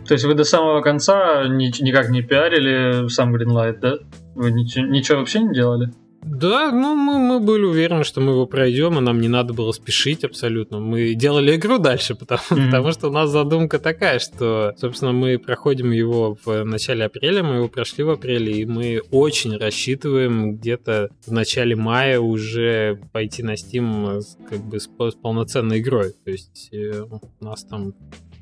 То 0.05 0.15
есть 0.15 0.25
вы 0.25 0.33
до 0.33 0.43
самого 0.43 0.81
конца 0.81 1.47
никак 1.47 2.09
не 2.09 2.21
пиарили 2.21 3.07
сам 3.07 3.33
Greenlight, 3.33 3.79
да? 3.79 3.93
Вы 4.35 4.51
ничего, 4.51 4.85
ничего 4.85 5.19
вообще 5.19 5.39
не 5.39 5.53
делали? 5.53 5.93
Да, 6.21 6.71
ну 6.71 6.95
мы, 6.95 7.17
мы 7.17 7.39
были 7.39 7.63
уверены, 7.63 8.03
что 8.03 8.19
мы 8.19 8.33
его 8.33 8.45
пройдем, 8.45 8.97
и 8.97 9.01
нам 9.01 9.21
не 9.21 9.29
надо 9.29 9.53
было 9.53 9.71
спешить 9.71 10.23
абсолютно. 10.23 10.79
Мы 10.79 11.13
делали 11.13 11.55
игру 11.55 11.77
дальше, 11.77 12.15
потому, 12.15 12.41
mm-hmm. 12.49 12.65
потому 12.65 12.91
что 12.91 13.07
у 13.07 13.11
нас 13.11 13.29
задумка 13.29 13.79
такая, 13.79 14.19
что, 14.19 14.73
собственно, 14.77 15.13
мы 15.13 15.39
проходим 15.39 15.91
его 15.91 16.37
в 16.43 16.63
начале 16.65 17.05
апреля, 17.05 17.43
мы 17.43 17.55
его 17.55 17.69
прошли 17.69 18.03
в 18.03 18.09
апреле, 18.09 18.59
и 18.59 18.65
мы 18.65 19.01
очень 19.11 19.57
рассчитываем 19.57 20.57
где-то 20.57 21.09
в 21.25 21.31
начале 21.31 21.75
мая 21.75 22.19
уже 22.19 22.99
пойти 23.13 23.41
на 23.41 23.53
Steam 23.53 24.21
как 24.49 24.59
бы 24.59 24.79
с, 24.79 24.87
с 24.87 25.15
полноценной 25.15 25.79
игрой. 25.79 26.13
То 26.25 26.31
есть 26.31 26.69
э, 26.73 27.01
у 27.39 27.45
нас 27.45 27.63
там 27.63 27.93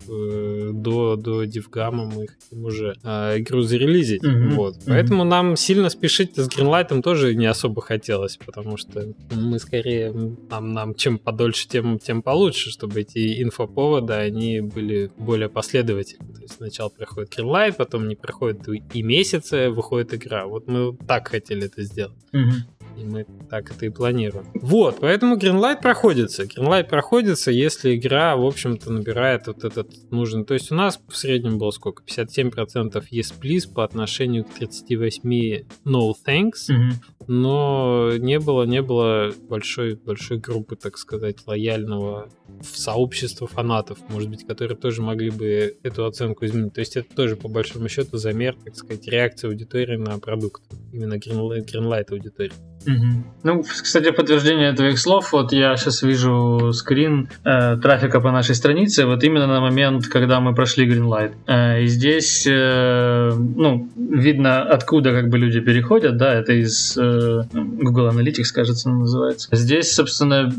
до, 0.08 1.16
до 1.16 1.44
DevGamma 1.44 2.12
мы 2.14 2.28
хотим 2.28 2.66
уже 2.66 2.96
э, 3.04 3.40
игру 3.40 3.62
зарелизить. 3.62 4.24
Mm-hmm. 4.24 4.50
Вот. 4.52 4.78
Mm-hmm. 4.78 4.84
Поэтому 4.88 5.24
нам 5.24 5.56
сильно 5.56 5.90
спешить 5.90 6.36
с 6.36 6.48
Greenlight 6.48 7.02
тоже 7.02 7.36
не 7.36 7.46
особо 7.46 7.82
хотелось, 7.82 8.38
потому 8.38 8.78
что 8.78 9.14
мы 9.32 9.60
скорее, 9.60 10.14
нам, 10.50 10.74
нам 10.74 10.96
чем 10.96 11.18
подольше, 11.18 11.68
тем, 11.68 12.00
тем 12.00 12.22
получше, 12.22 12.70
чтобы 12.70 13.02
эти 13.02 13.42
инфоповоды, 13.42 14.14
они 14.14 14.62
были 14.62 15.12
более 15.18 15.50
последовательны. 15.50 16.34
То 16.34 16.42
есть 16.42 16.56
сначала 16.56 16.90
проходит 16.90 17.38
Greenlight, 17.38 17.76
потом 17.78 18.08
не 18.08 18.16
проходит 18.16 18.68
и 18.94 19.02
месяца, 19.02 19.70
выходит 19.70 20.14
игра. 20.14 20.46
Вот 20.46 20.68
мы 20.68 20.96
так 21.08 21.28
хотели 21.28 21.66
это 21.66 21.84
сделать. 21.84 22.18
Mm-hmm. 22.34 22.77
И 22.98 23.04
мы 23.04 23.26
так 23.50 23.72
это 23.72 23.86
и 23.86 23.90
планируем. 23.90 24.46
Вот, 24.56 24.98
поэтому 25.02 25.38
Greenlight 25.38 25.82
проходится. 25.82 26.44
Greenlight 26.44 26.86
проходится, 26.86 27.52
если 27.52 27.96
игра, 27.96 28.36
в 28.36 28.46
общем-то, 28.46 28.92
набирает 28.92 29.48
вот 29.48 29.64
этот 29.64 30.12
нужный. 30.12 30.46
То 30.46 30.56
есть 30.56 30.72
у 30.72 30.76
нас 30.76 31.00
в 31.08 31.16
среднем 31.16 31.58
было 31.58 31.72
сколько? 31.72 32.04
57% 32.04 33.04
yes 33.12 33.34
please 33.40 33.72
по 33.72 33.84
отношению 33.84 34.46
к 34.46 34.50
38 34.50 35.66
no 35.86 36.14
thanks. 36.26 36.70
Mm-hmm. 36.70 36.92
Но 37.28 38.12
не 38.18 38.40
было, 38.40 38.64
не 38.64 38.82
было 38.82 39.32
большой, 39.50 39.96
большой 39.96 40.40
группы, 40.40 40.76
так 40.76 40.98
сказать, 40.98 41.46
лояльного 41.46 42.30
в 42.62 42.78
сообщество 42.78 43.48
фанатов, 43.48 43.98
может 44.10 44.30
быть, 44.30 44.46
которые 44.46 44.78
тоже 44.78 45.02
могли 45.02 45.30
бы 45.30 45.76
эту 45.84 46.06
оценку 46.06 46.46
изменить. 46.46 46.74
То 46.74 46.80
есть 46.80 46.98
это 46.98 47.14
тоже, 47.16 47.36
по 47.36 47.48
большому 47.48 47.90
счету, 47.90 48.18
замер, 48.18 48.56
так 48.64 48.76
сказать, 48.76 49.08
реакции 49.08 49.48
аудитории 49.48 49.98
на 49.98 50.20
продукт. 50.20 50.62
Именно 50.92 51.16
Greenlight, 51.16 52.12
аудитории. 52.12 52.54
Ну, 53.44 53.64
кстати, 53.64 54.12
подтверждение 54.12 54.74
твоих 54.74 54.98
слов, 54.98 55.34
вот 55.34 55.52
я 55.52 55.76
сейчас 55.76 56.04
вижу 56.04 56.72
скрин 56.74 57.30
э, 57.44 57.78
трафика 57.78 58.22
по 58.22 58.32
нашей 58.32 58.56
странице, 58.56 59.06
вот 59.06 59.24
именно 59.24 59.48
на 59.48 59.60
момент, 59.60 60.08
когда 60.08 60.40
мы 60.40 60.56
прошли 60.56 60.88
Greenlight. 60.88 61.34
Э, 61.48 61.84
и 61.84 61.88
здесь, 61.88 62.48
э, 62.48 63.32
ну, 63.34 63.90
видно, 63.96 64.62
откуда 64.62 65.12
как 65.12 65.30
бы 65.30 65.38
люди 65.38 65.60
переходят, 65.60 66.18
да, 66.18 66.34
это 66.34 66.54
из 66.54 66.98
э, 66.98 67.44
Google 67.54 68.10
Analytics, 68.10 68.54
кажется, 68.54 68.90
называется. 68.90 69.50
Здесь, 69.52 69.94
собственно, 69.94 70.54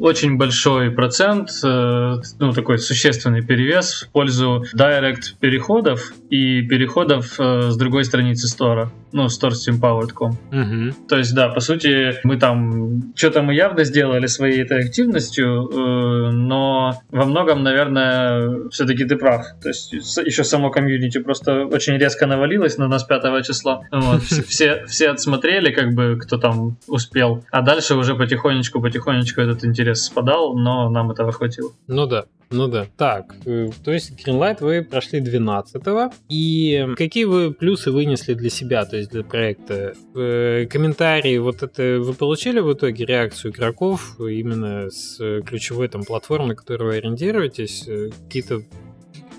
очень 0.00 0.38
большой 0.38 0.77
процент, 0.90 1.50
э, 1.62 2.14
ну, 2.38 2.52
такой 2.52 2.78
существенный 2.78 3.42
перевес 3.42 4.02
в 4.02 4.08
пользу 4.12 4.64
direct 4.74 5.34
переходов 5.40 6.12
и 6.30 6.62
переходов 6.62 7.38
э, 7.38 7.70
с 7.70 7.76
другой 7.76 8.04
страницы 8.04 8.48
стора, 8.48 8.90
ну, 9.12 9.26
store.steampowered.com. 9.26 10.30
Угу. 10.30 11.08
То 11.08 11.16
есть, 11.16 11.34
да, 11.34 11.48
по 11.48 11.60
сути, 11.60 12.14
мы 12.24 12.36
там 12.38 13.14
что-то 13.14 13.42
мы 13.42 13.54
явно 13.54 13.84
сделали 13.84 14.26
своей 14.26 14.62
этой 14.62 14.80
активностью, 14.80 15.68
э, 15.68 16.30
но 16.32 16.94
во 17.10 17.24
многом, 17.24 17.62
наверное, 17.62 18.68
все-таки 18.70 19.04
ты 19.04 19.16
прав. 19.16 19.44
То 19.62 19.68
есть 19.68 19.92
еще 19.92 20.44
само 20.44 20.70
комьюнити 20.70 21.18
просто 21.18 21.66
очень 21.66 21.96
резко 21.96 22.26
навалилось 22.26 22.78
на 22.78 22.88
нас 22.88 23.04
5 23.04 23.46
числа. 23.46 23.82
Вот, 23.90 24.22
все, 24.48 24.84
все 24.86 25.10
отсмотрели, 25.10 25.72
как 25.72 25.94
бы, 25.94 26.18
кто 26.20 26.38
там 26.38 26.76
успел. 26.86 27.44
А 27.50 27.62
дальше 27.62 27.94
уже 27.94 28.14
потихонечку-потихонечку 28.14 29.40
этот 29.40 29.64
интерес 29.64 30.04
спадал, 30.04 30.56
но 30.56 30.90
нам 30.90 31.10
этого 31.10 31.32
хватило. 31.32 31.70
Ну 31.86 32.06
да. 32.06 32.24
Ну 32.50 32.66
да. 32.66 32.86
Так, 32.96 33.36
э, 33.44 33.68
то 33.84 33.92
есть 33.92 34.12
Greenlight 34.12 34.58
вы 34.60 34.82
прошли 34.82 35.20
12-го. 35.20 36.12
И 36.30 36.86
какие 36.96 37.24
вы 37.24 37.52
плюсы 37.52 37.90
вынесли 37.90 38.34
для 38.34 38.48
себя, 38.48 38.84
то 38.86 38.96
есть 38.96 39.10
для 39.10 39.22
проекта? 39.22 39.92
Э, 40.14 40.66
комментарии, 40.66 41.36
вот 41.38 41.62
это 41.62 42.00
вы 42.00 42.14
получили 42.14 42.60
в 42.60 42.72
итоге 42.72 43.04
реакцию 43.04 43.52
игроков 43.52 44.16
именно 44.18 44.90
с 44.90 45.18
ключевой 45.42 45.88
там 45.88 46.04
платформы, 46.04 46.48
на 46.48 46.54
которую 46.54 46.90
вы 46.90 46.96
ориентируетесь? 46.96 47.86
Э, 47.86 48.10
какие-то, 48.24 48.62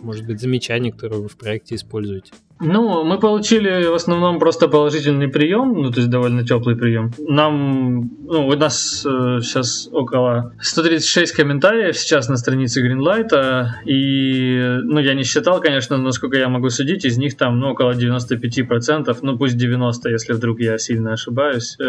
может 0.01 0.25
быть, 0.25 0.39
замечания, 0.39 0.91
которые 0.91 1.21
вы 1.21 1.27
в 1.27 1.37
проекте 1.37 1.75
используете? 1.75 2.31
Ну, 2.61 3.05
мы 3.05 3.19
получили 3.19 3.85
в 3.85 3.93
основном 3.93 4.37
просто 4.37 4.67
положительный 4.67 5.29
прием, 5.29 5.81
ну, 5.81 5.91
то 5.91 5.99
есть 5.99 6.09
довольно 6.09 6.45
теплый 6.45 6.75
прием. 6.75 7.13
Нам, 7.17 8.09
ну, 8.25 8.47
у 8.47 8.53
нас 8.53 9.05
э, 9.05 9.39
сейчас 9.41 9.87
около 9.93 10.53
136 10.59 11.31
комментариев 11.31 11.97
сейчас 11.97 12.27
на 12.27 12.35
странице 12.35 12.85
Greenlight, 12.85 13.65
и, 13.85 14.77
ну, 14.83 14.99
я 14.99 15.13
не 15.13 15.23
считал, 15.23 15.61
конечно, 15.61 15.97
насколько 15.97 16.37
я 16.37 16.49
могу 16.49 16.69
судить, 16.69 17.05
из 17.05 17.17
них 17.17 17.37
там, 17.37 17.61
ну, 17.61 17.69
около 17.69 17.91
95%, 17.91 19.17
ну, 19.21 19.37
пусть 19.37 19.55
90, 19.55 20.09
если 20.09 20.33
вдруг 20.33 20.59
я 20.59 20.77
сильно 20.77 21.13
ошибаюсь, 21.13 21.77
э, 21.79 21.83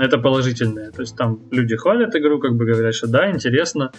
это 0.00 0.18
положительные. 0.18 0.90
То 0.90 1.00
есть 1.00 1.16
там 1.16 1.40
люди 1.50 1.76
хвалят 1.76 2.14
игру, 2.14 2.38
как 2.40 2.56
бы 2.56 2.66
говорят, 2.66 2.94
что 2.94 3.06
да, 3.06 3.30
интересно, 3.30 3.90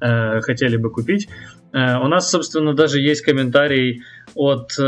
э, 0.00 0.40
хотели 0.40 0.76
бы 0.76 0.90
купить. 0.90 1.28
Э, 1.74 1.98
у 1.98 2.06
нас, 2.06 2.30
собственно, 2.30 2.72
даже 2.72 3.00
есть 3.00 3.22
комментарий 3.22 4.04
от 4.34 4.72
э, 4.78 4.82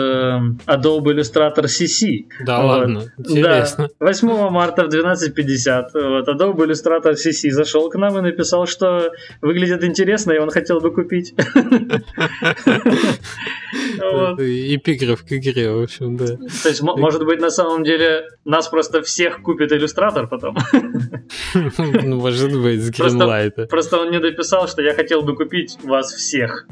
Adobe 0.67 1.15
Illustrator 1.15 1.65
CC. 1.65 2.27
Да 2.45 2.63
вот. 2.63 2.69
ладно, 2.69 3.13
интересно. 3.19 3.89
Да, 4.01 4.07
8 4.07 4.51
марта 4.51 4.85
в 4.85 4.89
12.50 4.89 5.85
вот, 5.95 6.29
Adobe 6.29 6.67
Illustrator 6.67 7.13
CC 7.13 7.51
зашел 7.51 7.89
к 7.91 7.97
нам 7.97 8.19
и 8.19 8.21
написал, 8.21 8.67
что 8.67 9.13
выглядит 9.41 9.85
интересно, 9.85 10.33
и 10.33 10.39
он 10.39 10.51
хотел 10.51 10.81
бы 10.81 10.93
купить. 10.93 11.35
Эпиграф 13.99 15.25
к 15.25 15.33
игре, 15.33 15.71
в 15.73 15.83
общем, 15.83 16.17
да. 16.17 16.27
То 16.27 16.69
есть, 16.69 16.83
может 16.83 17.25
быть, 17.25 17.41
на 17.41 17.51
самом 17.51 17.85
деле 17.85 18.29
нас 18.45 18.69
просто 18.69 19.03
всех 19.03 19.43
купит 19.43 19.73
иллюстратор 19.73 20.29
потом. 20.29 20.57
Ну, 21.79 22.17
может 22.17 22.53
быть, 22.61 22.83
с 22.83 22.91
Greenlight. 22.91 23.67
Просто 23.69 23.99
он 23.99 24.11
не 24.11 24.21
дописал, 24.21 24.69
что 24.69 24.83
я 24.83 24.95
хотел 24.95 25.23
бы 25.23 25.35
купить 25.35 25.77
вас 25.83 26.13
всех. 26.13 26.67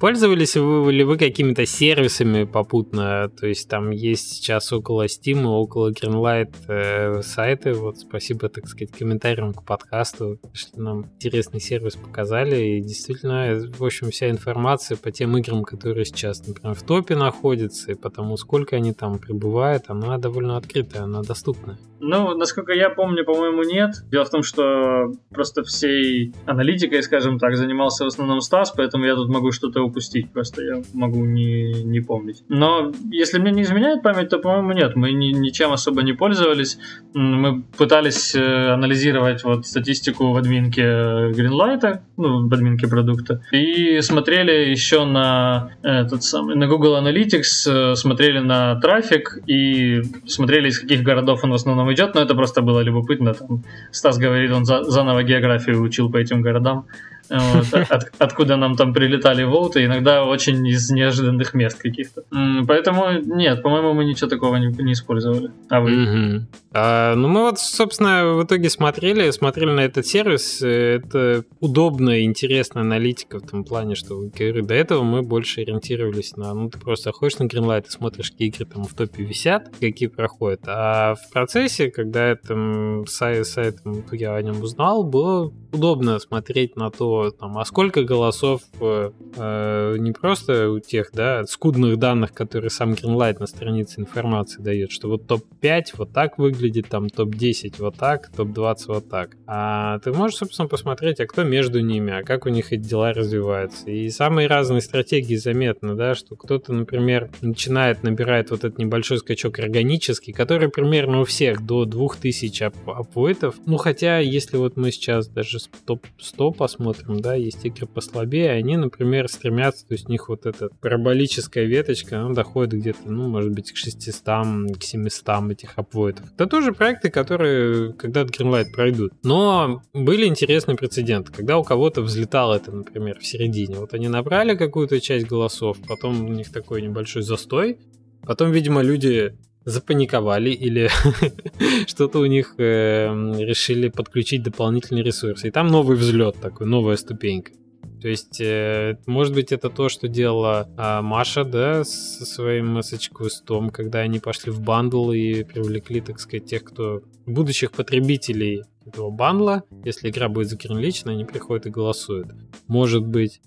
Пользовались 0.00 0.54
ли 0.54 1.04
вы 1.04 1.18
какими-то 1.18 1.59
сервисами 1.66 2.44
попутно? 2.44 3.28
То 3.28 3.46
есть 3.46 3.68
там 3.68 3.90
есть 3.90 4.34
сейчас 4.34 4.72
около 4.72 5.06
Steam, 5.06 5.44
около 5.44 5.90
Greenlight 5.90 6.54
э, 6.68 7.22
сайты. 7.22 7.74
Вот 7.74 7.98
спасибо, 7.98 8.48
так 8.48 8.66
сказать, 8.66 8.92
комментариям 8.92 9.54
к 9.54 9.64
подкасту, 9.64 10.38
что 10.52 10.80
нам 10.80 11.06
интересный 11.16 11.60
сервис 11.60 11.96
показали. 11.96 12.56
И 12.56 12.80
действительно, 12.80 13.60
в 13.76 13.84
общем, 13.84 14.10
вся 14.10 14.30
информация 14.30 14.96
по 14.96 15.10
тем 15.10 15.36
играм, 15.36 15.64
которые 15.64 16.04
сейчас, 16.04 16.46
например, 16.46 16.74
в 16.74 16.82
топе 16.82 17.16
находятся, 17.16 17.92
и 17.92 17.94
потому 17.94 18.36
сколько 18.36 18.76
они 18.76 18.92
там 18.92 19.18
пребывают, 19.18 19.84
она 19.88 20.18
довольно 20.18 20.56
открытая, 20.56 21.02
она 21.02 21.22
доступная. 21.22 21.78
Ну, 22.02 22.34
насколько 22.34 22.72
я 22.72 22.88
помню, 22.88 23.24
по-моему, 23.26 23.62
нет. 23.62 23.90
Дело 24.10 24.24
в 24.24 24.30
том, 24.30 24.42
что 24.42 25.12
просто 25.30 25.64
всей 25.64 26.32
аналитикой, 26.46 27.02
скажем 27.02 27.38
так, 27.38 27.56
занимался 27.56 28.04
в 28.04 28.06
основном 28.06 28.40
Стас, 28.40 28.72
поэтому 28.74 29.04
я 29.04 29.14
тут 29.14 29.28
могу 29.28 29.52
что-то 29.52 29.82
упустить, 29.82 30.32
просто 30.32 30.62
я 30.62 30.82
могу 30.94 31.26
не, 31.26 31.49
не 31.84 32.00
помнить. 32.00 32.42
Но 32.48 32.92
если 33.10 33.38
мне 33.38 33.50
не 33.50 33.62
изменяет 33.62 34.02
память, 34.02 34.28
то, 34.28 34.38
по-моему, 34.38 34.72
нет. 34.72 34.96
Мы 34.96 35.12
ни, 35.12 35.32
ничем 35.32 35.72
особо 35.72 36.02
не 36.02 36.12
пользовались. 36.12 36.78
Мы 37.14 37.62
пытались 37.76 38.34
э, 38.34 38.72
анализировать 38.72 39.44
вот 39.44 39.66
статистику 39.66 40.32
в 40.32 40.36
админке 40.36 40.82
Greenlight, 40.82 42.00
ну, 42.16 42.48
в 42.48 42.52
админке 42.52 42.88
продукта, 42.88 43.42
и 43.52 44.00
смотрели 44.00 44.70
еще 44.70 45.04
на 45.04 45.70
этот 45.82 46.22
самый, 46.22 46.56
на 46.56 46.66
Google 46.66 46.96
Analytics, 46.96 47.92
э, 47.92 47.94
смотрели 47.94 48.38
на 48.38 48.76
трафик 48.80 49.38
и 49.46 50.02
смотрели, 50.26 50.68
из 50.68 50.78
каких 50.78 51.02
городов 51.02 51.44
он 51.44 51.50
в 51.50 51.54
основном 51.54 51.92
идет, 51.92 52.14
но 52.14 52.20
это 52.20 52.34
просто 52.34 52.62
было 52.62 52.80
любопытно. 52.80 53.34
Там 53.34 53.64
Стас 53.90 54.18
говорит, 54.18 54.52
он 54.52 54.64
за, 54.64 54.84
заново 54.84 55.22
географию 55.22 55.82
учил 55.82 56.10
по 56.10 56.16
этим 56.16 56.42
городам. 56.42 56.86
Вот, 57.30 57.72
от, 57.72 58.12
откуда 58.18 58.56
нам 58.56 58.76
там 58.76 58.92
прилетали 58.92 59.44
волты, 59.44 59.84
иногда 59.84 60.24
очень 60.24 60.66
из 60.66 60.90
неожиданных 60.90 61.54
мест 61.54 61.80
каких-то. 61.80 62.24
Поэтому 62.66 63.12
нет, 63.20 63.62
по-моему, 63.62 63.94
мы 63.94 64.04
ничего 64.04 64.28
такого 64.28 64.56
не, 64.56 64.66
не 64.82 64.92
использовали. 64.92 65.50
А 65.68 65.80
вы? 65.80 65.90
Mm-hmm. 65.90 66.40
А, 66.72 67.14
ну, 67.14 67.28
мы 67.28 67.42
вот, 67.42 67.58
собственно, 67.58 68.34
в 68.34 68.44
итоге 68.44 68.70
смотрели, 68.70 69.30
смотрели 69.30 69.70
на 69.70 69.80
этот 69.80 70.06
сервис. 70.06 70.60
Это 70.62 71.44
удобная 71.60 72.18
и 72.18 72.24
интересная 72.24 72.82
аналитика 72.82 73.38
в 73.38 73.48
том 73.48 73.64
плане, 73.64 73.94
что, 73.94 74.18
говорю, 74.36 74.64
до 74.64 74.74
этого 74.74 75.02
мы 75.02 75.22
больше 75.22 75.62
ориентировались 75.62 76.36
на, 76.36 76.54
ну, 76.54 76.68
ты 76.68 76.78
просто 76.78 77.10
заходишь 77.10 77.38
на 77.38 77.44
Greenlight 77.44 77.86
и 77.88 77.90
смотришь, 77.90 78.30
какие 78.30 78.48
игры 78.48 78.64
там 78.66 78.84
в 78.84 78.94
топе 78.94 79.24
висят, 79.24 79.70
какие 79.80 80.08
проходят. 80.08 80.62
А 80.66 81.14
в 81.14 81.30
процессе, 81.32 81.90
когда 81.90 82.26
этом 82.26 83.06
сайт, 83.06 83.46
сайтом 83.46 84.04
я 84.12 84.34
о 84.34 84.42
нем 84.42 84.60
узнал, 84.62 85.04
было 85.04 85.52
удобно 85.72 86.18
смотреть 86.18 86.76
на 86.76 86.90
то, 86.90 87.19
там, 87.28 87.58
а 87.58 87.64
сколько 87.64 88.02
голосов 88.02 88.62
э, 88.80 89.10
э, 89.36 89.96
не 89.98 90.12
просто 90.12 90.70
у 90.70 90.80
тех, 90.80 91.10
да, 91.12 91.44
скудных 91.44 91.98
данных, 91.98 92.32
которые 92.32 92.70
сам 92.70 92.92
Greenlight 92.92 93.36
на 93.40 93.46
странице 93.46 94.00
информации 94.00 94.60
дает, 94.60 94.90
что 94.90 95.08
вот 95.08 95.26
топ-5 95.26 95.82
вот 95.98 96.12
так 96.12 96.38
выглядит, 96.38 96.88
там 96.88 97.08
топ-10 97.08 97.74
вот 97.78 97.96
так, 97.96 98.30
топ-20 98.34 98.76
вот 98.88 99.08
так. 99.08 99.36
А 99.46 99.98
ты 100.00 100.12
можешь, 100.12 100.38
собственно, 100.38 100.68
посмотреть, 100.68 101.20
а 101.20 101.26
кто 101.26 101.44
между 101.44 101.80
ними, 101.80 102.20
а 102.20 102.22
как 102.22 102.46
у 102.46 102.48
них 102.48 102.72
эти 102.72 102.82
дела 102.82 103.12
развиваются. 103.12 103.90
И 103.90 104.08
самые 104.10 104.48
разные 104.48 104.80
стратегии 104.80 105.36
заметны, 105.36 105.94
да, 105.94 106.14
что 106.14 106.36
кто-то, 106.36 106.72
например, 106.72 107.30
начинает, 107.40 108.02
набирает 108.02 108.50
вот 108.50 108.64
этот 108.64 108.78
небольшой 108.78 109.18
скачок 109.18 109.58
органический, 109.58 110.32
который 110.32 110.68
примерно 110.68 111.20
у 111.20 111.24
всех 111.24 111.64
до 111.64 111.84
2000 111.84 112.62
ап 112.62 112.74
апвойтов. 112.88 113.56
Ну, 113.66 113.76
хотя, 113.76 114.18
если 114.18 114.56
вот 114.56 114.76
мы 114.76 114.90
сейчас 114.90 115.28
даже 115.28 115.58
топ-100 115.84 116.54
посмотрим, 116.54 117.09
там, 117.10 117.20
да, 117.20 117.34
есть 117.34 117.64
игры 117.64 117.86
послабее, 117.86 118.52
они, 118.52 118.76
например, 118.76 119.28
стремятся, 119.28 119.86
то 119.86 119.94
есть 119.94 120.08
у 120.08 120.12
них 120.12 120.28
вот 120.28 120.46
эта 120.46 120.68
параболическая 120.80 121.64
веточка, 121.64 122.20
она 122.20 122.34
доходит 122.34 122.74
где-то, 122.74 123.10
ну, 123.10 123.28
может 123.28 123.50
быть, 123.50 123.72
к 123.72 123.76
600, 123.76 124.78
к 124.78 124.82
700 124.82 125.50
этих 125.50 125.76
апвойтов. 125.76 126.26
Это 126.34 126.46
тоже 126.46 126.72
проекты, 126.72 127.10
которые 127.10 127.92
когда-то 127.94 128.32
Greenlight 128.32 128.72
пройдут. 128.72 129.12
Но 129.24 129.82
были 129.92 130.26
интересные 130.26 130.76
прецеденты, 130.76 131.32
когда 131.32 131.58
у 131.58 131.64
кого-то 131.64 132.02
взлетало 132.02 132.54
это, 132.54 132.70
например, 132.70 133.18
в 133.18 133.26
середине. 133.26 133.76
Вот 133.76 133.92
они 133.92 134.08
набрали 134.08 134.56
какую-то 134.56 135.00
часть 135.00 135.26
голосов, 135.26 135.78
потом 135.88 136.24
у 136.24 136.28
них 136.28 136.52
такой 136.52 136.82
небольшой 136.82 137.22
застой, 137.22 137.78
потом, 138.22 138.52
видимо, 138.52 138.82
люди 138.82 139.36
запаниковали 139.64 140.50
или 140.50 140.90
что-то 141.86 142.18
у 142.20 142.26
них 142.26 142.54
э, 142.58 143.08
решили 143.38 143.88
подключить 143.88 144.42
дополнительный 144.42 145.02
ресурс. 145.02 145.44
И 145.44 145.50
там 145.50 145.68
новый 145.68 145.96
взлет 145.96 146.36
такой, 146.40 146.66
новая 146.66 146.96
ступенька. 146.96 147.52
То 148.00 148.08
есть, 148.08 148.40
э, 148.40 148.98
может 149.06 149.34
быть, 149.34 149.52
это 149.52 149.68
то, 149.68 149.88
что 149.90 150.08
делала 150.08 150.68
э, 150.76 151.02
Маша, 151.02 151.44
да, 151.44 151.84
со 151.84 152.24
своим 152.24 152.78
Message 152.78 153.10
Quest 153.12 153.48
ом, 153.48 153.70
когда 153.70 154.00
они 154.00 154.18
пошли 154.18 154.50
в 154.50 154.60
бандл 154.60 155.12
и 155.12 155.44
привлекли, 155.44 156.00
так 156.00 156.18
сказать, 156.18 156.46
тех, 156.46 156.64
кто 156.64 157.02
будущих 157.26 157.72
потребителей 157.72 158.64
этого 158.86 159.10
бандла. 159.10 159.64
Если 159.84 160.08
игра 160.08 160.28
будет 160.28 160.48
загринлайчена, 160.48 161.12
они 161.12 161.24
приходят 161.24 161.66
и 161.66 161.70
голосуют. 161.70 162.28
Может 162.66 163.06
быть. 163.06 163.40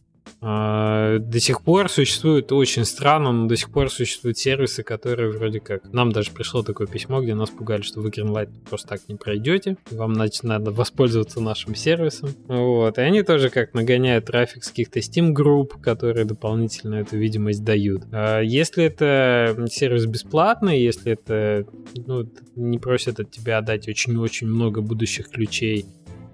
А, 0.46 1.20
до 1.20 1.40
сих 1.40 1.62
пор 1.62 1.90
существует 1.90 2.52
очень 2.52 2.84
странно, 2.84 3.32
но 3.32 3.48
до 3.48 3.56
сих 3.56 3.72
пор 3.72 3.90
существуют 3.90 4.38
сервисы, 4.38 4.84
которые 4.84 5.32
вроде 5.32 5.60
как... 5.60 5.92
Нам 5.94 6.12
даже 6.12 6.32
пришло 6.32 6.64
такое 6.64 6.86
письмо, 6.86 7.22
где 7.22 7.34
нас 7.34 7.50
пугали, 7.50 7.82
что 7.82 8.02
вы 8.02 8.10
Greenlight 8.10 8.50
просто 8.70 8.90
так 8.90 9.02
не 9.08 9.16
пройдете, 9.16 9.78
вам 9.92 10.16
значит 10.16 10.44
надо 10.44 10.72
воспользоваться 10.72 11.40
нашим 11.40 11.76
сервисом. 11.76 12.32
Вот. 12.48 12.98
И 12.98 13.02
они 13.02 13.24
тоже 13.24 13.50
как 13.50 13.74
нагоняют 13.74 14.26
трафик 14.26 14.64
с 14.64 14.70
каких-то 14.70 15.00
Steam 15.00 15.32
групп, 15.32 15.80
которые 15.82 16.26
дополнительно 16.26 16.96
эту 16.96 17.18
видимость 17.18 17.64
дают. 17.64 18.04
А 18.12 18.42
если 18.42 18.84
это 18.84 19.68
сервис 19.72 20.06
бесплатный, 20.06 20.82
если 20.82 21.14
это 21.14 21.66
ну, 22.06 22.30
не 22.56 22.80
просят 22.80 23.20
от 23.20 23.32
тебя 23.32 23.60
отдать 23.60 23.88
очень-очень 23.88 24.48
много 24.48 24.82
будущих 24.82 25.30
ключей, 25.30 25.86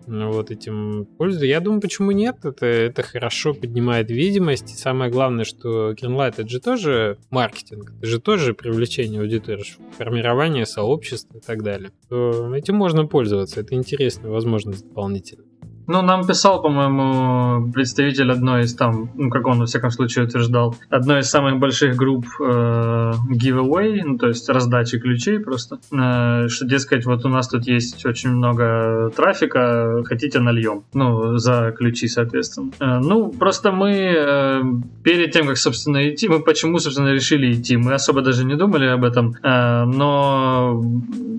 вот 0.10 0.51
этим 0.51 1.05
пользуются. 1.18 1.45
Я 1.45 1.60
думаю, 1.60 1.82
почему 1.82 2.12
нет? 2.12 2.38
Это, 2.43 2.66
это 2.66 3.03
хорошо 3.03 3.53
поднимает 3.53 4.10
видимость. 4.10 4.72
И 4.72 4.76
самое 4.76 5.12
главное, 5.12 5.45
что 5.45 5.91
Greenlight 5.91 6.36
это 6.38 6.47
же 6.47 6.60
тоже 6.60 7.18
маркетинг, 7.30 7.93
это 7.97 8.05
же 8.07 8.20
тоже 8.20 8.53
привлечение 8.53 9.22
аудитории, 9.22 9.66
формирование 9.97 10.66
сообщества 10.66 11.38
и 11.38 11.41
так 11.41 11.64
далее. 11.64 11.91
То 12.10 12.53
этим 12.55 12.76
можно 12.76 13.05
пользоваться. 13.05 13.62
Это 13.62 13.76
интересная 13.76 14.32
возможность 14.32 14.88
дополнительная. 14.88 15.49
Ну, 15.92 16.04
нам 16.04 16.28
писал, 16.28 16.62
по-моему, 16.62 17.72
представитель 17.72 18.32
одной 18.32 18.66
из 18.66 18.76
там, 18.76 19.10
ну, 19.16 19.32
как 19.32 19.48
он, 19.48 19.58
во 19.58 19.66
всяком 19.66 19.90
случае, 19.90 20.26
утверждал, 20.26 20.76
одной 20.92 21.22
из 21.22 21.32
самых 21.32 21.58
больших 21.58 21.96
групп 21.96 22.28
э, 22.40 23.14
giveaway, 23.32 24.00
ну, 24.06 24.20
то 24.20 24.28
есть 24.28 24.48
раздачи 24.50 25.00
ключей 25.00 25.40
просто, 25.40 25.80
э, 25.92 26.48
что, 26.48 26.66
дескать, 26.66 27.06
вот 27.08 27.26
у 27.26 27.30
нас 27.30 27.48
тут 27.48 27.66
есть 27.66 28.06
очень 28.06 28.30
много 28.30 29.12
трафика, 29.16 30.04
хотите 30.06 30.40
нальем, 30.40 30.84
ну, 30.94 31.38
за 31.38 31.74
ключи, 31.76 32.08
соответственно. 32.08 32.70
Э, 32.80 33.00
ну, 33.00 33.32
просто 33.32 33.72
мы 33.72 33.92
э, 33.92 34.62
перед 35.04 35.32
тем, 35.32 35.48
как, 35.48 35.58
собственно, 35.58 36.08
идти, 36.08 36.28
мы 36.28 36.40
почему, 36.42 36.78
собственно, 36.78 37.08
решили 37.08 37.52
идти, 37.52 37.78
мы 37.78 37.96
особо 37.96 38.22
даже 38.22 38.46
не 38.46 38.54
думали 38.54 38.86
об 38.86 39.04
этом, 39.04 39.36
э, 39.42 39.86
но 39.86 40.84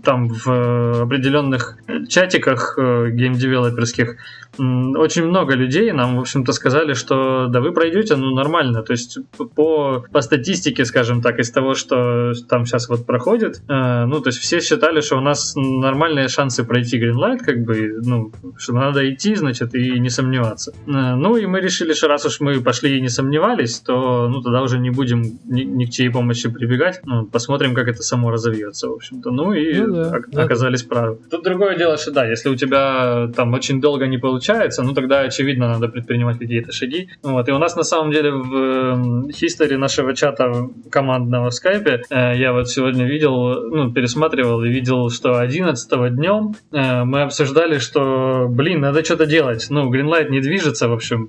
там 0.02 0.28
в 0.28 1.02
определенных 1.02 1.76
чатиках 2.08 2.76
э, 2.78 3.10
геймдевелоперских 3.12 4.16
очень 4.58 5.24
много 5.24 5.54
людей 5.54 5.92
нам, 5.92 6.16
в 6.16 6.20
общем-то, 6.20 6.52
сказали, 6.52 6.94
что 6.94 7.46
да 7.48 7.60
вы 7.60 7.72
пройдете, 7.72 8.16
ну, 8.16 8.34
нормально. 8.34 8.82
То 8.82 8.92
есть 8.92 9.18
по, 9.54 10.04
по 10.12 10.20
статистике, 10.20 10.84
скажем 10.84 11.22
так, 11.22 11.38
из 11.38 11.50
того, 11.50 11.74
что 11.74 12.32
там 12.48 12.66
сейчас 12.66 12.88
вот 12.88 13.06
проходит, 13.06 13.62
э, 13.68 14.04
ну, 14.04 14.20
то 14.20 14.28
есть 14.28 14.38
все 14.38 14.60
считали, 14.60 15.00
что 15.00 15.16
у 15.16 15.20
нас 15.20 15.54
нормальные 15.56 16.28
шансы 16.28 16.64
пройти 16.64 17.00
Greenlight, 17.00 17.38
как 17.38 17.64
бы, 17.64 18.00
ну, 18.02 18.32
что 18.58 18.72
надо 18.74 19.08
идти, 19.12 19.34
значит, 19.34 19.74
и 19.74 19.98
не 19.98 20.10
сомневаться. 20.10 20.72
Э, 20.86 21.14
ну, 21.14 21.36
и 21.36 21.46
мы 21.46 21.60
решили, 21.60 21.92
что 21.92 22.08
раз 22.08 22.26
уж 22.26 22.40
мы 22.40 22.60
пошли 22.60 22.98
и 22.98 23.00
не 23.00 23.08
сомневались, 23.08 23.80
то, 23.80 24.28
ну, 24.28 24.42
тогда 24.42 24.62
уже 24.62 24.78
не 24.78 24.90
будем 24.90 25.22
ни, 25.44 25.62
ни 25.62 25.84
к 25.86 25.90
чьей 25.90 26.10
помощи 26.10 26.48
прибегать, 26.48 27.00
ну, 27.04 27.26
посмотрим, 27.26 27.74
как 27.74 27.88
это 27.88 28.02
само 28.02 28.30
разовьется, 28.30 28.88
в 28.88 28.94
общем-то. 28.94 29.30
Ну, 29.30 29.52
и 29.52 29.80
ну, 29.80 29.94
да, 30.32 30.42
оказались 30.42 30.82
да. 30.82 30.88
правы. 30.88 31.18
Тут 31.30 31.44
другое 31.44 31.76
дело, 31.76 31.96
что 31.96 32.10
да, 32.10 32.26
если 32.26 32.48
у 32.48 32.56
тебя 32.56 33.30
там 33.34 33.54
очень 33.54 33.80
долго 33.80 34.06
не 34.06 34.18
получается 34.18 34.39
получается, 34.40 34.82
ну 34.82 34.94
тогда, 34.94 35.20
очевидно, 35.20 35.68
надо 35.68 35.88
предпринимать 35.88 36.38
какие-то 36.38 36.72
шаги. 36.72 37.10
Вот. 37.22 37.48
И 37.48 37.52
у 37.52 37.58
нас 37.58 37.76
на 37.76 37.82
самом 37.82 38.10
деле 38.10 38.30
в 38.30 39.30
хистории 39.32 39.76
нашего 39.76 40.14
чата 40.14 40.50
командного 40.90 41.50
в 41.50 41.54
скайпе 41.54 42.02
э, 42.10 42.38
я 42.38 42.52
вот 42.52 42.70
сегодня 42.70 43.04
видел, 43.04 43.68
ну, 43.70 43.92
пересматривал 43.92 44.64
и 44.64 44.70
видел, 44.70 45.10
что 45.10 45.38
11 45.38 46.16
днем 46.16 46.54
э, 46.72 47.04
мы 47.04 47.22
обсуждали, 47.22 47.78
что, 47.78 48.46
блин, 48.48 48.80
надо 48.80 49.04
что-то 49.04 49.26
делать. 49.26 49.66
Ну, 49.68 49.92
Greenlight 49.92 50.30
не 50.30 50.40
движется, 50.40 50.88
в 50.88 50.92
общем. 50.92 51.28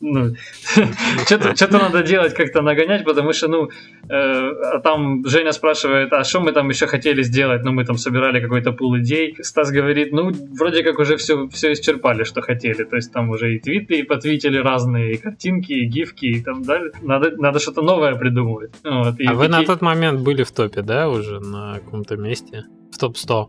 Ну, 0.00 0.34
что-то 1.24 1.78
надо 1.78 2.02
делать, 2.02 2.34
как-то 2.34 2.60
нагонять, 2.60 3.04
потому 3.04 3.32
что, 3.32 3.48
ну, 3.48 3.70
э, 4.08 4.10
а 4.10 4.80
там 4.80 5.26
Женя 5.26 5.52
спрашивает, 5.52 6.12
а 6.12 6.24
что 6.24 6.40
мы 6.40 6.52
там 6.52 6.68
еще 6.68 6.86
хотели 6.86 7.22
сделать? 7.22 7.64
Ну, 7.64 7.72
мы 7.72 7.86
там 7.86 7.96
собирали 7.96 8.40
какой-то 8.40 8.72
пул 8.72 8.98
идей. 8.98 9.36
Стас 9.40 9.70
говорит, 9.70 10.12
ну, 10.12 10.30
вроде 10.58 10.82
как 10.82 10.98
уже 10.98 11.16
все, 11.16 11.48
все 11.48 11.72
исчерпали, 11.72 12.24
что 12.24 12.42
хотели. 12.50 12.84
То 12.84 12.96
есть 12.96 13.12
там 13.12 13.30
уже 13.30 13.54
и 13.54 13.60
твиты 13.60 14.00
и 14.00 14.02
потвитили 14.02 14.58
разные, 14.58 15.12
и 15.12 15.16
картинки, 15.16 15.72
и 15.72 15.86
гифки, 15.86 16.26
и 16.26 16.42
там 16.42 16.62
далее. 16.62 16.92
Надо, 17.02 17.30
надо 17.36 17.58
что-то 17.58 17.82
новое 17.82 18.14
придумывать. 18.14 18.72
Вот, 18.84 19.20
и 19.20 19.24
а 19.24 19.30
такие... 19.30 19.34
вы 19.34 19.48
на 19.48 19.64
тот 19.64 19.82
момент 19.82 20.20
были 20.20 20.42
в 20.42 20.50
топе, 20.52 20.82
да, 20.82 21.08
уже 21.08 21.40
на 21.40 21.74
каком-то 21.74 22.16
месте? 22.16 22.64
В 22.92 22.98
топ-100? 22.98 23.48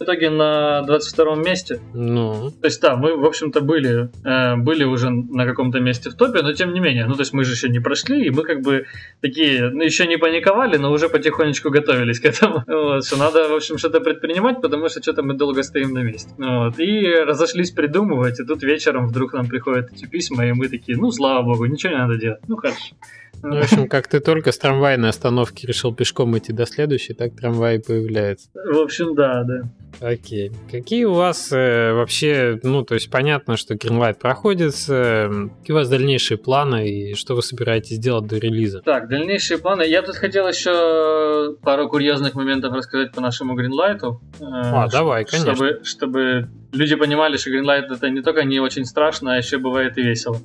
В 0.00 0.02
итоге 0.02 0.30
на 0.30 0.82
22 0.82 1.36
месте. 1.36 1.80
Ну. 1.92 2.50
То 2.50 2.66
есть, 2.66 2.80
да, 2.80 2.96
мы, 2.96 3.16
в 3.16 3.24
общем-то, 3.24 3.60
были, 3.60 4.08
э, 4.24 4.56
были 4.56 4.84
уже 4.84 5.10
на 5.10 5.44
каком-то 5.44 5.78
месте 5.78 6.08
в 6.08 6.14
топе, 6.14 6.40
но 6.40 6.54
тем 6.54 6.72
не 6.72 6.80
менее, 6.80 7.06
ну, 7.06 7.14
то 7.14 7.20
есть 7.20 7.34
мы 7.34 7.44
же 7.44 7.52
еще 7.52 7.68
не 7.68 7.80
прошли, 7.80 8.24
и 8.24 8.30
мы 8.30 8.42
как 8.42 8.62
бы 8.62 8.86
такие, 9.20 9.68
ну, 9.68 9.82
еще 9.82 10.06
не 10.06 10.16
паниковали, 10.16 10.78
но 10.78 10.90
уже 10.90 11.10
потихонечку 11.10 11.70
готовились 11.70 12.18
к 12.18 12.24
этому. 12.24 12.64
Вот, 12.80 13.04
что 13.04 13.18
надо, 13.18 13.48
в 13.48 13.54
общем, 13.54 13.76
что-то 13.76 14.00
предпринимать, 14.00 14.62
потому 14.62 14.88
что 14.88 15.02
что-то 15.02 15.22
мы 15.22 15.34
долго 15.34 15.62
стоим 15.62 15.92
на 15.92 16.02
месте. 16.02 16.30
Вот, 16.38 16.78
и 16.78 17.06
разошлись 17.26 17.70
придумывать, 17.70 18.40
и 18.40 18.44
тут 18.44 18.62
вечером 18.62 19.08
вдруг 19.08 19.34
нам 19.34 19.46
приходят 19.46 19.92
эти 19.92 20.06
письма, 20.06 20.46
и 20.46 20.52
мы 20.52 20.68
такие, 20.68 20.96
ну, 20.96 21.10
слава 21.12 21.42
богу, 21.42 21.66
ничего 21.66 21.92
не 21.92 21.98
надо 21.98 22.16
делать. 22.16 22.40
Ну, 22.48 22.56
хорошо. 22.56 22.94
Ну, 23.42 23.56
в 23.56 23.62
общем, 23.62 23.88
как 23.88 24.06
ты 24.06 24.20
только 24.20 24.52
с 24.52 24.58
трамвайной 24.58 25.08
остановки 25.08 25.66
решил 25.66 25.94
пешком 25.94 26.36
идти 26.36 26.52
до 26.52 26.66
следующей, 26.66 27.14
так 27.14 27.34
трамвай 27.34 27.80
появляется. 27.80 28.48
В 28.54 28.78
общем, 28.78 29.14
да, 29.14 29.44
да. 29.44 29.62
Окей. 30.00 30.52
Какие 30.70 31.04
у 31.04 31.12
вас 31.12 31.50
э, 31.52 31.92
вообще, 31.92 32.58
ну, 32.62 32.82
то 32.84 32.94
есть 32.94 33.10
понятно, 33.10 33.56
что 33.56 33.74
Greenlight 33.74 34.18
проходит, 34.18 34.74
э, 34.88 35.28
какие 35.60 35.74
у 35.74 35.78
вас 35.78 35.88
дальнейшие 35.88 36.38
планы 36.38 36.88
и 36.88 37.14
что 37.14 37.34
вы 37.34 37.42
собираетесь 37.42 37.98
делать 37.98 38.26
до 38.26 38.38
релиза? 38.38 38.80
Так, 38.80 39.08
дальнейшие 39.08 39.58
планы. 39.58 39.82
Я 39.82 40.02
тут 40.02 40.16
хотел 40.16 40.46
еще 40.46 41.56
пару 41.62 41.88
курьезных 41.88 42.34
моментов 42.34 42.72
рассказать 42.72 43.12
по 43.12 43.20
нашему 43.20 43.58
Greenlight. 43.58 44.00
Э, 44.02 44.42
а, 44.42 44.88
давай, 44.88 45.24
конечно. 45.24 45.54
Чтобы, 45.54 45.80
чтобы 45.84 46.48
люди 46.72 46.94
понимали, 46.94 47.36
что 47.36 47.50
Greenlight 47.50 47.92
это 47.92 48.10
не 48.10 48.22
только 48.22 48.44
не 48.44 48.60
очень 48.60 48.84
страшно, 48.84 49.34
а 49.34 49.36
еще 49.36 49.58
бывает 49.58 49.98
и 49.98 50.02
весело. 50.02 50.38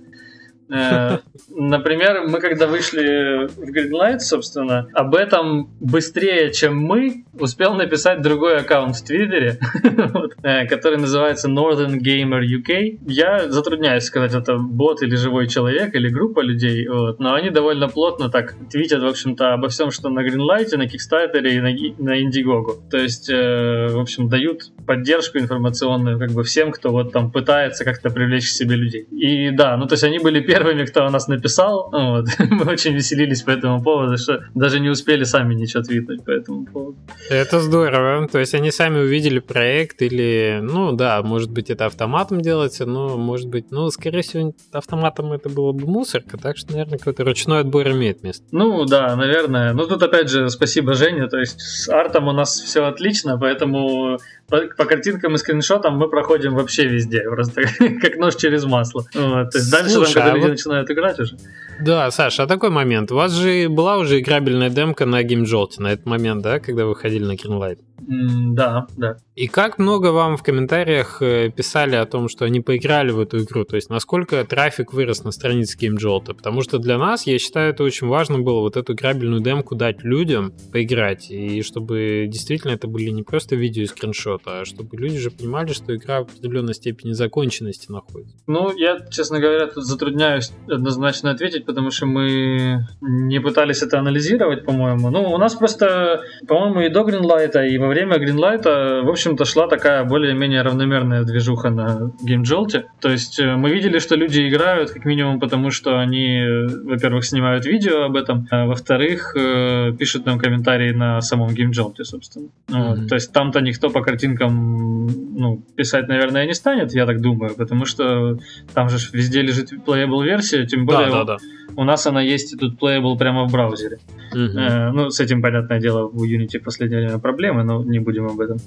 Э, 0.70 1.20
например, 1.50 2.24
мы 2.28 2.40
когда 2.40 2.68
вышли 2.68 3.48
в 3.48 3.70
Greenlight, 3.70 4.20
собственно, 4.20 4.88
об 4.94 5.16
этом 5.16 5.70
быстрее, 5.80 6.52
чем 6.52 6.78
мы, 6.78 7.26
успел 7.40 7.76
написать 7.76 8.22
другой 8.22 8.58
аккаунт 8.58 8.96
в 8.96 9.06
Твиттере, 9.06 9.60
э, 10.44 10.66
который 10.68 10.98
называется 10.98 11.50
Northern 11.50 12.00
Gamer 12.00 12.42
UK. 12.42 13.00
Я 13.06 13.50
затрудняюсь 13.50 14.04
сказать, 14.04 14.34
это 14.34 14.58
бот 14.58 15.02
или 15.04 15.16
живой 15.16 15.48
человек, 15.48 15.94
или 15.96 16.10
группа 16.10 16.40
людей, 16.40 16.88
вот, 16.88 17.20
но 17.20 17.34
они 17.34 17.50
довольно 17.50 17.88
плотно 17.88 18.30
так 18.30 18.56
твитят, 18.72 19.02
в 19.02 19.08
общем-то, 19.08 19.54
обо 19.54 19.70
всем, 19.70 19.92
что 19.92 20.10
на 20.10 20.22
Greenlight, 20.22 20.76
на 20.78 20.84
Kickstarter 20.84 21.48
и 21.48 21.60
на, 21.60 21.70
на 22.04 22.22
Indiegogo. 22.22 22.90
То 22.90 22.98
есть, 22.98 23.30
э, 23.30 23.88
в 23.90 24.00
общем, 24.00 24.30
дают 24.30 24.72
поддержку 24.88 25.38
информационную 25.38 26.18
как 26.18 26.32
бы 26.32 26.44
всем, 26.44 26.72
кто 26.72 26.90
вот 26.90 27.12
там 27.12 27.32
пытается 27.32 27.84
как-то 27.86 28.10
привлечь 28.10 28.46
к 28.46 28.52
себе 28.52 28.76
людей. 28.76 29.04
И 29.12 29.52
да, 29.52 29.78
ну 29.78 29.88
то 29.88 29.94
есть 29.94 30.04
они 30.04 30.20
были 30.20 30.40
первыми 30.40 30.55
первыми, 30.58 30.86
кто 30.86 31.06
о 31.06 31.10
нас 31.10 31.28
написал. 31.28 31.90
Вот. 31.92 32.26
Мы 32.50 32.66
очень 32.72 32.94
веселились 32.94 33.42
по 33.42 33.52
этому 33.52 33.82
поводу, 33.82 34.18
что 34.18 34.44
даже 34.54 34.80
не 34.80 34.90
успели 34.90 35.24
сами 35.24 35.54
ничего 35.54 35.84
твитнуть 35.84 36.24
по 36.24 36.32
этому 36.32 36.66
поводу. 36.66 36.98
Это 37.30 37.60
здорово. 37.60 38.28
То 38.28 38.40
есть 38.40 38.54
они 38.54 38.72
сами 38.72 39.00
увидели 39.00 39.40
проект 39.40 40.02
или, 40.02 40.60
ну 40.62 40.92
да, 40.94 41.22
может 41.24 41.52
быть 41.52 41.70
это 41.70 41.86
автоматом 41.86 42.42
делается, 42.42 42.86
но 42.86 43.18
может 43.18 43.50
быть, 43.50 43.72
ну 43.72 43.90
скорее 43.90 44.22
всего 44.22 44.54
автоматом 44.72 45.34
это 45.34 45.50
было 45.50 45.72
бы 45.72 45.86
мусорка, 45.86 46.38
так 46.38 46.58
что, 46.58 46.72
наверное, 46.72 46.98
какой-то 46.98 47.24
ручной 47.24 47.62
отбор 47.62 47.90
имеет 47.90 48.24
место. 48.24 48.44
Ну 48.52 48.86
да, 48.86 49.16
наверное. 49.16 49.74
Ну 49.74 49.86
тут 49.88 50.04
опять 50.04 50.30
же 50.30 50.50
спасибо 50.50 50.94
Жене, 50.94 51.28
то 51.28 51.38
есть 51.38 51.60
с 51.60 51.90
артом 51.90 52.28
у 52.28 52.32
нас 52.32 52.60
все 52.60 52.86
отлично, 52.86 53.38
поэтому 53.38 54.20
по, 54.48 54.62
по 54.78 54.86
картинкам 54.86 55.36
и 55.36 55.38
скриншотам 55.38 55.98
мы 55.98 56.10
проходим 56.10 56.56
вообще 56.56 56.88
везде, 56.88 57.22
просто 57.30 57.64
как 58.02 58.18
нож 58.18 58.36
через 58.36 58.66
масло. 58.66 59.06
Вот. 59.14 59.52
То 59.52 59.58
есть 59.58 59.72
дальше, 59.72 59.92
Слушай, 59.92 60.14
там, 60.14 60.24
когда 60.24 60.32
а 60.32 60.36
люди 60.36 60.46
вот... 60.46 60.52
начинают 60.52 60.92
играть 60.92 61.20
уже. 61.20 61.38
Да, 61.80 62.12
Саша, 62.12 62.44
а 62.44 62.48
такой 62.48 62.70
момент. 62.70 63.12
У 63.12 63.16
вас 63.16 63.32
же 63.34 63.70
была 63.70 63.98
уже 63.98 64.20
играбельная 64.20 64.70
демка 64.70 65.06
на 65.06 65.24
GameJolt 65.24 65.72
на 65.78 65.94
этот 65.94 66.06
момент, 66.06 66.44
да, 66.44 66.60
когда 66.60 66.86
вы 66.86 66.96
ходили 66.96 67.26
на 67.26 67.34
Greenlight? 67.34 67.80
Да, 67.98 68.88
да. 68.98 69.18
И 69.36 69.48
как 69.48 69.80
много 69.80 70.08
вам 70.08 70.38
в 70.38 70.44
комментариях 70.44 71.22
э, 71.22 71.50
писали 71.50 71.96
о 71.96 72.06
том, 72.06 72.30
что 72.30 72.46
они 72.46 72.62
поиграли 72.62 73.12
в 73.12 73.20
эту 73.20 73.44
игру? 73.44 73.66
То 73.66 73.76
есть 73.76 73.90
насколько 73.90 74.44
трафик 74.46 74.94
вырос 74.94 75.24
на 75.24 75.32
странице 75.32 75.78
GameJolt? 75.78 76.34
Потому 76.36 76.62
что 76.62 76.78
для 76.78 76.98
нас, 76.98 77.28
я 77.28 77.38
считаю, 77.38 77.72
это 77.72 77.84
очень 77.84 78.08
важно 78.08 78.40
было 78.40 78.62
вот 78.62 78.78
эту 78.78 78.94
играбельную 78.94 79.42
демку 79.42 79.76
дать 79.76 80.04
людям 80.04 80.54
поиграть. 80.72 81.30
И 81.30 81.62
чтобы 81.64 82.26
действительно 82.28 82.72
это 82.72 82.88
были 82.88 83.10
не 83.10 83.24
просто 83.24 83.56
видео 83.56 83.84
и 83.84 83.88
скриншоты, 83.88 84.44
а 84.46 84.66
чтобы 84.66 84.96
люди 84.98 85.18
же 85.18 85.32
понимали, 85.32 85.74
что 85.74 85.96
игра 85.96 86.20
в 86.20 86.24
определенной 86.24 86.74
степени 86.74 87.12
законченности 87.12 87.92
находится. 87.92 88.36
Ну, 88.48 88.72
я, 88.76 89.00
честно 89.10 89.40
говоря, 89.40 89.68
тут 89.68 89.86
затрудняюсь 89.86 90.52
однозначно 90.70 91.32
ответить, 91.32 91.66
потому 91.66 91.92
что 91.92 92.06
мы 92.06 92.86
не 93.02 93.40
пытались 93.40 93.82
это 93.82 94.00
анализировать, 94.00 94.66
по-моему. 94.66 95.10
Ну, 95.10 95.24
у 95.32 95.38
нас 95.38 95.56
просто, 95.56 96.24
по-моему, 96.48 96.82
и 96.82 96.90
до 96.90 97.02
Greenlight, 97.02 97.68
и 97.68 97.78
во 97.86 97.90
время 97.90 98.18
Greenlight, 98.18 98.64
в 99.04 99.10
общем-то, 99.10 99.46
шла 99.46 99.68
такая 99.68 100.04
более-менее 100.04 100.64
равномерная 100.64 101.24
движуха 101.24 101.70
на 101.70 102.12
GameJolt. 102.28 102.84
То 103.00 103.10
есть 103.10 103.40
э, 103.40 103.56
мы 103.56 103.70
видели, 103.70 104.00
что 104.00 104.16
люди 104.16 104.48
играют, 104.48 104.92
как 104.92 105.06
минимум, 105.06 105.40
потому 105.40 105.70
что 105.70 106.00
они, 106.00 106.42
во-первых, 106.84 107.26
снимают 107.26 107.66
видео 107.66 108.04
об 108.04 108.16
этом, 108.16 108.48
а 108.50 108.66
во-вторых, 108.66 109.36
э, 109.36 109.94
пишут 109.98 110.26
нам 110.26 110.40
комментарии 110.40 110.92
на 110.92 111.22
самом 111.22 111.50
GameJolt, 111.50 112.04
собственно. 112.04 112.48
Mm-hmm. 112.68 112.96
Вот. 112.96 113.08
То 113.10 113.16
есть 113.16 113.32
там-то 113.32 113.62
никто 113.62 113.90
по 113.90 114.02
картинкам 114.02 115.06
ну, 115.36 115.62
писать, 115.76 116.08
наверное, 116.08 116.46
не 116.46 116.54
станет, 116.54 116.94
я 116.94 117.06
так 117.06 117.22
думаю, 117.22 117.56
потому 117.56 117.86
что 117.86 118.40
там 118.74 118.90
же 118.90 118.98
везде 119.14 119.42
лежит 119.42 119.72
playable 119.74 120.24
версия, 120.24 120.66
тем 120.66 120.86
более 120.86 121.10
да, 121.10 121.24
да, 121.24 121.38
да. 121.38 121.38
у 121.76 121.84
нас 121.84 122.08
она 122.08 122.22
есть 122.22 122.54
и 122.54 122.58
тут 122.58 122.82
playable 122.82 123.18
прямо 123.18 123.46
в 123.46 123.52
браузере. 123.52 124.00
Mm-hmm. 124.34 124.58
Э, 124.58 124.92
ну, 124.92 125.10
с 125.10 125.20
этим, 125.20 125.42
понятное 125.42 125.80
дело, 125.80 126.08
в 126.08 126.24
Unity 126.24 126.60
в 126.60 126.64
последнее 126.64 127.02
время 127.02 127.20
проблемы, 127.20 127.64
но 127.64 127.75
не 127.84 128.00
будем 128.00 128.28
об 128.28 128.40
этом. 128.40 128.58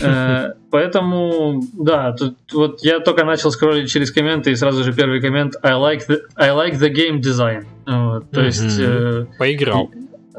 Э, 0.00 0.52
поэтому, 0.70 1.62
да, 1.72 2.12
тут 2.12 2.36
вот 2.52 2.82
я 2.82 3.00
только 3.00 3.24
начал 3.24 3.50
скроллить 3.50 3.90
через 3.90 4.10
комменты, 4.10 4.52
и 4.52 4.56
сразу 4.56 4.84
же 4.84 4.92
первый 4.92 5.20
коммент 5.20 5.56
I 5.62 5.72
like 5.72 6.02
the, 6.08 6.20
I 6.36 6.50
like 6.50 6.78
the 6.78 6.92
game 6.92 7.20
design. 7.20 7.64
Вот, 7.86 8.30
то 8.30 8.42
есть... 8.42 8.78
Э, 8.78 9.26
Поиграл. 9.38 9.90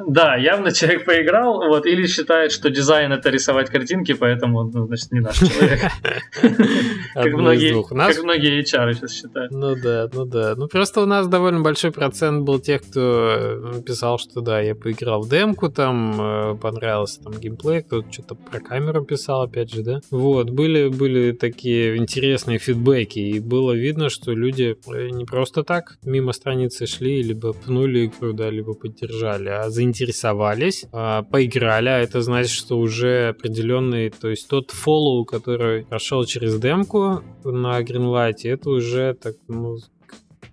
Да, 0.07 0.35
явно 0.35 0.71
человек 0.71 1.05
поиграл, 1.05 1.67
вот, 1.67 1.85
или 1.85 2.07
считает, 2.07 2.51
что 2.51 2.69
дизайн 2.69 3.11
это 3.11 3.29
рисовать 3.29 3.69
картинки, 3.69 4.13
поэтому, 4.13 4.63
ну, 4.63 4.87
значит, 4.87 5.11
не 5.11 5.19
наш 5.19 5.37
человек. 5.37 5.79
Как 7.13 7.33
многие, 7.33 7.83
как 7.83 8.23
многие 8.23 8.61
HR 8.61 8.93
сейчас 8.93 9.13
считают. 9.13 9.51
Ну 9.51 9.75
да, 9.75 10.09
ну 10.13 10.25
да. 10.25 10.53
Ну 10.55 10.67
просто 10.67 11.01
у 11.01 11.05
нас 11.05 11.27
довольно 11.27 11.61
большой 11.61 11.91
процент 11.91 12.43
был 12.43 12.59
тех, 12.59 12.81
кто 12.83 13.81
писал, 13.85 14.19
что 14.19 14.41
да, 14.41 14.61
я 14.61 14.75
поиграл 14.75 15.21
в 15.21 15.29
демку, 15.29 15.69
там 15.69 16.21
э, 16.21 16.55
понравился 16.55 17.21
там 17.23 17.33
геймплей, 17.33 17.81
кто-то 17.81 18.11
что-то 18.11 18.35
про 18.35 18.59
камеру 18.59 19.03
писал, 19.03 19.43
опять 19.43 19.73
же, 19.73 19.83
да. 19.83 19.99
Вот, 20.11 20.49
были, 20.49 20.87
были 20.87 21.31
такие 21.31 21.97
интересные 21.97 22.59
фидбэки, 22.59 23.19
и 23.19 23.39
было 23.39 23.73
видно, 23.73 24.09
что 24.09 24.31
люди 24.31 24.77
э, 24.87 25.09
не 25.09 25.25
просто 25.25 25.63
так 25.63 25.97
мимо 26.03 26.31
страницы 26.31 26.85
шли, 26.85 27.23
либо 27.23 27.53
пнули 27.53 28.05
игру, 28.05 28.33
да, 28.33 28.49
либо 28.49 28.73
поддержали, 28.73 29.49
а 29.49 29.69
заинтересовались 29.69 29.88
заинтересовались, 29.89 30.85
а, 30.91 31.23
поиграли, 31.23 31.89
а 31.89 31.99
это 31.99 32.21
значит, 32.21 32.51
что 32.51 32.77
уже 32.79 33.29
определенный, 33.29 34.09
то 34.09 34.29
есть 34.29 34.47
тот 34.47 34.71
фоллоу, 34.71 35.25
который 35.25 35.85
прошел 35.85 36.23
через 36.25 36.59
демку 36.59 37.23
на 37.43 37.81
Greenlight, 37.81 38.39
это 38.43 38.69
уже 38.69 39.15
так, 39.15 39.35
ну, 39.47 39.77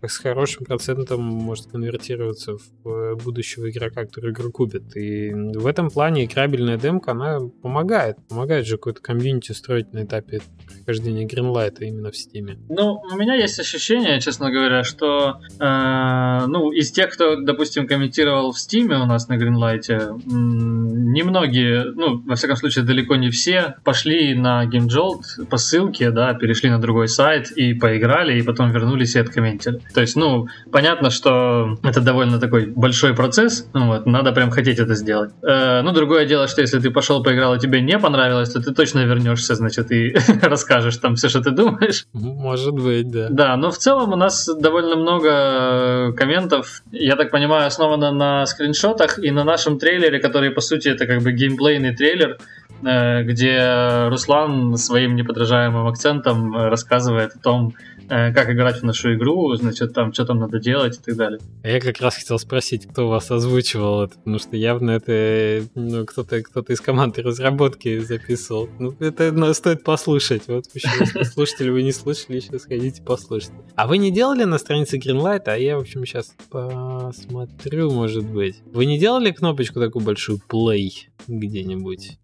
с 0.03 0.19
хорошим 0.19 0.65
процентом 0.65 1.23
может 1.23 1.67
конвертироваться 1.67 2.57
в 2.57 2.89
э, 2.89 3.15
будущего 3.17 3.71
игрока, 3.71 4.05
который 4.05 4.33
игру 4.33 4.51
купит. 4.51 4.97
И 4.97 5.33
в 5.33 5.67
этом 5.67 5.91
плане 5.91 6.25
играбельная 6.25 6.77
демка, 6.77 7.13
она 7.13 7.39
помогает. 7.63 8.17
Помогает 8.29 8.67
же 8.67 8.77
какой-то 8.77 9.01
комьюнити 9.01 9.53
строить 9.53 9.93
на 9.93 10.05
этапе 10.05 10.41
прохождения 10.67 11.27
Greenlight 11.27 11.79
именно 11.81 12.11
в 12.11 12.15
Steam. 12.15 12.57
Ну, 12.69 13.01
у 13.13 13.17
меня 13.17 13.35
есть 13.35 13.59
ощущение, 13.59 14.21
честно 14.21 14.51
говоря, 14.51 14.85
что 14.85 15.41
э, 15.61 16.47
ну, 16.47 16.71
из 16.73 16.91
тех, 16.91 17.11
кто, 17.11 17.37
допустим, 17.37 17.87
комментировал 17.87 18.53
в 18.53 18.57
Steam 18.57 18.93
у 18.95 19.07
нас 19.07 19.29
на 19.29 19.35
Greenlight, 19.35 20.21
немногие, 20.27 21.93
ну, 21.93 22.23
во 22.23 22.35
всяком 22.35 22.57
случае, 22.57 22.85
далеко 22.85 23.17
не 23.17 23.31
все, 23.31 23.77
пошли 23.85 24.35
на 24.35 24.65
GameJolt 24.67 25.47
по 25.49 25.57
ссылке, 25.57 26.11
да, 26.11 26.35
перешли 26.35 26.71
на 26.71 26.81
другой 26.81 27.09
сайт 27.09 27.51
и 27.51 27.75
поиграли, 27.75 28.39
и 28.39 28.43
потом 28.43 28.71
вернулись 28.71 29.17
и 29.17 29.19
откомментили. 29.19 29.81
То 29.95 30.01
есть, 30.01 30.17
ну, 30.17 30.47
понятно, 30.73 31.11
что 31.11 31.79
это 31.83 32.01
довольно 32.01 32.39
такой 32.39 32.67
большой 32.67 33.15
процесс, 33.15 33.69
ну, 33.73 33.87
вот, 33.87 34.07
надо 34.07 34.33
прям 34.33 34.51
хотеть 34.51 34.79
это 34.79 34.95
сделать. 34.95 35.31
Э, 35.43 35.83
ну, 35.83 35.93
другое 35.93 36.27
дело, 36.27 36.49
что 36.49 36.61
если 36.61 36.79
ты 36.79 36.91
пошел, 36.91 37.23
поиграл, 37.23 37.55
и 37.55 37.59
тебе 37.59 37.81
не 37.81 37.99
понравилось, 37.99 38.51
то 38.51 38.63
ты 38.63 38.75
точно 38.75 39.05
вернешься, 39.05 39.55
значит, 39.55 39.91
и 39.93 40.15
расскажешь 40.43 40.97
там 40.99 41.15
все, 41.17 41.29
что 41.29 41.41
ты 41.41 41.51
думаешь. 41.51 42.07
Может 42.13 42.75
быть, 42.75 43.11
да. 43.11 43.29
Да, 43.31 43.57
но 43.57 43.71
в 43.71 43.79
целом 43.79 44.13
у 44.13 44.17
нас 44.17 44.49
довольно 44.61 44.97
много 44.97 46.13
комментов, 46.13 46.83
я 46.93 47.17
так 47.17 47.31
понимаю, 47.31 47.67
основано 47.67 48.13
на 48.13 48.47
скриншотах 48.47 49.19
и 49.19 49.31
на 49.31 49.45
нашем 49.45 49.79
трейлере, 49.79 50.19
который, 50.19 50.51
по 50.51 50.61
сути, 50.61 50.89
это 50.89 51.07
как 51.07 51.23
бы 51.23 51.33
геймплейный 51.33 51.95
трейлер, 51.97 52.39
э, 52.83 53.23
где 53.23 54.09
Руслан 54.09 54.77
своим 54.77 55.17
неподражаемым 55.17 55.87
акцентом 55.87 56.55
рассказывает 56.55 57.33
о 57.35 57.39
том, 57.39 57.75
как 58.09 58.51
играть 58.51 58.81
в 58.81 58.83
нашу 58.85 59.15
игру, 59.15 59.55
значит, 59.55 59.93
там, 59.95 60.13
что 60.13 60.25
там 60.25 60.39
надо 60.39 60.59
делать 60.59 60.99
и 60.99 61.03
так 61.03 61.17
далее. 61.17 61.41
А 61.63 61.69
я 61.69 61.81
как 61.81 62.01
раз 62.01 62.17
хотел 62.17 62.39
спросить, 62.39 62.87
кто 62.87 63.09
вас 63.09 63.31
озвучивал 63.31 64.05
это, 64.05 64.17
потому 64.19 64.39
что 64.39 64.57
явно 64.57 64.93
это 64.93 65.65
ну, 65.75 66.05
кто-то 66.05 66.43
кто 66.43 66.61
из 66.61 66.81
команды 66.81 67.23
разработки 67.23 67.99
записывал. 67.99 68.69
Ну, 68.79 68.95
это 69.01 69.33
ну, 69.33 69.53
стоит 69.55 69.85
послушать. 69.85 70.43
Вот 70.49 70.67
если 70.75 71.23
слушатели 71.25 71.71
вы 71.71 71.83
не 71.83 71.93
слышали, 71.93 72.41
сейчас 72.41 72.63
сходите 72.63 73.03
послушайте. 73.03 73.55
А 73.75 73.87
вы 73.87 73.99
не 73.99 74.11
делали 74.11 74.45
на 74.45 74.59
странице 74.59 74.99
Greenlight? 74.99 75.43
А 75.47 75.57
я, 75.57 75.77
в 75.77 75.81
общем, 75.81 76.05
сейчас 76.05 76.35
посмотрю, 76.51 77.91
может 77.91 78.25
быть. 78.25 78.57
Вы 78.73 78.87
не 78.87 78.99
делали 78.99 79.31
кнопочку 79.31 79.81
такую 79.81 80.05
большую 80.05 80.41
play 80.49 80.91
где-нибудь? 81.29 82.19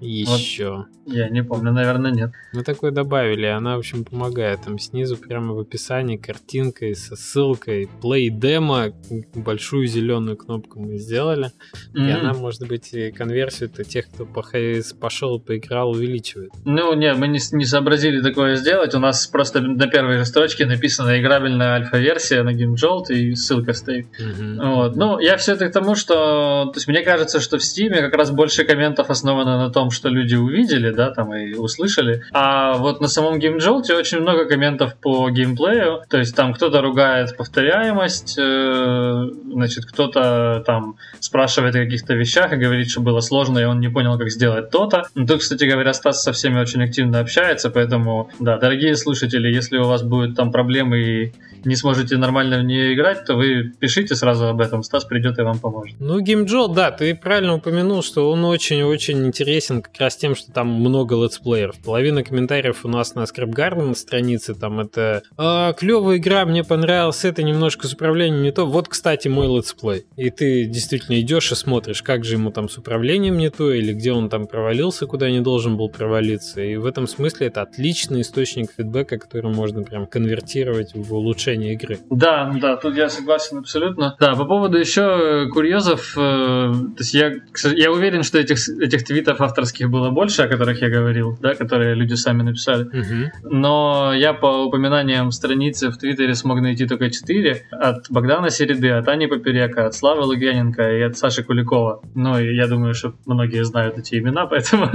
Еще. 0.00 0.70
Вот 0.70 0.86
я 1.12 1.28
не 1.28 1.42
помню, 1.42 1.72
наверное, 1.72 2.12
нет. 2.12 2.30
Мы 2.52 2.62
такое 2.62 2.90
добавили, 2.90 3.46
она, 3.46 3.76
в 3.76 3.80
общем, 3.80 4.04
помогает. 4.04 4.62
Там 4.64 4.78
снизу 4.78 5.16
прямо 5.16 5.54
в 5.54 5.58
описании 5.58 6.16
картинкой 6.16 6.94
со 6.94 7.16
ссылкой 7.16 7.88
Play 8.02 8.28
Demo, 8.28 8.94
большую 9.34 9.86
зеленую 9.86 10.36
кнопку 10.36 10.80
мы 10.80 10.98
сделали. 10.98 11.50
Mm-hmm. 11.94 12.08
И 12.08 12.10
она, 12.10 12.32
может 12.34 12.66
быть, 12.68 12.94
конверсию-то 13.16 13.84
тех, 13.84 14.06
кто 14.08 14.24
пошел 14.24 15.40
поиграл, 15.40 15.90
увеличивает. 15.90 16.50
Ну, 16.64 16.94
нет, 16.94 17.16
мы 17.16 17.28
не, 17.28 17.40
не 17.52 17.64
сообразили 17.64 18.20
такое 18.20 18.56
сделать. 18.56 18.94
У 18.94 18.98
нас 18.98 19.26
просто 19.26 19.60
на 19.60 19.86
первой 19.88 20.18
же 20.18 20.24
строчке 20.24 20.66
написана 20.66 21.20
играбельная 21.20 21.72
альфа-версия 21.72 22.42
на 22.42 22.50
GameJolt 22.50 23.12
и 23.12 23.34
ссылка 23.34 23.72
стоит. 23.72 24.06
Mm-hmm. 24.20 24.74
Вот. 24.74 24.96
Ну, 24.96 25.18
я 25.18 25.36
все-таки 25.36 25.70
к 25.70 25.74
тому, 25.74 25.94
что... 25.94 26.66
То 26.66 26.76
есть 26.76 26.88
мне 26.88 27.02
кажется, 27.02 27.40
что 27.40 27.58
в 27.58 27.62
Steam 27.62 27.90
как 28.00 28.14
раз 28.14 28.30
больше 28.30 28.64
комментов 28.64 29.10
основано 29.10 29.58
на 29.58 29.70
том, 29.70 29.89
что 29.90 30.08
люди 30.08 30.34
увидели, 30.34 30.90
да, 30.90 31.10
там 31.10 31.34
и 31.34 31.54
услышали. 31.54 32.22
А 32.32 32.74
вот 32.74 33.00
на 33.00 33.08
самом 33.08 33.38
геймджолте 33.38 33.94
очень 33.94 34.20
много 34.20 34.46
комментов 34.46 34.96
по 34.96 35.28
геймплею. 35.30 36.02
То 36.08 36.18
есть 36.18 36.34
там 36.34 36.54
кто-то 36.54 36.80
ругает 36.80 37.36
повторяемость, 37.36 38.36
э, 38.38 39.28
значит, 39.52 39.86
кто-то 39.86 40.62
там 40.66 40.96
спрашивает 41.20 41.74
о 41.74 41.84
каких-то 41.84 42.14
вещах 42.14 42.52
и 42.52 42.56
говорит, 42.56 42.90
что 42.90 43.00
было 43.00 43.20
сложно, 43.20 43.58
и 43.58 43.64
он 43.64 43.80
не 43.80 43.88
понял, 43.88 44.18
как 44.18 44.30
сделать 44.30 44.70
то-то. 44.70 45.04
Ну, 45.14 45.26
тут, 45.26 45.40
кстати 45.40 45.64
говоря, 45.64 45.92
Стас 45.92 46.22
со 46.22 46.32
всеми 46.32 46.60
очень 46.60 46.82
активно 46.82 47.20
общается, 47.20 47.70
поэтому, 47.70 48.30
да, 48.38 48.58
дорогие 48.58 48.96
слушатели, 48.96 49.48
если 49.48 49.78
у 49.78 49.84
вас 49.84 50.02
будут 50.02 50.36
там 50.36 50.52
проблемы 50.52 50.98
и 51.00 51.32
не 51.64 51.76
сможете 51.76 52.16
нормально 52.16 52.58
в 52.58 52.64
нее 52.64 52.94
играть, 52.94 53.24
то 53.24 53.34
вы 53.34 53.72
пишите 53.78 54.14
сразу 54.14 54.46
об 54.46 54.60
этом, 54.60 54.82
Стас 54.82 55.04
придет 55.04 55.38
и 55.38 55.42
вам 55.42 55.58
поможет. 55.58 55.96
Ну, 56.00 56.20
Game 56.20 56.41
Jolt, 56.41 56.68
да, 56.68 56.90
ты 56.90 57.14
правильно 57.14 57.54
упомянул, 57.54 58.02
что 58.02 58.30
он 58.30 58.44
очень-очень 58.44 59.26
интересен 59.26 59.79
как 59.82 59.98
раз 59.98 60.16
тем, 60.16 60.34
что 60.34 60.52
там 60.52 60.68
много 60.68 61.16
летсплееров. 61.16 61.76
Половина 61.82 62.22
комментариев 62.22 62.84
у 62.84 62.88
нас 62.88 63.14
на 63.14 63.20
Scrap 63.20 63.52
Garden 63.52 63.94
странице, 63.94 64.54
там 64.54 64.80
это 64.80 65.22
а, 65.36 65.72
клевая 65.72 66.18
игра, 66.18 66.44
мне 66.44 66.64
понравилось, 66.64 67.24
это 67.24 67.42
немножко 67.42 67.86
с 67.86 67.92
управлением 67.94 68.42
не 68.42 68.52
то. 68.52 68.66
Вот, 68.66 68.88
кстати, 68.88 69.28
мой 69.28 69.46
летсплей. 69.46 70.04
И 70.16 70.30
ты 70.30 70.64
действительно 70.64 71.20
идешь 71.20 71.52
и 71.52 71.54
смотришь, 71.54 72.02
как 72.02 72.24
же 72.24 72.34
ему 72.34 72.50
там 72.50 72.68
с 72.68 72.78
управлением 72.78 73.38
не 73.38 73.50
то, 73.50 73.72
или 73.72 73.92
где 73.92 74.12
он 74.12 74.28
там 74.28 74.46
провалился, 74.46 75.06
куда 75.06 75.30
не 75.30 75.40
должен 75.40 75.76
был 75.76 75.88
провалиться. 75.88 76.60
И 76.60 76.76
в 76.76 76.86
этом 76.86 77.06
смысле 77.06 77.48
это 77.48 77.62
отличный 77.62 78.22
источник 78.22 78.70
фидбэка, 78.76 79.18
который 79.18 79.52
можно 79.52 79.82
прям 79.82 80.06
конвертировать 80.06 80.94
в 80.94 81.14
улучшение 81.14 81.74
игры. 81.74 81.98
Да, 82.10 82.52
да, 82.60 82.76
тут 82.76 82.96
я 82.96 83.08
согласен 83.08 83.58
абсолютно. 83.58 84.16
Да, 84.18 84.34
по 84.34 84.44
поводу 84.44 84.78
еще 84.78 85.02
э, 85.02 85.48
курьезов, 85.48 86.14
э, 86.16 86.20
то 86.20 86.94
есть 86.98 87.14
я, 87.14 87.32
я 87.74 87.92
уверен, 87.92 88.22
что 88.22 88.38
этих, 88.38 88.68
этих 88.68 89.04
твитов 89.04 89.40
авторских 89.70 89.90
было 89.90 90.10
больше, 90.10 90.42
о 90.42 90.48
которых 90.48 90.82
я 90.82 90.88
говорил, 90.88 91.38
да, 91.40 91.54
которые 91.54 91.94
люди 91.94 92.14
сами 92.14 92.42
написали. 92.42 92.84
Угу. 92.84 93.50
Но 93.50 94.12
я 94.14 94.32
по 94.32 94.64
упоминаниям 94.64 95.30
страницы 95.30 95.90
в 95.90 95.96
Твиттере 95.96 96.34
смог 96.34 96.60
найти 96.60 96.86
только 96.86 97.10
четыре. 97.10 97.62
От 97.70 98.10
Богдана 98.10 98.50
Середы, 98.50 98.90
от 98.90 99.08
Ани 99.08 99.26
Поперека, 99.26 99.86
от 99.86 99.94
Славы 99.94 100.22
Лукьяненко 100.22 100.82
и 100.82 101.02
от 101.02 101.16
Саши 101.16 101.42
Куликова. 101.42 102.00
Ну, 102.14 102.38
и 102.38 102.54
я 102.54 102.66
думаю, 102.66 102.94
что 102.94 103.14
многие 103.26 103.64
знают 103.64 103.98
эти 103.98 104.18
имена, 104.18 104.46
поэтому 104.50 104.90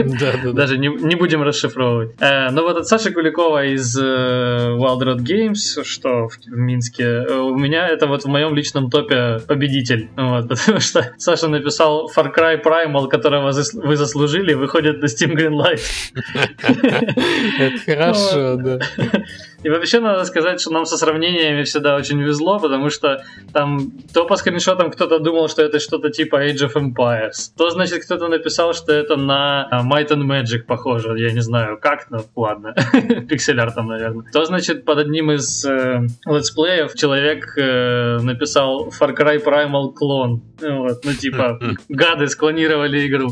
даже 0.54 0.78
не, 0.78 0.88
не 0.88 1.16
будем 1.16 1.44
расшифровывать. 1.44 2.16
Э, 2.20 2.52
но 2.52 2.64
вот 2.64 2.78
от 2.78 2.88
Саши 2.88 3.12
Куликова 3.12 3.66
из 3.66 3.98
Wild 3.98 5.02
Road 5.02 5.20
Games, 5.20 5.84
что 5.84 6.28
в 6.28 6.36
в 6.48 6.58
Минске. 6.58 7.04
Э, 7.04 7.38
у 7.38 7.58
меня 7.58 7.88
это 7.88 8.08
вот 8.08 8.24
в 8.24 8.28
моем 8.28 8.56
личном 8.56 8.90
топе 8.90 9.40
победитель. 9.48 10.10
Вот, 10.16 10.50
потому 10.50 10.80
что 10.80 11.14
Саша 11.18 11.48
написал 11.48 12.12
Far 12.16 12.32
Cry 12.36 12.62
Primal, 12.62 13.08
которого 13.08 13.52
вы 13.86 13.96
заслужили, 13.96 14.54
выходит 14.66 15.02
на 15.02 15.06
Steam 15.06 15.36
Greenlight. 15.36 15.82
Это 17.60 17.80
хорошо, 17.86 18.56
да. 18.56 18.80
И 19.66 19.70
вообще 19.70 20.00
надо 20.00 20.26
сказать, 20.26 20.62
что 20.62 20.72
нам 20.72 20.86
со 20.86 20.96
сравнениями 20.96 21.64
всегда 21.64 21.96
очень 21.96 22.22
везло, 22.22 22.60
потому 22.60 22.92
что 22.92 23.24
там 23.52 23.92
то 24.14 24.26
по 24.26 24.36
скриншотам 24.36 24.92
кто-то 24.92 25.18
думал, 25.18 25.50
что 25.50 25.64
это 25.64 25.80
что-то 25.80 26.12
типа 26.12 26.48
Age 26.48 26.68
of 26.68 26.74
Empires, 26.76 27.50
то, 27.58 27.72
значит, 27.72 28.06
кто-то 28.06 28.28
написал, 28.28 28.76
что 28.76 28.94
это 28.94 29.16
на 29.16 29.68
Might 29.92 30.10
and 30.10 30.22
Magic 30.22 30.66
похоже, 30.68 31.18
я 31.18 31.32
не 31.32 31.40
знаю 31.40 31.80
как, 31.82 32.12
но 32.12 32.20
ладно, 32.36 32.76
пиксель-артом, 33.28 33.88
наверное. 33.88 34.32
То, 34.32 34.46
значит, 34.46 34.86
под 34.86 35.00
одним 35.00 35.32
из 35.32 35.66
э, 35.66 36.02
летсплеев 36.28 36.94
человек 36.94 37.58
э, 37.58 38.20
написал 38.22 38.90
Far 38.90 39.18
Cry 39.18 39.44
Primal 39.44 39.94
Clone, 40.00 40.42
вот, 40.62 41.04
ну 41.04 41.14
типа 41.14 41.60
гады 41.90 42.28
склонировали 42.28 43.08
игру, 43.08 43.32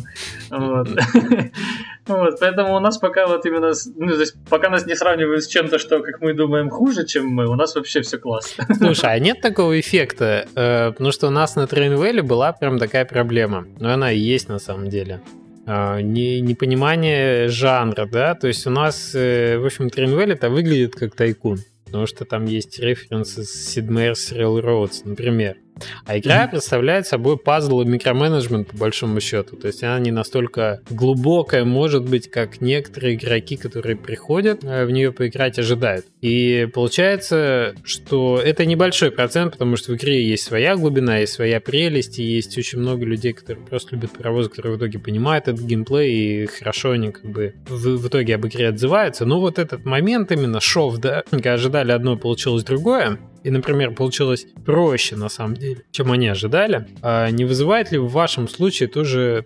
вот. 0.49 0.87
Вот, 2.07 2.39
поэтому 2.39 2.75
у 2.75 2.79
нас 2.79 2.97
пока 2.97 3.27
вот 3.27 3.45
именно, 3.45 3.71
ну, 3.95 4.11
то 4.11 4.19
есть 4.19 4.35
пока 4.49 4.69
нас 4.69 4.85
не 4.85 4.95
сравнивают 4.95 5.43
с 5.43 5.47
чем-то, 5.47 5.79
что, 5.79 6.01
как 6.01 6.19
мы 6.21 6.33
думаем, 6.33 6.69
хуже, 6.69 7.05
чем 7.05 7.27
мы, 7.27 7.47
у 7.47 7.55
нас 7.55 7.75
вообще 7.75 8.01
все 8.01 8.17
классно. 8.17 8.67
Слушай, 8.77 9.13
а 9.13 9.19
нет 9.19 9.41
такого 9.41 9.79
эффекта? 9.79 10.45
Э, 10.55 10.91
потому 10.91 11.11
что 11.11 11.27
у 11.27 11.29
нас 11.29 11.55
на 11.55 11.65
Train 11.65 11.91
Valley 11.91 12.21
была 12.21 12.51
прям 12.51 12.77
такая 12.77 13.05
проблема. 13.05 13.65
Но 13.79 13.93
она 13.93 14.11
и 14.11 14.19
есть 14.19 14.49
на 14.49 14.59
самом 14.59 14.89
деле. 14.89 15.21
Э, 15.65 16.01
не, 16.01 16.41
непонимание 16.41 17.47
жанра, 17.47 18.05
да? 18.05 18.35
То 18.35 18.47
есть 18.47 18.67
у 18.67 18.69
нас, 18.69 19.15
э, 19.15 19.57
в 19.57 19.65
общем, 19.65 19.89
Train 19.89 20.08
Valley 20.08 20.31
это 20.31 20.49
выглядит 20.49 20.95
как 20.95 21.15
тайкун. 21.15 21.59
Потому 21.85 22.07
что 22.07 22.25
там 22.25 22.45
есть 22.45 22.79
референсы 22.79 23.43
с 23.43 23.77
Sid 23.77 23.87
Meier's 23.87 24.35
Railroads, 24.35 25.03
например. 25.05 25.57
А 26.05 26.17
игра 26.17 26.45
mm-hmm. 26.45 26.51
представляет 26.51 27.07
собой 27.07 27.37
пазл 27.37 27.81
и 27.81 27.85
микроменеджмент 27.85 28.69
по 28.69 28.77
большому 28.77 29.19
счету. 29.19 29.55
То 29.55 29.67
есть 29.67 29.83
она 29.83 29.99
не 29.99 30.11
настолько 30.11 30.81
глубокая, 30.89 31.65
может 31.65 32.07
быть, 32.07 32.29
как 32.29 32.61
некоторые 32.61 33.15
игроки, 33.15 33.55
которые 33.57 33.95
приходят 33.95 34.63
э, 34.63 34.85
в 34.85 34.91
нее 34.91 35.11
поиграть, 35.11 35.59
ожидают. 35.59 36.05
И 36.21 36.67
получается, 36.73 37.75
что 37.83 38.39
это 38.43 38.65
небольшой 38.65 39.11
процент, 39.11 39.53
потому 39.53 39.75
что 39.75 39.91
в 39.91 39.95
игре 39.95 40.23
есть 40.23 40.43
своя 40.43 40.75
глубина, 40.75 41.19
есть 41.19 41.33
своя 41.33 41.59
прелесть, 41.59 42.19
и 42.19 42.23
есть 42.23 42.57
очень 42.57 42.79
много 42.79 43.05
людей, 43.05 43.33
которые 43.33 43.65
просто 43.65 43.95
любят 43.95 44.11
паровоз, 44.11 44.49
которые 44.49 44.75
в 44.75 44.77
итоге 44.77 44.99
понимают 44.99 45.47
этот 45.47 45.61
геймплей, 45.61 46.43
и 46.43 46.45
хорошо 46.45 46.91
они 46.91 47.11
как 47.11 47.25
бы 47.25 47.55
в, 47.67 47.97
в 47.97 48.07
итоге 48.07 48.35
об 48.35 48.45
игре 48.45 48.69
отзываются. 48.69 49.25
Но 49.25 49.39
вот 49.39 49.59
этот 49.59 49.85
момент 49.85 50.31
именно 50.31 50.59
шов, 50.59 50.97
да, 50.97 51.23
когда 51.29 51.53
ожидали 51.53 51.91
одно, 51.91 52.17
получилось 52.17 52.63
другое, 52.63 53.19
и, 53.43 53.49
например, 53.49 53.93
получилось 53.93 54.47
проще 54.65 55.15
на 55.15 55.29
самом 55.29 55.55
деле, 55.55 55.83
чем 55.91 56.11
они 56.11 56.27
ожидали, 56.27 56.87
а 57.01 57.29
не 57.29 57.45
вызывает 57.45 57.91
ли 57.91 57.97
в 57.97 58.07
вашем 58.07 58.47
случае 58.47 58.89
тоже 58.89 59.45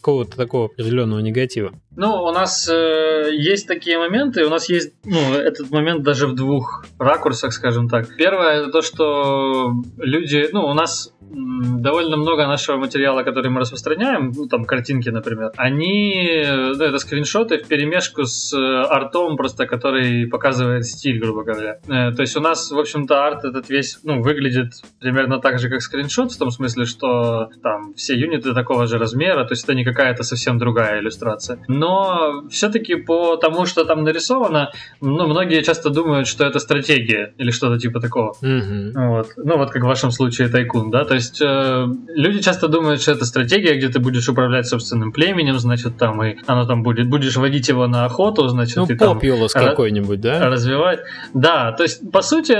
какого-то 0.00 0.36
такого 0.36 0.66
определенного 0.66 1.20
негатива? 1.20 1.72
Ну, 1.94 2.22
у 2.22 2.32
нас 2.32 2.68
э, 2.68 3.30
есть 3.32 3.66
такие 3.66 3.98
моменты, 3.98 4.46
у 4.46 4.48
нас 4.48 4.68
есть, 4.68 4.94
ну, 5.04 5.34
этот 5.34 5.70
момент 5.70 6.02
даже 6.02 6.26
в 6.26 6.34
двух 6.34 6.86
ракурсах, 6.98 7.52
скажем 7.52 7.88
так. 7.88 8.16
Первое, 8.16 8.62
это 8.62 8.70
то, 8.70 8.80
что 8.82 9.74
люди, 9.98 10.48
ну, 10.52 10.66
у 10.66 10.72
нас 10.72 11.12
довольно 11.30 12.16
много 12.16 12.46
нашего 12.46 12.76
материала, 12.76 13.22
который 13.22 13.50
мы 13.50 13.60
распространяем, 13.60 14.32
ну, 14.36 14.46
там, 14.48 14.64
картинки, 14.64 15.08
например, 15.08 15.52
они, 15.56 16.42
ну, 16.46 16.84
это 16.84 16.98
скриншоты 16.98 17.58
в 17.58 17.68
перемешку 17.68 18.24
с 18.24 18.52
э, 18.52 18.82
артом 18.82 19.36
просто, 19.36 19.66
который 19.66 20.26
показывает 20.26 20.86
стиль, 20.86 21.20
грубо 21.20 21.44
говоря. 21.44 21.78
Э, 21.88 22.12
то 22.12 22.22
есть 22.22 22.36
у 22.36 22.40
нас, 22.40 22.70
в 22.70 22.78
общем-то, 22.78 23.24
арт 23.24 23.44
этот 23.44 23.68
весь, 23.68 24.00
ну, 24.02 24.20
выглядит 24.22 24.72
примерно 25.00 25.38
так 25.40 25.58
же, 25.58 25.68
как 25.68 25.82
скриншот, 25.82 26.32
в 26.32 26.38
том 26.38 26.50
смысле, 26.50 26.84
что 26.84 27.50
там 27.62 27.94
все 27.94 28.14
юниты 28.14 28.52
такого 28.52 28.86
же 28.86 28.98
размера, 28.98 29.44
то 29.44 29.52
есть 29.52 29.64
это 29.64 29.74
не 29.74 29.84
какая-то 29.84 30.22
совсем 30.22 30.58
другая 30.58 31.00
иллюстрация. 31.00 31.64
Но 31.68 32.48
все-таки 32.50 32.96
по 32.96 33.36
тому, 33.36 33.66
что 33.66 33.84
там 33.84 34.02
нарисовано, 34.02 34.72
ну, 35.00 35.26
многие 35.26 35.62
часто 35.62 35.90
думают, 35.90 36.26
что 36.26 36.44
это 36.44 36.58
стратегия 36.58 37.34
или 37.38 37.50
что-то 37.50 37.78
типа 37.78 38.00
такого. 38.00 38.34
Mm-hmm. 38.42 38.92
Вот. 38.94 39.28
Ну, 39.36 39.58
вот 39.58 39.70
как 39.70 39.82
в 39.82 39.86
вашем 39.86 40.10
случае 40.10 40.48
тайкун, 40.48 40.90
да, 40.90 41.04
то 41.04 41.14
есть 41.14 41.19
э, 41.40 41.86
люди 42.08 42.40
часто 42.40 42.68
думают, 42.68 43.02
что 43.02 43.12
это 43.12 43.24
стратегия, 43.24 43.74
где 43.74 43.88
ты 43.88 43.98
будешь 43.98 44.28
управлять 44.28 44.66
собственным 44.66 45.12
племенем, 45.12 45.58
значит, 45.58 45.96
там 45.98 46.22
и 46.22 46.36
оно 46.46 46.66
там 46.66 46.82
будет, 46.82 47.08
будешь 47.08 47.36
водить 47.36 47.68
его 47.68 47.86
на 47.86 48.04
охоту, 48.04 48.48
значит, 48.48 48.76
ну, 48.76 48.86
и 48.86 48.94
популус 48.94 49.52
там 49.52 49.64
какой-нибудь, 49.64 50.20
да? 50.20 50.48
Развивать. 50.48 51.00
Да, 51.34 51.72
то 51.72 51.82
есть, 51.82 52.10
по 52.10 52.22
сути, 52.22 52.56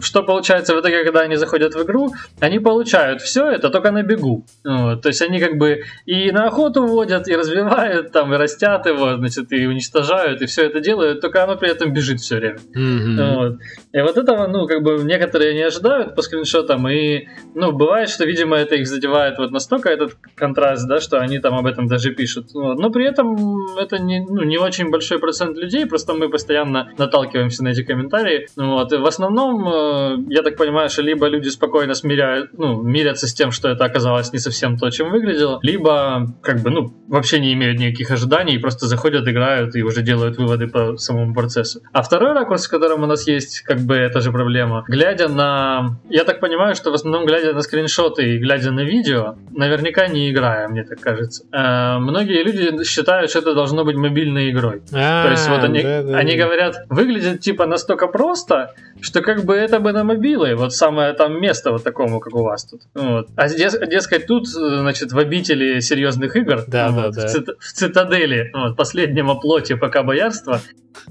что 0.00 0.22
получается 0.22 0.74
в 0.74 0.80
итоге, 0.80 1.04
когда 1.04 1.20
они 1.20 1.36
заходят 1.36 1.74
в 1.74 1.82
игру, 1.82 2.12
они 2.40 2.58
получают 2.58 3.22
все 3.22 3.50
это 3.50 3.70
только 3.70 3.90
на 3.90 4.02
бегу. 4.02 4.44
Вот, 4.64 5.02
то 5.02 5.08
есть 5.08 5.22
они 5.22 5.38
как 5.40 5.58
бы 5.58 5.84
и 6.06 6.30
на 6.30 6.46
охоту 6.46 6.86
водят, 6.86 7.28
и 7.28 7.36
развивают 7.36 8.12
там, 8.12 8.32
и 8.34 8.36
растят 8.36 8.86
его, 8.86 9.16
значит, 9.16 9.52
и 9.52 9.66
уничтожают, 9.66 10.42
и 10.42 10.46
все 10.46 10.66
это 10.66 10.80
делают, 10.80 11.20
только 11.20 11.42
оно 11.42 11.56
при 11.56 11.70
этом 11.70 11.92
бежит 11.92 12.20
все 12.20 12.36
время. 12.36 12.58
Mm-hmm. 12.76 13.34
Вот. 13.34 13.58
И 13.92 14.00
вот 14.00 14.16
этого, 14.16 14.46
ну, 14.46 14.66
как 14.66 14.82
бы 14.82 15.00
некоторые 15.04 15.54
не 15.54 15.62
ожидают 15.62 16.14
по 16.14 16.22
скриншотам, 16.22 16.88
и, 16.88 17.28
ну, 17.54 17.72
бывает, 17.72 18.03
что, 18.10 18.24
видимо, 18.24 18.56
это 18.56 18.74
их 18.74 18.86
задевает 18.86 19.38
вот 19.38 19.50
настолько 19.50 19.88
этот 19.88 20.16
контраст, 20.34 20.86
да, 20.88 21.00
что 21.00 21.18
они 21.18 21.38
там 21.38 21.54
об 21.54 21.66
этом 21.66 21.86
даже 21.86 22.12
пишут. 22.12 22.48
Но 22.54 22.90
при 22.90 23.06
этом 23.06 23.76
это 23.76 23.98
не, 23.98 24.20
ну, 24.20 24.42
не 24.42 24.58
очень 24.58 24.90
большой 24.90 25.18
процент 25.18 25.56
людей, 25.56 25.86
просто 25.86 26.14
мы 26.14 26.28
постоянно 26.28 26.92
наталкиваемся 26.98 27.64
на 27.64 27.68
эти 27.68 27.82
комментарии. 27.82 28.48
Вот. 28.56 28.92
И 28.92 28.96
в 28.96 29.06
основном, 29.06 29.68
э, 29.68 30.16
я 30.28 30.42
так 30.42 30.56
понимаю, 30.56 30.88
что 30.88 31.02
либо 31.02 31.26
люди 31.26 31.48
спокойно 31.48 31.94
смиряют, 31.94 32.50
ну, 32.56 32.82
мирятся 32.82 33.26
с 33.26 33.34
тем, 33.34 33.50
что 33.50 33.68
это 33.68 33.84
оказалось 33.84 34.32
не 34.32 34.38
совсем 34.38 34.76
то, 34.78 34.90
чем 34.90 35.10
выглядело, 35.10 35.58
либо, 35.62 36.26
как 36.42 36.60
бы, 36.60 36.70
ну, 36.70 36.92
вообще 37.08 37.40
не 37.40 37.52
имеют 37.52 37.78
никаких 37.78 38.10
ожиданий, 38.10 38.58
просто 38.58 38.86
заходят, 38.86 39.26
играют 39.26 39.76
и 39.76 39.82
уже 39.82 40.02
делают 40.02 40.36
выводы 40.36 40.66
по 40.66 40.96
самому 40.96 41.34
процессу. 41.34 41.80
А 41.92 42.02
второй 42.02 42.32
ракурс, 42.32 42.66
в 42.66 42.70
котором 42.70 43.02
у 43.02 43.06
нас 43.06 43.26
есть, 43.26 43.60
как 43.60 43.80
бы, 43.80 43.94
эта 43.94 44.20
же 44.20 44.32
проблема, 44.32 44.84
глядя 44.88 45.28
на... 45.28 45.98
Я 46.10 46.24
так 46.24 46.40
понимаю, 46.40 46.74
что 46.74 46.90
в 46.90 46.94
основном, 46.94 47.26
глядя 47.26 47.52
на 47.52 47.60
скриншоты 47.60 47.93
и 48.18 48.38
глядя 48.38 48.70
на 48.70 48.80
видео, 48.80 49.36
наверняка 49.50 50.06
не 50.08 50.30
играя, 50.30 50.68
мне 50.68 50.82
так 50.84 51.00
кажется. 51.00 51.44
Э, 51.52 51.98
многие 51.98 52.42
люди 52.42 52.84
считают, 52.84 53.30
что 53.30 53.38
это 53.40 53.54
должно 53.54 53.84
быть 53.84 53.96
мобильной 53.96 54.50
игрой. 54.50 54.82
А, 54.92 55.24
То 55.24 55.30
есть 55.30 55.48
вот 55.48 55.62
они, 55.64 55.82
да, 55.82 56.02
да, 56.02 56.16
они 56.18 56.36
говорят, 56.36 56.76
выглядит 56.88 57.40
типа 57.40 57.66
настолько 57.66 58.06
просто, 58.06 58.74
что 59.00 59.20
как 59.20 59.44
бы 59.44 59.54
это 59.54 59.80
бы 59.80 59.92
на 59.92 60.04
мобилы, 60.04 60.54
вот 60.54 60.74
самое 60.74 61.12
там 61.12 61.40
место 61.40 61.70
вот 61.72 61.84
такому, 61.84 62.20
как 62.20 62.34
у 62.34 62.42
вас 62.42 62.64
тут. 62.64 62.80
Вот. 62.94 63.28
А 63.36 63.46
дес- 63.48 63.86
дескать, 63.86 64.26
тут, 64.26 64.46
значит, 64.48 65.12
в 65.12 65.18
обители 65.18 65.80
серьезных 65.80 66.36
игр, 66.36 66.64
Да, 66.66 66.90
вот, 66.90 67.14
да, 67.14 67.22
да. 67.22 67.28
В, 67.28 67.30
цит- 67.30 67.56
в 67.58 67.72
цитадели, 67.72 68.50
вот, 68.54 68.76
последнем 68.76 69.30
оплоте 69.30 69.76
пока 69.76 70.02
боярства, 70.02 70.60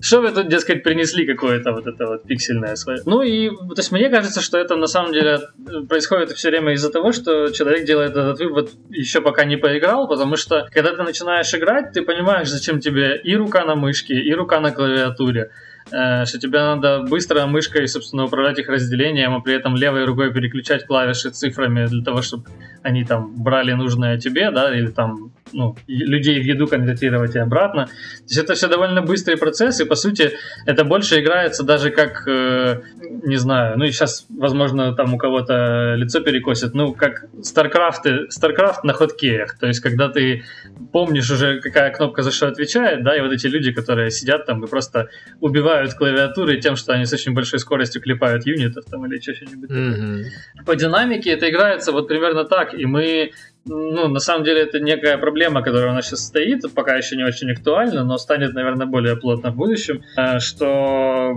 что 0.01 0.21
вы 0.21 0.31
тут, 0.31 0.47
дескать, 0.47 0.83
принесли 0.83 1.25
какое-то 1.25 1.71
вот 1.71 1.87
это 1.87 2.07
вот 2.07 2.23
пиксельное 2.23 2.75
свое? 2.75 2.99
Ну 3.05 3.21
и, 3.21 3.49
то 3.49 3.77
есть 3.77 3.91
мне 3.91 4.09
кажется, 4.09 4.41
что 4.41 4.57
это 4.57 4.75
на 4.75 4.87
самом 4.87 5.13
деле 5.13 5.39
происходит 5.87 6.31
все 6.31 6.49
время 6.49 6.73
из-за 6.73 6.91
того, 6.91 7.11
что 7.11 7.49
человек 7.49 7.85
делает 7.85 8.11
этот 8.11 8.39
вывод 8.39 8.71
еще 8.89 9.21
пока 9.21 9.45
не 9.45 9.57
поиграл, 9.57 10.07
потому 10.07 10.35
что 10.35 10.67
когда 10.71 10.95
ты 10.95 11.03
начинаешь 11.03 11.53
играть, 11.53 11.91
ты 11.91 12.01
понимаешь, 12.01 12.49
зачем 12.49 12.79
тебе 12.79 13.17
и 13.17 13.35
рука 13.35 13.65
на 13.65 13.75
мышке, 13.75 14.15
и 14.15 14.33
рука 14.33 14.59
на 14.59 14.71
клавиатуре, 14.71 15.51
э, 15.91 16.25
что 16.25 16.39
тебе 16.39 16.59
надо 16.59 17.01
быстро 17.01 17.45
мышкой, 17.45 17.87
собственно, 17.87 18.25
управлять 18.25 18.59
их 18.59 18.69
разделением, 18.69 19.35
а 19.35 19.41
при 19.41 19.55
этом 19.55 19.75
левой 19.75 20.05
рукой 20.05 20.33
переключать 20.33 20.85
клавиши 20.85 21.29
цифрами 21.29 21.85
для 21.87 22.03
того, 22.03 22.21
чтобы 22.21 22.45
они 22.83 23.05
там 23.05 23.33
брали 23.43 23.71
нужное 23.73 24.17
тебе, 24.17 24.51
да, 24.51 24.75
или 24.75 24.87
там 24.87 25.31
ну, 25.51 25.75
людей 25.87 26.39
в 26.41 26.45
еду 26.45 26.67
конвертировать 26.67 27.35
и 27.35 27.39
обратно. 27.39 27.85
То 27.85 28.23
есть 28.23 28.37
это 28.37 28.53
все 28.53 28.67
довольно 28.67 29.01
быстрый 29.01 29.37
процесс, 29.37 29.79
и 29.79 29.85
по 29.85 29.95
сути 29.95 30.31
это 30.65 30.83
больше 30.83 31.19
играется 31.19 31.63
даже 31.63 31.91
как, 31.91 32.27
э, 32.27 32.81
не 33.23 33.37
знаю, 33.37 33.77
ну 33.77 33.85
и 33.85 33.91
сейчас, 33.91 34.25
возможно, 34.29 34.93
там 34.93 35.13
у 35.13 35.17
кого-то 35.17 35.95
лицо 35.95 36.19
перекосит, 36.21 36.73
ну, 36.73 36.93
как 36.93 37.25
StarCraft, 37.35 38.27
StarCraft 38.29 38.79
на 38.83 38.93
хоткеях, 38.93 39.57
то 39.57 39.67
есть 39.67 39.79
когда 39.79 40.09
ты 40.09 40.43
помнишь 40.91 41.29
уже, 41.31 41.59
какая 41.61 41.91
кнопка 41.91 42.23
за 42.23 42.31
что 42.31 42.47
отвечает, 42.47 43.03
да, 43.03 43.15
и 43.15 43.21
вот 43.21 43.31
эти 43.31 43.47
люди, 43.47 43.71
которые 43.71 44.11
сидят 44.11 44.45
там 44.45 44.63
и 44.63 44.67
просто 44.67 45.09
убивают 45.39 45.93
клавиатуры 45.93 46.59
тем, 46.59 46.75
что 46.75 46.93
они 46.93 47.05
с 47.05 47.13
очень 47.13 47.33
большой 47.33 47.59
скоростью 47.59 48.01
клепают 48.01 48.45
юнитов 48.45 48.85
там 48.85 49.05
или 49.05 49.19
что-нибудь. 49.19 49.69
Мгм. 49.69 50.25
По 50.65 50.75
динамике 50.75 51.31
это 51.31 51.49
играется 51.49 51.91
вот 51.91 52.07
примерно 52.07 52.43
так, 52.43 52.72
и 52.77 52.85
мы 52.85 53.31
ну, 53.65 54.07
на 54.07 54.19
самом 54.19 54.43
деле 54.43 54.61
это 54.63 54.79
некая 54.79 55.17
проблема, 55.17 55.61
которая 55.61 55.91
у 55.91 55.93
нас 55.93 56.05
сейчас 56.07 56.25
стоит, 56.25 56.61
пока 56.75 56.95
еще 56.95 57.15
не 57.15 57.23
очень 57.23 57.51
актуальна, 57.51 58.03
но 58.03 58.17
станет, 58.17 58.53
наверное, 58.53 58.87
более 58.87 59.15
плотно 59.15 59.51
в 59.51 59.55
будущем, 59.55 60.01
э, 60.17 60.39
что 60.39 61.33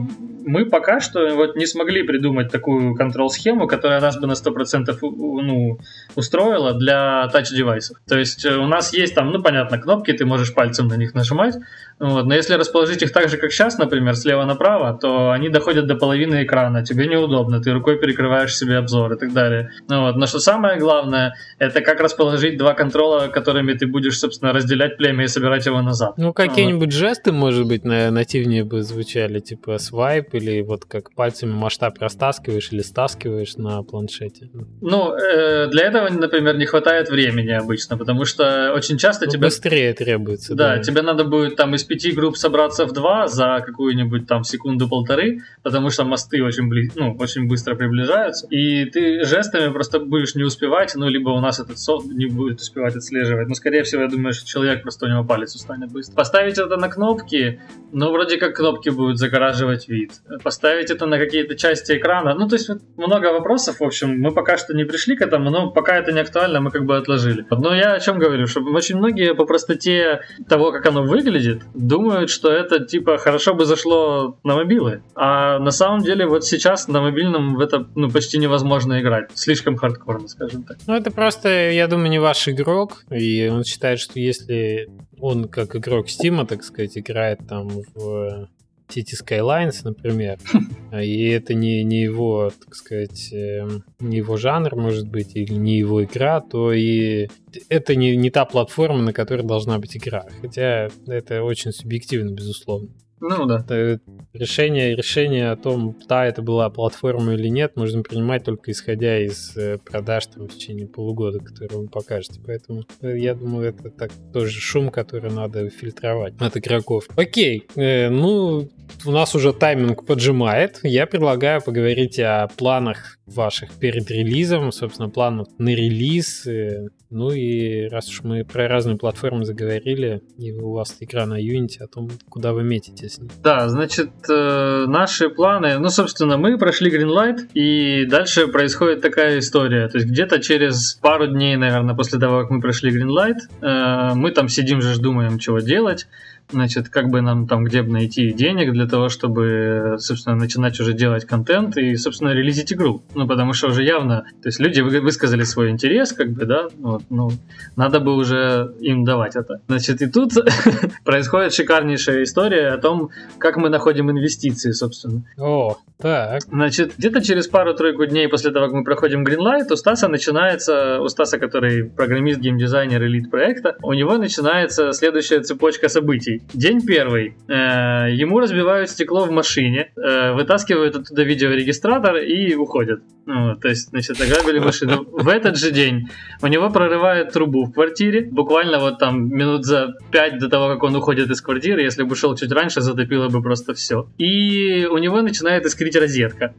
мы 0.47 0.67
пока 0.67 1.01
что 1.01 1.29
вот 1.35 1.57
не 1.57 1.67
смогли 1.67 2.03
придумать 2.03 2.51
такую 2.51 2.95
контрол-схему, 2.95 3.67
которая 3.67 4.01
нас 4.01 4.19
бы 4.19 4.27
на 4.27 4.35
100% 4.35 5.03
у- 5.03 5.07
у- 5.09 5.41
ну, 5.41 5.79
устроила 6.15 6.75
для 6.75 7.29
тач-девайсов. 7.33 7.99
То 8.09 8.19
есть 8.19 8.45
э, 8.45 8.57
у 8.57 8.67
нас 8.67 8.93
есть 8.93 9.15
там, 9.15 9.31
ну, 9.31 9.43
понятно, 9.43 9.79
кнопки, 9.79 10.13
ты 10.13 10.25
можешь 10.25 10.55
пальцем 10.55 10.89
на 10.89 10.95
них 10.97 11.15
нажимать, 11.15 11.55
Вот. 11.99 12.27
Но 12.27 12.35
если 12.35 12.53
расположить 12.55 13.03
их 13.03 13.11
так 13.13 13.31
же, 13.31 13.39
как 13.39 13.51
сейчас, 13.53 13.79
например, 13.79 14.17
слева 14.17 14.45
направо, 14.45 14.99
то 15.01 15.31
они 15.31 15.49
доходят 15.49 15.87
до 15.87 15.95
половины 15.95 16.43
экрана. 16.45 16.85
Тебе 16.85 17.07
неудобно, 17.07 17.63
ты 17.63 17.73
рукой 17.73 17.99
перекрываешь 17.99 18.55
себе 18.55 18.77
обзор 18.77 19.15
и 19.15 19.19
так 19.19 19.33
далее. 19.33 19.71
Ну, 19.89 20.03
вот. 20.03 20.17
Но 20.17 20.27
что 20.27 20.39
самое 20.39 20.79
главное, 20.79 21.35
это 21.59 21.81
как 21.81 22.01
расположить 22.17 22.57
два 22.57 22.75
контрола, 22.75 23.29
которыми 23.29 23.75
ты 23.75 23.87
будешь, 23.87 24.19
собственно, 24.19 24.53
разделять 24.53 24.97
племя 24.97 25.25
и 25.25 25.29
собирать 25.29 25.67
его 25.67 25.83
назад. 25.83 26.15
Ну, 26.17 26.33
какие-нибудь 26.33 26.93
вот. 26.93 26.95
жесты, 26.95 27.33
может 27.33 27.67
быть, 27.67 27.85
на 27.85 28.11
нативнее 28.11 28.65
бы 28.65 28.83
звучали, 28.83 29.41
типа 29.41 29.79
свайп 29.79 30.35
или 30.35 30.63
вот 30.63 30.85
как 30.85 31.15
пальцами 31.15 31.53
масштаб 31.53 31.99
растаскиваешь 32.01 32.73
или 32.73 32.81
стаскиваешь 32.81 33.57
на 33.57 33.83
планшете. 33.83 34.51
Ну, 34.81 35.15
э, 35.15 35.69
для 35.69 35.87
этого, 35.87 36.09
например, 36.09 36.57
не 36.57 36.67
хватает 36.67 37.11
времени 37.11 37.51
обычно, 37.51 37.99
потому 37.99 38.25
что 38.25 38.73
очень 38.75 38.97
часто 38.97 39.27
ну, 39.27 39.33
тебе... 39.33 39.47
Быстрее 39.47 39.93
требуется. 39.93 40.55
Да, 40.55 40.77
да, 40.77 40.83
тебе 40.83 41.03
надо 41.03 41.25
будет 41.25 41.57
там 41.57 41.75
из 41.75 41.85
пяти 41.85 42.13
групп 42.13 42.37
собраться 42.37 42.87
в 42.87 42.93
два 42.93 43.29
за 43.29 43.63
какую-нибудь 43.65 44.27
там 44.27 44.45
секунду-полторы, 44.45 45.41
потому 45.63 45.91
что 45.91 46.05
мосты 46.05 46.43
очень, 46.43 46.69
бли... 46.69 46.91
ну, 46.95 47.15
очень 47.19 47.47
быстро 47.49 47.75
приближаются, 47.75 48.47
и 48.49 48.85
ты 48.87 49.25
жестами 49.25 49.73
просто 49.73 50.01
будешь 50.01 50.35
не 50.35 50.45
успевать, 50.45 50.95
ну, 50.95 51.09
либо 51.09 51.31
у 51.31 51.41
нас 51.41 51.61
этот 51.61 51.79
софт 51.79 52.06
не 52.15 52.27
будет 52.27 52.61
успевать 52.61 52.97
отслеживать. 52.97 53.49
Но, 53.49 53.55
скорее 53.55 53.83
всего, 53.83 54.03
я 54.03 54.09
думаю, 54.09 54.33
что 54.33 54.47
человек 54.47 54.83
просто 54.83 55.07
у 55.07 55.09
него 55.09 55.25
палец 55.25 55.55
устанет 55.55 55.91
быстро. 55.93 56.15
Поставить 56.15 56.59
это 56.59 56.77
на 56.77 56.89
кнопки, 56.89 57.61
ну, 57.93 58.11
вроде 58.13 58.39
как 58.39 58.57
кнопки 58.57 58.91
будут 58.91 59.19
загораживать 59.19 59.89
вид. 59.89 60.13
Поставить 60.43 60.91
это 60.91 61.07
на 61.07 61.19
какие-то 61.19 61.57
части 61.57 61.93
экрана, 61.97 62.35
ну, 62.35 62.49
то 62.49 62.57
есть 62.57 62.69
вот, 62.69 62.79
много 62.97 63.33
вопросов, 63.33 63.81
в 63.81 63.85
общем, 63.85 64.19
мы 64.21 64.33
пока 64.33 64.57
что 64.57 64.75
не 64.75 64.85
пришли 64.85 65.17
к 65.17 65.23
этому, 65.23 65.51
но 65.51 65.71
пока 65.71 65.97
это 65.97 66.13
не 66.13 66.21
актуально, 66.21 66.61
мы 66.61 66.71
как 66.71 66.85
бы 66.85 66.97
отложили. 66.97 67.45
Но 67.51 67.75
я 67.75 67.95
о 67.95 68.01
чем 68.01 68.19
говорю, 68.19 68.47
что 68.47 68.61
очень 68.61 68.97
многие 68.97 69.35
по 69.35 69.45
простоте 69.45 70.21
того, 70.49 70.73
как 70.73 70.87
оно 70.87 71.03
выглядит, 71.03 71.63
думают, 71.75 72.31
что 72.31 72.51
это 72.51 72.85
типа 72.85 73.19
хорошо 73.19 73.55
бы 73.55 73.65
зашло 73.65 74.39
на 74.45 74.55
мобилы. 74.55 75.03
А 75.15 75.59
на 75.59 75.71
самом 75.71 76.01
деле 76.01 76.27
вот 76.27 76.45
сейчас 76.45 76.89
на 76.89 77.01
мобильном 77.01 77.57
в 77.57 77.61
это 77.61 77.87
ну, 77.95 78.11
почти 78.11 78.39
невозможно 78.39 79.01
играть. 79.01 79.31
Слишком 79.35 79.77
хардкорно, 79.77 80.29
скажем 80.29 80.63
так. 80.63 80.77
Ну 80.87 80.95
это 80.95 81.11
просто, 81.11 81.71
я 81.71 81.87
думаю, 81.87 81.96
не 82.05 82.19
ваш 82.19 82.49
игрок. 82.49 83.05
И 83.11 83.49
он 83.49 83.65
считает, 83.65 83.99
что 83.99 84.21
если 84.21 84.89
он 85.19 85.49
как 85.49 85.75
игрок 85.77 86.11
Стима, 86.11 86.47
так 86.47 86.63
сказать, 86.63 86.99
играет 86.99 87.41
там 87.49 87.69
в 87.95 88.49
City 88.89 89.15
Skylines, 89.21 89.81
например, 89.85 90.39
и 90.93 91.29
это 91.29 91.55
не, 91.55 91.83
не 91.83 92.03
его, 92.03 92.51
так 92.65 92.75
сказать, 92.75 93.33
эм, 93.33 93.85
не 93.99 94.19
его 94.19 94.37
жанр, 94.37 94.77
может 94.77 95.09
быть, 95.09 95.35
или 95.35 95.55
не 95.55 95.79
его 95.79 96.05
игра, 96.05 96.41
то 96.41 96.73
и 96.73 97.29
это 97.69 97.97
не, 97.97 98.17
не 98.17 98.31
та 98.31 98.45
платформа, 98.45 99.03
на 99.03 99.13
которой 99.13 99.43
должна 99.43 99.79
быть 99.79 99.97
игра. 99.97 100.27
Хотя 100.41 100.89
это 101.07 101.43
очень 101.43 101.73
субъективно, 101.73 102.31
безусловно. 102.31 102.91
Ну 103.21 103.47
да. 103.47 103.65
Это 103.67 104.01
решение, 104.33 104.95
решение 104.95 105.51
о 105.51 105.57
том, 105.57 105.97
да, 106.09 106.27
это 106.27 106.43
была 106.43 106.69
платформа 106.71 107.35
или 107.35 107.49
нет, 107.49 107.77
можно 107.77 108.03
принимать 108.03 108.45
только 108.45 108.71
исходя 108.71 109.19
из 109.19 109.57
э, 109.57 109.79
продаж 109.79 110.27
там, 110.27 110.49
в 110.49 110.55
течение 110.55 110.87
полугода, 110.87 111.39
которые 111.39 111.81
вы 111.81 111.89
покажете. 111.89 112.41
Поэтому 112.45 112.85
э, 113.01 113.19
я 113.19 113.35
думаю, 113.35 113.71
это 113.71 113.91
так 113.91 114.11
тоже 114.33 114.61
шум, 114.61 114.91
который 114.91 115.31
надо 115.31 115.69
фильтровать 115.71 116.35
от 116.41 116.57
игроков. 116.57 117.09
Окей, 117.17 117.67
э, 117.77 118.11
ну, 118.11 118.69
у 119.05 119.11
нас 119.11 119.35
уже 119.35 119.53
тайминг 119.53 120.05
поджимает. 120.05 120.81
Я 120.83 121.07
предлагаю 121.07 121.63
поговорить 121.63 122.19
о 122.19 122.49
планах 122.57 123.19
ваших 123.27 123.71
перед 123.73 124.11
релизом, 124.11 124.71
собственно, 124.73 125.09
планов 125.09 125.49
на 125.59 125.71
релиз. 125.71 126.47
Э, 126.47 126.89
ну 127.11 127.31
и 127.31 127.89
раз 127.89 128.09
уж 128.09 128.23
мы 128.23 128.45
про 128.45 128.69
разные 128.69 128.97
платформы 128.97 129.45
заговорили, 129.45 130.23
и 130.39 130.53
у 130.53 130.73
вас 130.73 130.97
игра 131.01 131.27
на 131.27 131.41
Unity, 131.41 131.83
о 131.83 131.89
том, 131.89 132.09
куда 132.29 132.53
вы 132.53 132.63
метите 132.63 133.09
с 133.09 133.19
ней. 133.19 133.31
Да, 133.43 133.69
значит, 133.69 134.11
э, 134.29 134.85
наши 134.87 135.29
планы, 135.29 135.79
ну, 135.79 135.89
собственно, 135.89 136.37
мы 136.37 136.59
прошли 136.59 136.91
Greenlight, 136.91 137.53
и 137.55 138.07
дальше 138.07 138.47
происходит 138.49 139.03
такая 139.03 139.39
история. 139.41 139.89
То 139.89 139.99
есть 139.99 140.11
где-то 140.11 140.41
через 140.41 140.95
пару 140.95 141.27
дней, 141.27 141.57
наверное, 141.57 141.95
после 141.95 142.19
того, 142.19 142.43
как 142.43 142.51
мы 142.51 142.61
прошли 142.61 142.91
Greenlight, 142.91 143.39
э, 143.61 144.15
мы 144.15 144.31
там 144.31 144.49
сидим 144.49 144.81
же, 144.81 144.97
думаем, 145.01 145.39
чего 145.39 145.59
делать 145.59 146.07
значит, 146.51 146.89
как 146.89 147.09
бы 147.09 147.21
нам 147.21 147.47
там 147.47 147.65
где 147.65 147.83
бы 147.83 147.93
найти 147.93 148.33
денег 148.33 148.73
для 148.73 148.87
того, 148.87 149.09
чтобы, 149.09 149.97
собственно, 149.99 150.37
начинать 150.37 150.79
уже 150.81 150.93
делать 150.93 151.25
контент 151.25 151.77
и, 151.77 151.97
собственно, 151.97 152.31
релизить 152.31 152.73
игру. 152.73 153.03
Ну, 153.15 153.27
потому 153.27 153.53
что 153.53 153.69
уже 153.69 153.83
явно, 153.83 154.25
то 154.43 154.49
есть 154.49 154.59
люди 154.61 154.81
высказали 154.81 155.43
свой 155.45 155.71
интерес, 155.71 156.13
как 156.13 156.31
бы, 156.31 156.45
да, 156.45 156.69
вот, 156.79 157.03
ну, 157.11 157.31
надо 157.77 158.01
бы 158.01 158.15
уже 158.15 158.75
им 158.81 159.05
давать 159.05 159.37
это. 159.37 159.61
Значит, 159.69 160.03
и 160.03 160.07
тут 160.07 160.33
происходит 161.05 161.55
шикарнейшая 161.55 162.23
история 162.23 162.69
о 162.69 162.79
том, 162.79 163.11
как 163.39 163.57
мы 163.57 163.69
находим 163.69 164.11
инвестиции, 164.11 164.73
собственно. 164.73 165.25
О, 165.39 165.77
так. 165.99 166.43
Значит, 166.43 166.95
где-то 166.99 167.23
через 167.23 167.49
пару-тройку 167.49 168.05
дней 168.07 168.29
после 168.29 168.51
того, 168.51 168.67
как 168.67 168.75
мы 168.75 168.85
проходим 168.85 169.25
Greenlight, 169.25 169.73
у 169.73 169.77
Стаса 169.77 170.09
начинается, 170.09 171.01
у 171.01 171.09
Стаса, 171.09 171.39
который 171.39 171.85
программист, 171.85 172.41
геймдизайнер, 172.41 173.03
элит 173.05 173.31
проекта, 173.31 173.77
у 173.83 173.93
него 173.95 174.17
начинается 174.19 174.93
следующая 174.93 175.41
цепочка 175.41 175.89
событий. 175.89 176.36
День 176.53 176.85
первый. 176.85 177.37
Э, 177.49 178.11
ему 178.13 178.41
разбивают 178.41 178.91
стекло 178.91 179.25
в 179.25 179.31
машине, 179.31 179.93
э, 179.97 180.33
вытаскивают 180.33 180.97
оттуда 180.97 181.23
видеорегистратор 181.23 182.17
и 182.17 182.55
уходят. 182.55 183.01
Ну, 183.27 183.57
то 183.57 183.69
есть, 183.69 183.89
значит, 183.89 184.21
ограбили 184.21 184.61
машину. 184.61 185.05
В 185.11 185.29
этот 185.29 185.57
же 185.57 185.73
день 185.73 186.09
у 186.43 186.47
него 186.47 186.71
прорывают 186.71 187.33
трубу 187.33 187.65
в 187.65 187.73
квартире. 187.73 188.29
Буквально 188.31 188.79
вот 188.79 189.01
там 189.01 189.29
минут 189.29 189.65
за 189.65 189.95
пять 190.13 190.39
до 190.39 190.49
того, 190.49 190.69
как 190.69 190.85
он 190.85 190.95
уходит 190.95 191.29
из 191.31 191.41
квартиры. 191.41 191.83
Если 191.83 192.05
бы 192.05 192.13
ушел 192.13 192.37
чуть 192.37 192.53
раньше, 192.53 192.81
затопило 192.81 193.29
бы 193.29 193.43
просто 193.43 193.75
все. 193.75 194.09
И 194.17 194.87
у 194.87 194.99
него 194.99 195.23
начинает 195.23 195.67
искрить 195.67 195.97
розетка. 195.97 196.55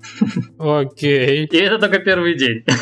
Окей. 0.60 1.46
И 1.46 1.58
это 1.58 1.80
только 1.80 2.00
первый 2.00 2.36
день. 2.36 2.64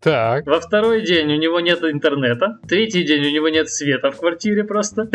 Так. 0.00 0.46
Во 0.46 0.60
второй 0.60 1.04
день 1.04 1.30
у 1.30 1.36
него 1.36 1.60
нет 1.60 1.82
интернета. 1.84 2.58
Третий 2.66 3.04
день 3.04 3.26
у 3.26 3.30
него 3.30 3.48
нет 3.50 3.68
света 3.68 4.10
в 4.10 4.16
квартире 4.18 4.64
просто. 4.64 5.10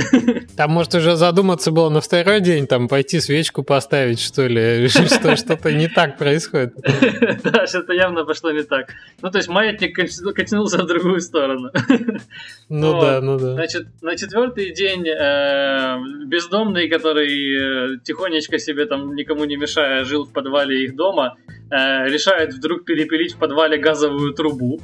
Там, 0.55 0.71
может, 0.71 0.93
уже 0.93 1.14
задуматься 1.15 1.71
было 1.71 1.89
на 1.89 2.01
второй 2.01 2.41
день, 2.41 2.67
там, 2.67 2.87
пойти 2.87 3.19
свечку 3.19 3.63
поставить, 3.63 4.19
что 4.19 4.47
ли, 4.47 4.87
что 4.89 5.35
что-то 5.35 5.71
не 5.71 5.87
так 5.87 6.17
происходит. 6.17 6.73
Да, 7.43 7.67
что-то 7.67 7.93
явно 7.93 8.25
пошло 8.25 8.51
не 8.51 8.63
так. 8.63 8.89
Ну, 9.21 9.29
то 9.29 9.37
есть 9.37 9.49
маятник 9.49 9.95
катнулся 10.35 10.83
в 10.83 10.87
другую 10.87 11.21
сторону. 11.21 11.71
Ну 12.67 12.99
да, 12.99 13.21
ну 13.21 13.37
да. 13.37 13.53
Значит, 13.53 13.87
на 14.01 14.15
четвертый 14.15 14.73
день 14.73 15.07
э, 15.07 16.25
бездомный, 16.25 16.89
который 16.89 17.95
э, 17.95 17.99
тихонечко 18.03 18.57
себе 18.57 18.87
там 18.87 19.13
никому 19.13 19.45
не 19.45 19.55
мешая 19.55 20.03
жил 20.03 20.25
в 20.25 20.33
подвале 20.33 20.85
их 20.85 20.95
дома, 20.95 21.37
э, 21.69 22.07
решает 22.09 22.53
вдруг 22.53 22.83
перепилить 22.83 23.33
в 23.33 23.37
подвале 23.37 23.77
газовую 23.77 24.33
трубу. 24.33 24.81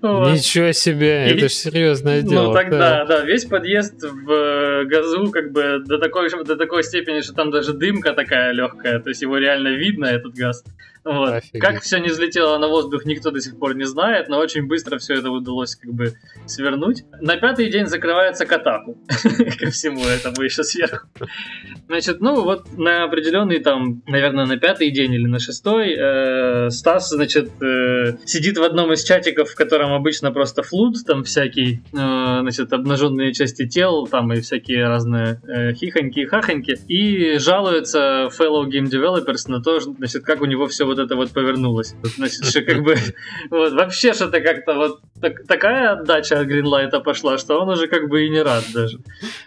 Вот. 0.00 0.32
Ничего 0.32 0.72
себе, 0.72 1.28
и, 1.28 1.32
это 1.32 1.40
же 1.42 1.48
серьезное 1.48 2.22
ну, 2.22 2.28
дело. 2.28 2.46
Ну 2.48 2.52
тогда, 2.54 3.04
да. 3.04 3.04
да, 3.04 3.20
весь 3.24 3.44
подъезд 3.44 4.02
в 4.02 4.30
э, 4.30 4.84
газу 4.86 5.30
как 5.30 5.52
бы 5.52 5.82
до 5.84 5.98
такой, 5.98 6.28
до 6.44 6.56
такой 6.56 6.82
степени, 6.82 7.20
что 7.20 7.34
там 7.34 7.50
даже 7.50 7.72
дымка 7.72 8.12
такая 8.12 8.52
легкая, 8.52 9.00
то 9.00 9.10
есть 9.10 9.22
его 9.22 9.38
реально 9.38 9.68
видно, 9.68 10.06
этот 10.06 10.34
газ. 10.34 10.64
Вот. 11.04 11.42
Как 11.60 11.82
все 11.82 11.98
не 11.98 12.08
взлетело 12.08 12.58
на 12.58 12.68
воздух, 12.68 13.04
никто 13.04 13.30
до 13.30 13.40
сих 13.40 13.58
пор 13.58 13.74
не 13.74 13.84
знает, 13.84 14.28
но 14.28 14.38
очень 14.38 14.66
быстро 14.66 14.98
все 14.98 15.14
это 15.14 15.30
удалось 15.30 15.74
как 15.74 15.92
бы 15.92 16.14
свернуть. 16.46 17.04
На 17.20 17.36
пятый 17.36 17.70
день 17.70 17.86
закрывается 17.86 18.46
Катаку 18.46 18.96
ко 19.58 19.70
всему 19.70 20.04
этому 20.04 20.42
еще 20.42 20.62
сверху. 20.62 21.08
Значит, 21.88 22.20
ну 22.20 22.42
вот 22.42 22.78
на 22.78 23.04
определенный 23.04 23.58
там, 23.58 24.02
наверное, 24.06 24.46
на 24.46 24.56
пятый 24.58 24.90
день 24.90 25.14
или 25.14 25.26
на 25.26 25.40
шестой 25.40 25.94
э, 25.94 26.70
Стас, 26.70 27.10
значит, 27.10 27.50
э, 27.60 28.18
сидит 28.24 28.58
в 28.58 28.62
одном 28.62 28.92
из 28.92 29.02
чатиков, 29.02 29.50
в 29.50 29.56
котором 29.56 29.92
обычно 29.92 30.30
просто 30.30 30.62
флут, 30.62 30.96
там 31.04 31.24
всякий, 31.24 31.82
э, 31.92 32.40
значит, 32.40 32.72
обнаженные 32.72 33.32
части 33.32 33.66
тел, 33.66 34.06
там 34.06 34.32
и 34.32 34.40
всякие 34.40 34.86
разные 34.86 35.40
э, 35.48 35.74
хихоньки 35.74 36.20
и 36.20 36.26
хахоньки, 36.26 36.78
и 36.86 37.38
жалуется 37.38 38.28
fellow 38.38 38.66
game 38.66 38.84
developers 38.84 39.48
на 39.48 39.60
то, 39.60 39.80
значит, 39.80 40.22
как 40.22 40.40
у 40.42 40.44
него 40.44 40.68
все 40.68 40.86
вот 40.92 40.98
это 40.98 41.16
вот 41.16 41.30
повернулось. 41.30 41.94
Значит, 42.02 42.44
что 42.44 42.62
как 42.62 42.82
бы 42.82 42.96
вот, 43.50 43.72
вообще 43.72 44.12
что-то 44.12 44.40
как-то 44.40 44.74
вот 44.74 45.00
так, 45.20 45.46
такая 45.46 45.92
отдача 45.92 46.40
от 46.40 46.46
Гринлайта 46.46 47.00
пошла, 47.00 47.38
что 47.38 47.60
он 47.60 47.68
уже 47.68 47.86
как 47.86 48.08
бы 48.08 48.26
и 48.26 48.30
не 48.30 48.42
рад 48.42 48.64
даже. 48.74 48.98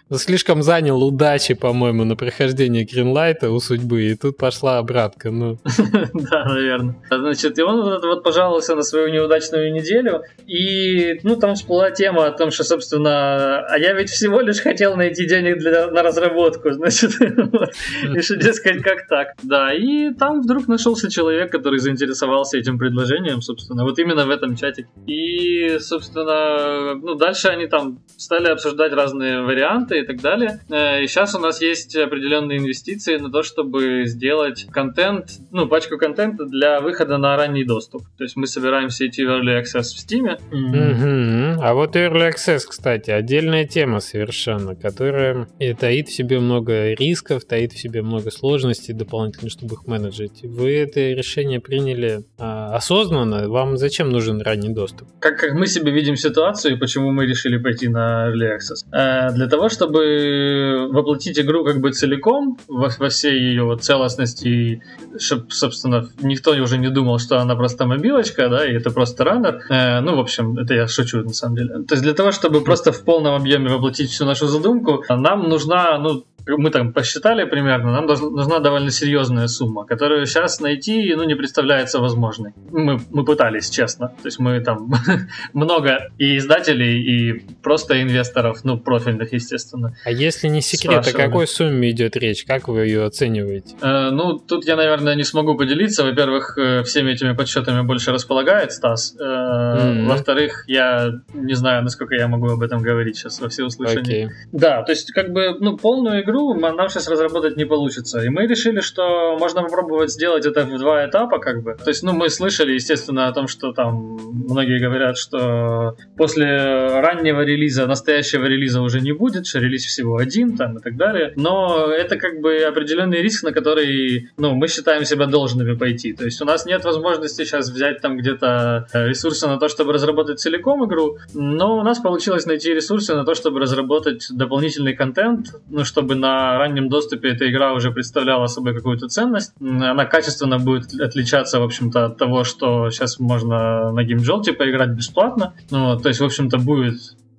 Ну, 0.10 0.18
слишком 0.18 0.64
занял 0.64 1.04
удачи, 1.04 1.54
по-моему, 1.54 2.06
на 2.06 2.16
прохождение 2.16 2.86
Гринлайта 2.86 3.52
у 3.52 3.60
судьбы, 3.60 4.04
и 4.04 4.16
тут 4.16 4.38
пошла 4.38 4.78
обратка. 4.78 5.32
Ну. 5.32 5.58
да, 6.14 6.46
наверное. 6.46 6.96
Значит, 7.10 7.60
и 7.60 7.62
он 7.62 7.82
вот, 7.84 8.04
вот 8.04 8.24
пожаловался 8.24 8.76
на 8.76 8.84
свою 8.84 9.10
неудачную 9.10 9.74
неделю, 9.74 10.24
и 10.48 11.20
ну 11.24 11.36
там 11.36 11.56
всплыла 11.56 11.92
тема 11.92 12.26
о 12.28 12.32
том, 12.32 12.52
что, 12.52 12.64
собственно, 12.64 13.60
а 13.60 13.78
я 13.78 13.94
ведь 13.94 14.10
всего 14.10 14.42
лишь 14.42 14.62
хотел 14.62 14.96
найти 14.96 15.28
денег 15.28 15.58
для, 15.58 15.88
на 15.88 16.04
разработку, 16.04 16.72
значит, 16.72 17.12
и 18.16 18.22
что, 18.22 18.36
дескать, 18.38 18.82
как 18.82 19.08
так? 19.08 19.34
Да, 19.44 19.74
и 19.74 20.14
там 20.14 20.42
вдруг 20.42 20.68
нашелся 20.68 21.12
человек, 21.12 21.35
человек, 21.36 21.52
который 21.52 21.80
заинтересовался 21.80 22.58
этим 22.58 22.78
предложением, 22.78 23.42
собственно, 23.42 23.84
вот 23.84 24.00
именно 24.00 24.26
в 24.26 24.30
этом 24.30 24.56
чате. 24.56 24.88
И 25.06 25.78
собственно, 25.80 26.96
ну, 26.96 27.16
дальше 27.16 27.50
они 27.50 27.68
там 27.68 28.00
стали 28.18 28.48
обсуждать 28.48 28.94
разные 28.94 29.42
варианты 29.42 30.00
и 30.00 30.06
так 30.06 30.22
далее. 30.22 30.62
Э, 30.70 31.04
и 31.04 31.08
сейчас 31.08 31.36
у 31.36 31.40
нас 31.40 31.62
есть 31.62 31.96
определенные 31.96 32.60
инвестиции 32.60 33.18
на 33.18 33.30
то, 33.30 33.44
чтобы 33.44 34.06
сделать 34.06 34.68
контент, 34.72 35.32
ну, 35.52 35.68
пачку 35.68 35.98
контента 35.98 36.46
для 36.46 36.80
выхода 36.80 37.18
на 37.18 37.36
ранний 37.36 37.66
доступ. 37.66 38.04
То 38.18 38.24
есть 38.24 38.36
мы 38.38 38.48
собираемся 38.48 39.06
идти 39.06 39.26
в 39.26 39.30
Early 39.30 39.62
Access 39.62 39.94
в 39.94 40.06
Steam. 40.06 40.36
Угу. 40.52 41.62
А 41.62 41.74
вот 41.74 41.96
Early 41.96 42.32
Access, 42.32 42.62
кстати, 42.70 43.12
отдельная 43.12 43.66
тема 43.66 44.00
совершенно, 44.00 44.76
которая 44.76 45.48
и 45.60 45.74
таит 45.74 46.08
в 46.08 46.14
себе 46.14 46.40
много 46.40 46.94
рисков, 46.94 47.44
таит 47.46 47.74
в 47.74 47.78
себе 47.80 48.02
много 48.02 48.32
сложностей 48.32 48.94
дополнительно, 48.94 49.50
чтобы 49.50 49.76
их 49.76 49.88
менеджить. 49.88 50.44
Вы 50.44 50.78
это 50.78 51.14
решение 51.26 51.60
приняли 51.60 52.24
а, 52.38 52.76
осознанно? 52.76 53.50
Вам 53.50 53.78
зачем 53.78 54.10
нужен 54.10 54.42
ранний 54.42 54.74
доступ? 54.74 55.08
Как, 55.20 55.38
как 55.40 55.54
мы 55.54 55.68
себе 55.68 55.92
видим 55.92 56.16
ситуацию 56.16 56.76
и 56.76 56.78
почему 56.78 57.12
мы 57.12 57.26
решили 57.26 57.58
пойти 57.58 57.88
на 57.88 58.30
Early 58.30 58.56
Access? 58.56 58.86
Э, 58.92 59.32
для 59.34 59.48
того, 59.48 59.70
чтобы 59.70 60.88
воплотить 60.92 61.40
игру 61.40 61.66
как 61.66 61.80
бы 61.80 61.92
целиком 61.92 62.58
во, 62.68 62.90
во 63.00 63.10
всей 63.10 63.40
ее 63.40 63.64
вот 63.64 63.84
целостности, 63.84 64.82
чтобы, 65.18 65.46
собственно, 65.50 66.08
никто 66.22 66.52
уже 66.52 66.78
не 66.78 66.90
думал, 66.90 67.20
что 67.20 67.40
она 67.40 67.56
просто 67.56 67.86
мобилочка, 67.86 68.50
да, 68.50 68.66
и 68.66 68.74
это 68.74 68.92
просто 68.92 69.24
раннер. 69.24 69.62
Э, 69.70 70.02
ну, 70.02 70.16
в 70.16 70.20
общем, 70.20 70.58
это 70.58 70.74
я 70.76 70.88
шучу 70.88 71.24
на 71.24 71.34
самом 71.34 71.56
деле. 71.56 71.70
То 71.88 71.96
есть 71.96 72.04
для 72.04 72.14
того, 72.14 72.32
чтобы 72.32 72.62
просто 72.62 72.92
в 72.92 73.04
полном 73.04 73.34
объеме 73.34 73.70
воплотить 73.70 74.12
всю 74.12 74.26
нашу 74.26 74.48
задумку, 74.48 75.04
нам 75.10 75.50
нужна, 75.50 75.98
ну, 75.98 76.24
мы 76.48 76.70
там 76.70 76.94
посчитали 76.94 77.44
примерно, 77.46 77.92
нам 77.92 78.06
нужна 78.06 78.60
довольно 78.60 78.92
серьезная 78.92 79.48
сумма, 79.48 79.86
которую 79.86 80.26
сейчас 80.26 80.60
найти, 80.60 81.14
ну, 81.16 81.24
не 81.24 81.36
представляется 81.36 82.00
возможной. 82.00 82.54
Мы, 82.72 83.00
мы 83.10 83.26
пытались, 83.26 83.70
честно. 83.70 84.10
То 84.10 84.28
есть 84.28 84.40
мы 84.40 84.60
там 84.60 84.92
много 85.54 86.12
и 86.18 86.38
издателей, 86.38 87.02
и 87.02 87.46
просто 87.64 88.02
инвесторов, 88.02 88.64
ну, 88.64 88.78
профильных, 88.78 89.34
естественно. 89.34 89.96
А 90.06 90.12
если 90.12 90.48
не 90.48 90.62
секрет, 90.62 91.08
о 91.08 91.12
какой 91.12 91.48
сумме 91.48 91.92
идет 91.92 92.16
речь? 92.16 92.46
Как 92.46 92.68
вы 92.68 92.86
ее 92.86 93.06
оцениваете? 93.06 93.76
Э, 93.82 94.10
ну, 94.12 94.38
тут 94.38 94.66
я, 94.66 94.76
наверное, 94.76 95.16
не 95.16 95.24
смогу 95.24 95.56
поделиться. 95.56 96.04
Во-первых, 96.04 96.58
э, 96.58 96.84
всеми 96.84 97.12
этими 97.12 97.34
подсчетами 97.34 97.82
больше 97.82 98.12
располагает 98.12 98.72
Стас. 98.72 99.16
Э, 99.20 99.24
mm-hmm. 99.24 100.08
Во-вторых, 100.08 100.66
я 100.68 101.22
не 101.34 101.56
знаю, 101.56 101.84
насколько 101.84 102.16
я 102.16 102.28
могу 102.28 102.50
об 102.50 102.62
этом 102.62 102.82
говорить 102.82 103.18
сейчас 103.18 103.42
во 103.42 103.50
всеуслышание. 103.50 104.28
Okay. 104.28 104.30
Да, 104.52 104.84
то 104.84 104.92
есть, 104.92 105.12
как 105.12 105.32
бы, 105.32 105.58
ну, 105.60 105.78
полную 105.78 106.24
игру 106.24 106.35
игру 106.36 106.54
нам 106.54 106.90
сейчас 106.90 107.08
разработать 107.08 107.58
не 107.58 107.66
получится. 107.66 108.22
И 108.22 108.30
мы 108.30 108.48
решили, 108.48 108.82
что 108.82 109.38
можно 109.40 109.64
попробовать 109.64 110.12
сделать 110.12 110.46
это 110.46 110.64
в 110.66 110.78
два 110.78 111.08
этапа, 111.08 111.40
как 111.40 111.64
бы. 111.64 111.76
То 111.76 111.90
есть, 111.90 112.04
ну, 112.04 112.14
мы 112.14 112.30
слышали, 112.30 112.74
естественно, 112.74 113.28
о 113.28 113.34
том, 113.34 113.48
что 113.48 113.72
там 113.72 114.18
многие 114.48 114.80
говорят, 114.80 115.18
что 115.18 115.96
после 116.18 116.46
раннего 116.46 117.42
релиза, 117.42 117.88
настоящего 117.88 118.46
релиза 118.46 118.82
уже 118.82 119.02
не 119.02 119.12
будет, 119.12 119.48
что 119.48 119.60
релиз 119.60 119.86
всего 119.86 120.18
один 120.18 120.58
там 120.58 120.78
и 120.78 120.82
так 120.82 120.98
далее. 120.98 121.34
Но 121.36 121.88
это 121.92 122.18
как 122.18 122.42
бы 122.42 122.58
определенный 122.58 123.22
риск, 123.22 123.44
на 123.44 123.52
который, 123.52 124.30
ну, 124.38 124.54
мы 124.54 124.68
считаем 124.68 125.06
себя 125.06 125.26
должными 125.26 125.76
пойти. 125.76 126.14
То 126.14 126.26
есть 126.26 126.42
у 126.42 126.46
нас 126.46 126.66
нет 126.66 126.84
возможности 126.84 127.44
сейчас 127.44 127.70
взять 127.70 128.02
там 128.02 128.18
где-то 128.18 128.88
ресурсы 128.94 129.48
на 129.48 129.58
то, 129.58 129.68
чтобы 129.68 129.94
разработать 129.94 130.40
целиком 130.40 130.86
игру, 130.86 131.18
но 131.34 131.78
у 131.78 131.84
нас 131.84 132.00
получилось 132.00 132.46
найти 132.46 132.74
ресурсы 132.74 133.14
на 133.14 133.26
то, 133.26 133.36
чтобы 133.36 133.60
разработать 133.60 134.28
дополнительный 134.32 134.96
контент, 134.96 135.48
ну, 135.70 135.84
чтобы 135.84 136.16
на 136.26 136.58
раннем 136.58 136.90
доступе 136.90 137.30
эта 137.30 137.50
игра 137.50 137.74
уже 137.74 137.92
представляла 137.92 138.48
собой 138.48 138.74
какую-то 138.74 139.08
ценность. 139.08 139.54
Она 139.62 140.06
качественно 140.06 140.58
будет 140.58 141.00
отличаться, 141.00 141.60
в 141.60 141.64
общем-то, 141.64 142.06
от 142.06 142.18
того, 142.18 142.44
что 142.44 142.90
сейчас 142.90 143.20
можно 143.20 143.92
на 143.92 144.04
GameJolt 144.04 144.54
поиграть 144.54 144.90
бесплатно. 144.90 145.54
Ну, 145.70 146.00
то 146.00 146.10
есть, 146.10 146.20
в 146.22 146.26
общем-то, 146.26 146.58
будет 146.58 146.96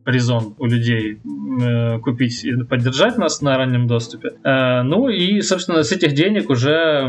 резон 0.07 0.55
у 0.59 0.67
людей 0.67 1.19
э, 1.61 1.99
купить 1.99 2.45
и 2.45 2.53
поддержать 2.65 3.19
нас 3.19 3.43
на 3.43 3.57
раннем 3.57 3.87
доступе. 3.87 4.31
Э, 4.45 4.83
ну 4.83 5.09
и, 5.09 5.41
собственно, 5.41 5.83
с 5.83 5.93
этих 5.93 6.15
денег 6.15 6.51
уже 6.51 7.09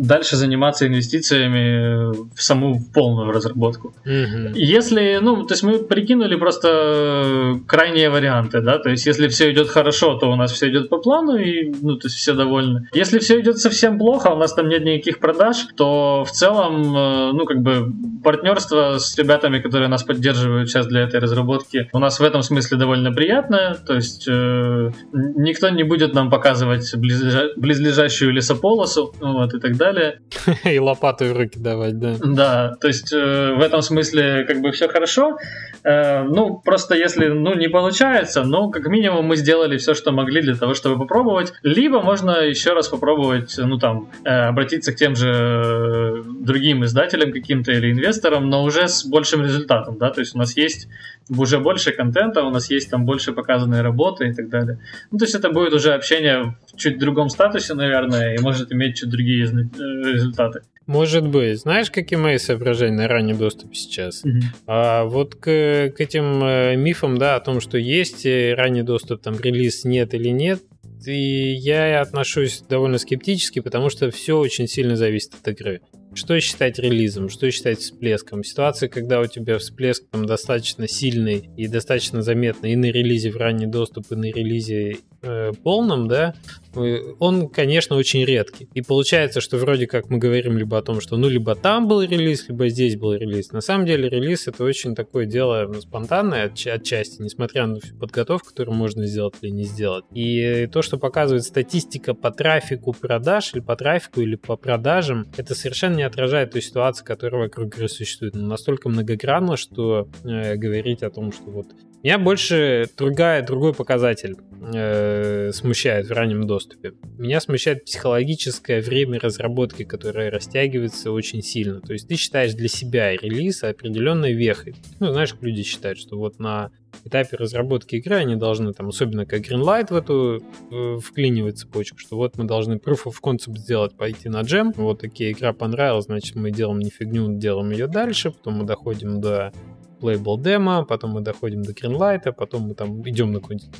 дальше 0.00 0.36
заниматься 0.36 0.86
инвестициями 0.86 2.34
в 2.34 2.42
саму 2.42 2.80
полную 2.94 3.32
разработку. 3.32 3.94
Mm-hmm. 4.06 4.52
Если, 4.54 5.18
ну, 5.20 5.44
то 5.44 5.54
есть 5.54 5.62
мы 5.62 5.78
прикинули 5.78 6.36
просто 6.36 7.60
крайние 7.66 8.10
варианты, 8.10 8.60
да, 8.60 8.78
то 8.78 8.90
есть 8.90 9.06
если 9.06 9.28
все 9.28 9.52
идет 9.52 9.68
хорошо, 9.68 10.14
то 10.14 10.30
у 10.30 10.36
нас 10.36 10.52
все 10.52 10.70
идет 10.70 10.88
по 10.88 10.98
плану 10.98 11.36
и, 11.36 11.72
ну, 11.82 11.96
то 11.96 12.06
есть 12.06 12.16
все 12.16 12.34
довольны. 12.34 12.88
Если 12.94 13.18
все 13.18 13.40
идет 13.40 13.58
совсем 13.58 13.98
плохо, 13.98 14.28
у 14.28 14.36
нас 14.36 14.54
там 14.54 14.68
нет 14.68 14.84
никаких 14.84 15.18
продаж, 15.18 15.56
то 15.76 16.24
в 16.24 16.30
целом, 16.30 16.96
э, 16.96 17.32
ну, 17.32 17.44
как 17.44 17.60
бы 17.60 17.92
партнерство 18.22 18.98
с 18.98 19.16
ребятами, 19.18 19.58
которые 19.60 19.88
нас 19.88 20.02
поддерживают 20.02 20.70
сейчас 20.70 20.86
для 20.86 21.02
этой 21.02 21.20
разработки, 21.20 21.88
у 21.92 21.98
нас 21.98 22.09
нас 22.10 22.18
в 22.18 22.24
этом 22.24 22.42
смысле 22.42 22.76
довольно 22.76 23.12
приятная, 23.12 23.74
то 23.74 23.94
есть 23.94 24.26
э, 24.26 24.90
никто 25.12 25.68
не 25.68 25.84
будет 25.84 26.12
нам 26.12 26.28
показывать 26.28 26.92
близлежа- 26.96 27.52
близлежащую 27.56 28.32
лесополосу 28.32 29.14
вот, 29.20 29.54
и 29.54 29.60
так 29.60 29.76
далее. 29.76 30.20
И 30.64 30.78
лопату 30.80 31.26
в 31.26 31.32
руки 31.36 31.58
давать, 31.60 32.00
да. 32.00 32.16
Да, 32.20 32.76
то 32.80 32.88
есть 32.88 33.12
э, 33.12 33.54
в 33.56 33.60
этом 33.60 33.80
смысле 33.82 34.44
как 34.44 34.60
бы 34.60 34.72
все 34.72 34.88
хорошо. 34.88 35.38
Э, 35.82 36.22
ну, 36.22 36.60
просто 36.64 36.94
если 36.94 37.28
ну, 37.28 37.54
не 37.54 37.68
получается, 37.68 38.44
ну, 38.44 38.70
как 38.70 38.86
минимум 38.86 39.26
мы 39.26 39.36
сделали 39.36 39.76
все, 39.78 39.94
что 39.94 40.12
могли 40.12 40.42
для 40.42 40.54
того, 40.54 40.74
чтобы 40.74 40.98
попробовать. 40.98 41.52
Либо 41.62 42.00
можно 42.00 42.32
еще 42.42 42.72
раз 42.72 42.88
попробовать, 42.88 43.54
ну, 43.58 43.78
там, 43.78 44.10
э, 44.24 44.28
обратиться 44.28 44.92
к 44.92 44.96
тем 44.96 45.16
же 45.16 45.30
э, 45.30 46.22
другим 46.40 46.84
издателям 46.84 47.32
каким-то 47.32 47.72
или 47.72 47.92
инвесторам, 47.92 48.48
но 48.50 48.62
уже 48.62 48.88
с 48.88 49.04
большим 49.04 49.42
результатом, 49.42 49.98
да, 49.98 50.10
то 50.10 50.20
есть 50.20 50.34
у 50.34 50.38
нас 50.38 50.56
есть 50.56 50.88
уже 51.28 51.58
больше 51.58 51.92
контента, 51.92 52.42
у 52.42 52.50
нас 52.50 52.70
есть 52.70 52.90
там 52.90 53.04
больше 53.04 53.32
показанной 53.32 53.82
работы 53.82 54.28
и 54.28 54.34
так 54.34 54.48
далее. 54.48 54.78
Ну, 55.10 55.18
то 55.18 55.24
есть 55.24 55.34
это 55.34 55.50
будет 55.50 55.72
уже 55.72 55.94
общение 55.94 56.56
в 56.72 56.76
чуть 56.76 56.98
другом 56.98 57.28
статусе, 57.28 57.74
наверное, 57.74 58.34
и 58.34 58.40
может 58.40 58.72
иметь 58.72 58.96
чуть 58.96 59.10
другие 59.10 59.44
э, 59.44 60.12
результаты. 60.12 60.62
Может 60.90 61.28
быть. 61.28 61.60
Знаешь, 61.60 61.88
какие 61.88 62.18
мои 62.18 62.36
соображения 62.38 62.96
на 62.96 63.06
ранний 63.06 63.32
доступ 63.32 63.76
сейчас? 63.76 64.24
Mm-hmm. 64.24 64.42
А, 64.66 65.04
вот 65.04 65.36
к, 65.36 65.44
к 65.44 66.00
этим 66.00 66.42
э, 66.42 66.74
мифам, 66.74 67.16
да, 67.16 67.36
о 67.36 67.40
том, 67.40 67.60
что 67.60 67.78
есть 67.78 68.26
э, 68.26 68.54
ранний 68.54 68.82
доступ, 68.82 69.22
там, 69.22 69.38
релиз 69.38 69.84
нет 69.84 70.14
или 70.14 70.30
нет, 70.30 70.60
и 71.06 71.52
я 71.52 72.00
отношусь 72.00 72.64
довольно 72.68 72.98
скептически, 72.98 73.60
потому 73.60 73.88
что 73.88 74.10
все 74.10 74.36
очень 74.36 74.66
сильно 74.66 74.96
зависит 74.96 75.34
от 75.40 75.46
игры. 75.46 75.80
Что 76.12 76.40
считать 76.40 76.80
релизом, 76.80 77.28
что 77.28 77.48
считать 77.52 77.78
всплеском? 77.78 78.42
Ситуация, 78.42 78.88
когда 78.88 79.20
у 79.20 79.26
тебя 79.26 79.58
всплеск 79.58 80.02
там, 80.10 80.26
достаточно 80.26 80.88
сильный 80.88 81.50
и 81.56 81.68
достаточно 81.68 82.20
заметный 82.20 82.72
и 82.72 82.76
на 82.76 82.86
релизе 82.86 83.30
в 83.30 83.36
ранний 83.36 83.66
доступ, 83.66 84.10
и 84.10 84.16
на 84.16 84.24
релизе 84.24 84.96
э, 85.22 85.52
полном, 85.62 86.08
да, 86.08 86.34
он, 86.74 87.48
конечно, 87.48 87.96
очень 87.96 88.24
редкий. 88.24 88.68
И 88.74 88.82
получается, 88.82 89.40
что 89.40 89.56
вроде 89.56 89.86
как 89.86 90.08
мы 90.10 90.18
говорим 90.18 90.56
либо 90.56 90.78
о 90.78 90.82
том, 90.82 91.00
что 91.00 91.16
ну 91.16 91.28
либо 91.28 91.54
там 91.54 91.88
был 91.88 92.02
релиз, 92.02 92.48
либо 92.48 92.68
здесь 92.68 92.96
был 92.96 93.14
релиз. 93.14 93.52
На 93.52 93.60
самом 93.60 93.86
деле 93.86 94.08
релиз 94.08 94.46
это 94.48 94.64
очень 94.64 94.94
такое 94.94 95.26
дело 95.26 95.66
ну, 95.72 95.80
спонтанное 95.80 96.46
от, 96.46 96.66
отчасти, 96.66 97.22
несмотря 97.22 97.66
на 97.66 97.80
всю 97.80 97.94
подготовку, 97.96 98.48
которую 98.48 98.76
можно 98.76 99.06
сделать 99.06 99.34
или 99.42 99.50
не 99.50 99.64
сделать. 99.64 100.04
И 100.12 100.68
то, 100.72 100.82
что 100.82 100.98
показывает 100.98 101.44
статистика 101.44 102.14
по 102.14 102.30
трафику 102.30 102.92
продаж, 102.92 103.54
или 103.54 103.60
по 103.60 103.76
трафику, 103.76 104.20
или 104.20 104.36
по 104.36 104.56
продажам, 104.56 105.26
это 105.36 105.54
совершенно 105.54 105.96
не 105.96 106.02
отражает 106.02 106.52
ту 106.52 106.60
ситуацию, 106.60 107.06
которая 107.06 107.42
вокруг 107.42 107.74
игры 107.74 107.88
существует. 107.88 108.34
Но 108.34 108.46
настолько 108.46 108.88
многогранно, 108.88 109.56
что 109.56 110.08
э, 110.24 110.56
говорить 110.56 111.02
о 111.02 111.10
том, 111.10 111.32
что 111.32 111.50
вот 111.50 111.66
меня 112.02 112.18
больше 112.18 112.88
другая, 112.96 113.44
другой 113.44 113.74
показатель 113.74 114.36
э, 114.74 115.50
смущает 115.52 116.06
в 116.06 116.12
раннем 116.12 116.46
доступе. 116.46 116.94
Меня 117.18 117.40
смущает 117.40 117.84
психологическое 117.84 118.80
время 118.80 119.20
разработки, 119.20 119.84
которое 119.84 120.30
растягивается 120.30 121.12
очень 121.12 121.42
сильно. 121.42 121.80
То 121.80 121.92
есть 121.92 122.08
ты 122.08 122.16
считаешь 122.16 122.54
для 122.54 122.68
себя 122.68 123.12
релиз 123.12 123.62
определенной 123.64 124.32
вехой. 124.32 124.74
Ну, 124.98 125.12
знаешь, 125.12 125.34
люди 125.40 125.62
считают, 125.62 125.98
что 125.98 126.16
вот 126.16 126.38
на 126.38 126.70
этапе 127.04 127.36
разработки 127.36 127.96
игры 127.96 128.16
они 128.16 128.36
должны, 128.36 128.72
там, 128.72 128.88
особенно 128.88 129.26
как 129.26 129.40
Greenlight 129.40 129.88
в 129.90 129.96
эту 129.96 130.42
э, 130.70 130.98
вклинивать 130.98 131.58
цепочку, 131.58 131.98
что 131.98 132.16
вот 132.16 132.36
мы 132.36 132.44
должны 132.44 132.74
proof 132.74 133.04
of 133.06 133.14
concept 133.22 133.58
сделать, 133.58 133.96
пойти 133.96 134.28
на 134.28 134.42
джем, 134.42 134.72
вот 134.76 135.00
такие 135.00 135.32
игра 135.32 135.52
понравилась, 135.52 136.06
значит 136.06 136.36
мы 136.36 136.50
делаем 136.50 136.80
не 136.80 136.90
фигню, 136.90 137.38
делаем 137.38 137.70
ее 137.70 137.86
дальше, 137.86 138.30
потом 138.30 138.54
мы 138.54 138.64
доходим 138.64 139.20
до 139.20 139.52
Playable 140.00 140.38
Demo, 140.38 140.84
потом 140.84 141.12
мы 141.12 141.20
доходим 141.20 141.62
до 141.62 141.72
Greenlight, 141.72 142.32
потом 142.32 142.62
мы 142.62 142.74
там 142.74 143.02
идем 143.08 143.32
на 143.32 143.40
какой-нибудь 143.40 143.70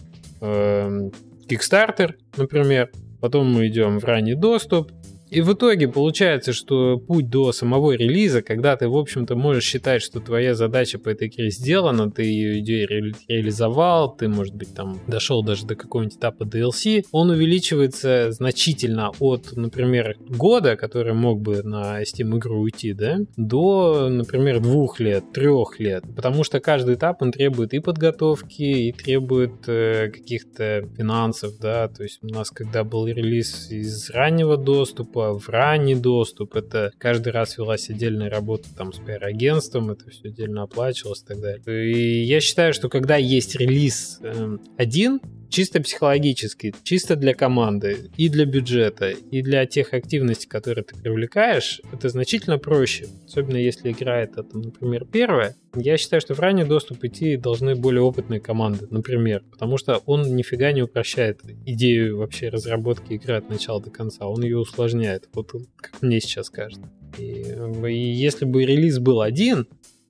э, 0.41 1.11
Kickstarter, 1.49 2.15
например, 2.37 2.91
потом 3.21 3.53
мы 3.53 3.67
идем 3.69 3.99
в 3.99 4.05
ранний 4.05 4.35
доступ, 4.35 4.93
И 5.31 5.43
в 5.43 5.53
итоге 5.53 5.87
получается, 5.87 6.53
что 6.53 6.99
путь 6.99 7.31
до 7.31 7.53
самого 7.53 7.93
релиза, 7.93 8.43
когда 8.43 8.77
ты, 8.77 8.89
в 8.89 8.97
общем-то, 8.97 9.37
можешь 9.37 9.65
считать, 9.65 10.03
что 10.03 10.19
твоя 10.19 10.55
задача 10.55 10.99
по 10.99 11.09
этой 11.09 11.29
игре 11.29 11.51
сделана, 11.51 12.11
ты 12.11 12.25
ее 12.25 12.59
идею 12.59 12.89
ре- 12.89 13.15
реализовал, 13.29 14.17
ты, 14.17 14.29
может 14.29 14.55
быть, 14.57 14.75
там 14.75 14.99
дошел 15.07 15.45
даже 15.45 15.67
до 15.67 15.77
какого-нибудь 15.77 16.17
этапа 16.17 16.43
DLC, 16.43 17.05
он 17.13 17.31
увеличивается 17.31 18.33
значительно 18.33 19.13
от, 19.21 19.53
например, 19.53 20.17
года, 20.29 20.77
который 20.77 21.15
мог 21.15 21.41
бы 21.41 21.63
на 21.63 22.03
Steam 22.03 22.37
игру 22.37 22.61
уйти, 22.61 22.93
да, 22.93 23.19
до, 23.37 24.09
например, 24.11 24.61
двух 24.61 24.99
лет, 24.99 25.33
трех 25.33 25.79
лет. 25.79 26.03
Потому 26.17 26.43
что 26.43 26.59
каждый 26.59 26.97
этап, 26.97 27.23
он 27.23 27.31
требует 27.31 27.73
и 27.73 27.79
подготовки, 27.79 28.63
и 28.63 28.93
требует 28.93 29.69
э, 29.69 30.11
каких-то 30.11 30.89
финансов, 30.97 31.53
да, 31.61 31.87
то 31.87 32.03
есть 32.03 32.19
у 32.23 32.27
нас, 32.27 32.51
когда 32.51 32.83
был 32.83 33.07
релиз 33.07 33.71
из 33.71 34.11
раннего 34.11 34.57
доступа 34.57 35.20
в 35.21 35.49
ранний 35.49 35.95
доступ, 35.95 36.57
это 36.57 36.93
каждый 36.99 37.33
раз 37.33 37.59
велась 37.59 37.91
отдельная 37.91 38.31
работа 38.31 38.69
там 38.77 38.93
с 38.93 38.99
пиар-агентством, 38.99 39.91
это 39.91 40.09
все 40.11 40.29
отдельно 40.29 40.63
оплачивалось 40.63 41.23
и 41.23 41.27
так 41.27 41.41
далее. 41.41 41.93
И 41.93 42.23
я 42.25 42.41
считаю, 42.41 42.73
что 42.75 42.89
когда 42.89 43.17
есть 43.17 43.57
релиз 43.57 44.19
э, 44.23 44.59
один, 44.77 45.21
чисто 45.51 45.81
психологически, 45.81 46.75
чисто 46.83 47.17
для 47.17 47.35
команды, 47.35 48.11
и 48.17 48.29
для 48.29 48.45
бюджета, 48.47 49.11
и 49.11 49.43
для 49.43 49.67
тех 49.67 49.93
активностей, 49.93 50.49
которые 50.49 50.85
ты 50.85 50.97
привлекаешь, 50.97 51.81
это 51.93 52.09
значительно 52.09 52.59
проще. 52.59 53.07
Особенно 53.27 53.57
если 53.57 53.91
игра 53.91 54.21
это, 54.21 54.43
там, 54.43 54.63
например, 54.63 55.07
первая. 55.11 55.57
Я 55.75 55.97
считаю, 55.97 56.21
что 56.21 56.35
в 56.35 56.41
ранний 56.41 56.65
доступ 56.65 57.05
идти 57.05 57.37
должны 57.37 57.75
более 57.75 58.03
опытные 58.03 58.41
команды, 58.41 58.87
например, 58.91 59.43
потому 59.51 59.77
что 59.77 60.01
он 60.07 60.35
нифига 60.35 60.73
не 60.73 60.83
упрощает 60.83 61.41
идею 61.67 62.19
вообще 62.19 62.49
разработки 62.49 63.13
игры 63.15 63.35
от 63.35 63.49
начала 63.49 63.81
до 63.81 63.91
конца, 63.91 64.27
он 64.27 64.43
ее 64.43 64.59
усложняет, 64.59 65.29
вот 65.33 65.53
как 65.77 66.03
мне 66.03 66.21
сейчас 66.21 66.51
кажется. 66.51 66.91
И, 67.19 67.45
и 67.89 68.13
если 68.13 68.45
бы 68.45 68.65
релиз 68.65 68.99
был 68.99 69.21
один, 69.21 69.67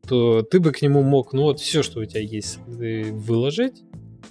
то 0.08 0.42
ты 0.42 0.60
бы 0.60 0.72
к 0.72 0.82
нему 0.82 1.02
мог, 1.02 1.32
ну 1.32 1.42
вот 1.42 1.60
все, 1.60 1.82
что 1.82 2.00
у 2.00 2.04
тебя 2.04 2.20
есть, 2.20 2.58
выложить, 2.66 3.82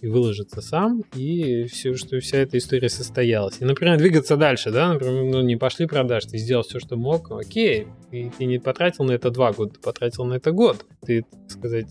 и 0.02 0.08
выложиться 0.08 0.62
сам, 0.62 1.04
и 1.16 1.66
все, 1.66 1.96
что 1.96 2.20
вся 2.20 2.38
эта 2.38 2.58
история 2.58 2.90
состоялась. 2.90 3.58
И, 3.60 3.66
например, 3.66 3.98
двигаться 3.98 4.38
дальше, 4.38 4.72
да, 4.72 4.94
например, 4.94 5.24
ну, 5.24 5.42
не 5.42 5.56
пошли 5.56 5.86
продаж, 5.88 6.26
ты 6.26 6.38
сделал 6.38 6.64
все, 6.64 6.80
что 6.80 6.96
мог, 6.96 7.32
окей, 7.32 7.88
и 8.12 8.30
ты 8.38 8.46
не 8.46 8.60
потратил 8.60 9.04
на 9.04 9.12
это 9.12 9.30
два 9.32 9.52
года, 9.52 9.74
ты 9.74 9.80
потратил 9.80 10.26
на 10.26 10.36
это 10.36 10.52
год. 10.52 10.86
Ты, 11.06 11.24
так 11.24 11.52
сказать, 11.52 11.88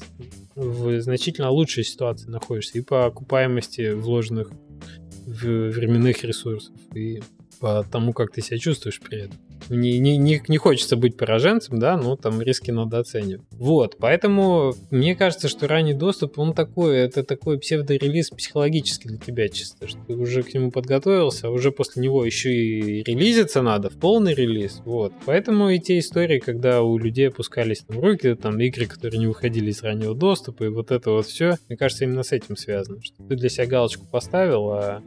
в 0.54 1.00
значительно 1.00 1.50
лучшей 1.50 1.84
ситуации 1.84 2.28
находишься 2.28 2.78
и 2.78 2.82
по 2.82 3.06
окупаемости 3.06 3.92
вложенных 3.92 4.50
временных 5.26 6.24
ресурсов, 6.24 6.74
и 6.94 7.22
по 7.60 7.84
тому, 7.90 8.12
как 8.12 8.32
ты 8.32 8.40
себя 8.40 8.58
чувствуешь 8.58 9.00
при 9.00 9.24
этом 9.24 9.38
не, 9.68 9.98
не, 9.98 10.16
не, 10.16 10.42
не 10.48 10.56
хочется 10.56 10.96
быть 10.96 11.16
пораженцем, 11.16 11.78
да, 11.78 11.96
но 11.96 12.16
там 12.16 12.40
риски 12.40 12.70
надо 12.70 12.98
оценивать. 12.98 13.46
Вот, 13.52 13.96
поэтому 13.98 14.74
мне 14.90 15.14
кажется, 15.14 15.48
что 15.48 15.66
ранний 15.66 15.94
доступ, 15.94 16.38
он 16.38 16.54
такой, 16.54 16.96
это 16.98 17.24
такой 17.24 17.58
псевдорелиз 17.58 18.30
психологически 18.30 19.08
для 19.08 19.18
тебя 19.18 19.48
чисто, 19.48 19.88
что 19.88 19.98
ты 20.06 20.14
уже 20.14 20.42
к 20.42 20.54
нему 20.54 20.70
подготовился, 20.70 21.48
а 21.48 21.50
уже 21.50 21.72
после 21.72 22.02
него 22.02 22.24
еще 22.24 22.52
и 22.52 23.02
релизиться 23.02 23.62
надо, 23.62 23.90
в 23.90 23.98
полный 23.98 24.34
релиз, 24.34 24.80
вот. 24.84 25.12
Поэтому 25.26 25.70
и 25.70 25.78
те 25.78 25.98
истории, 25.98 26.38
когда 26.38 26.82
у 26.82 26.98
людей 26.98 27.28
опускались 27.28 27.80
там 27.80 28.00
руки, 28.00 28.34
там 28.34 28.58
игры, 28.60 28.86
которые 28.86 29.18
не 29.18 29.26
выходили 29.26 29.70
из 29.70 29.82
раннего 29.82 30.14
доступа, 30.14 30.64
и 30.64 30.68
вот 30.68 30.90
это 30.90 31.10
вот 31.10 31.26
все, 31.26 31.56
мне 31.68 31.76
кажется, 31.76 32.04
именно 32.04 32.22
с 32.22 32.32
этим 32.32 32.56
связано, 32.56 33.00
что 33.02 33.22
ты 33.24 33.36
для 33.36 33.48
себя 33.48 33.66
галочку 33.66 34.06
поставил, 34.06 34.70
а 34.70 35.02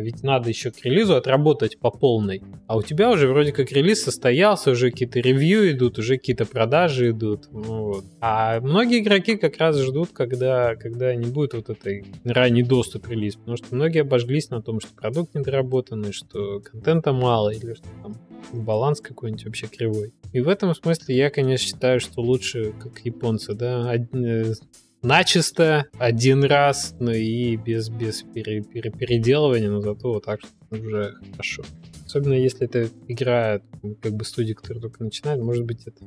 ведь 0.00 0.22
надо 0.22 0.48
еще 0.48 0.70
к 0.70 0.84
релизу 0.84 1.16
отработать 1.16 1.78
по 1.78 1.90
полной. 1.90 2.42
А 2.66 2.76
у 2.76 2.82
тебя 2.82 3.10
уже 3.10 3.28
вроде 3.28 3.52
как 3.52 3.72
релиз 3.72 4.02
состоялся, 4.02 4.70
уже 4.70 4.90
какие-то 4.90 5.20
ревью 5.20 5.70
идут, 5.70 5.98
уже 5.98 6.16
какие-то 6.16 6.46
продажи 6.46 7.10
идут. 7.10 7.48
Ну, 7.50 7.62
вот. 7.62 8.04
А 8.20 8.60
многие 8.60 9.00
игроки 9.00 9.36
как 9.36 9.56
раз 9.58 9.78
ждут, 9.78 10.10
когда, 10.12 10.76
когда 10.76 11.14
не 11.14 11.26
будет 11.26 11.54
вот 11.54 11.70
этой 11.70 12.04
ранний 12.24 12.62
доступ 12.62 13.08
релиз. 13.08 13.36
Потому 13.36 13.56
что 13.56 13.74
многие 13.74 14.00
обожглись 14.00 14.50
на 14.50 14.62
том, 14.62 14.80
что 14.80 14.94
продукт 14.94 15.34
недоработанный, 15.34 16.12
что 16.12 16.60
контента 16.60 17.12
мало, 17.12 17.50
или 17.50 17.74
что 17.74 17.88
там 18.02 18.16
баланс 18.52 19.00
какой-нибудь 19.00 19.44
вообще 19.44 19.66
кривой. 19.66 20.12
И 20.32 20.40
в 20.40 20.48
этом 20.48 20.74
смысле 20.74 21.16
я, 21.16 21.30
конечно, 21.30 21.66
считаю, 21.66 22.00
что 22.00 22.20
лучше, 22.20 22.72
как 22.80 23.00
японцы, 23.04 23.54
да, 23.54 23.94
э, 23.94 24.54
начисто 25.02 25.86
один 25.98 26.44
раз, 26.44 26.94
но 26.98 27.12
и 27.12 27.56
без, 27.56 27.88
без 27.88 28.22
пере, 28.22 28.62
пере, 28.62 28.90
переделывания, 28.90 29.70
но 29.70 29.80
зато 29.80 30.12
вот 30.12 30.24
так 30.24 30.40
уже 30.70 31.14
хорошо. 31.32 31.62
Особенно 32.06 32.34
если 32.34 32.66
это 32.66 32.88
игра 33.08 33.60
как 34.02 34.12
бы 34.12 34.24
студии, 34.24 34.52
которая 34.52 34.82
только 34.82 35.04
начинает, 35.04 35.40
может 35.40 35.64
быть, 35.64 35.86
это 35.86 36.04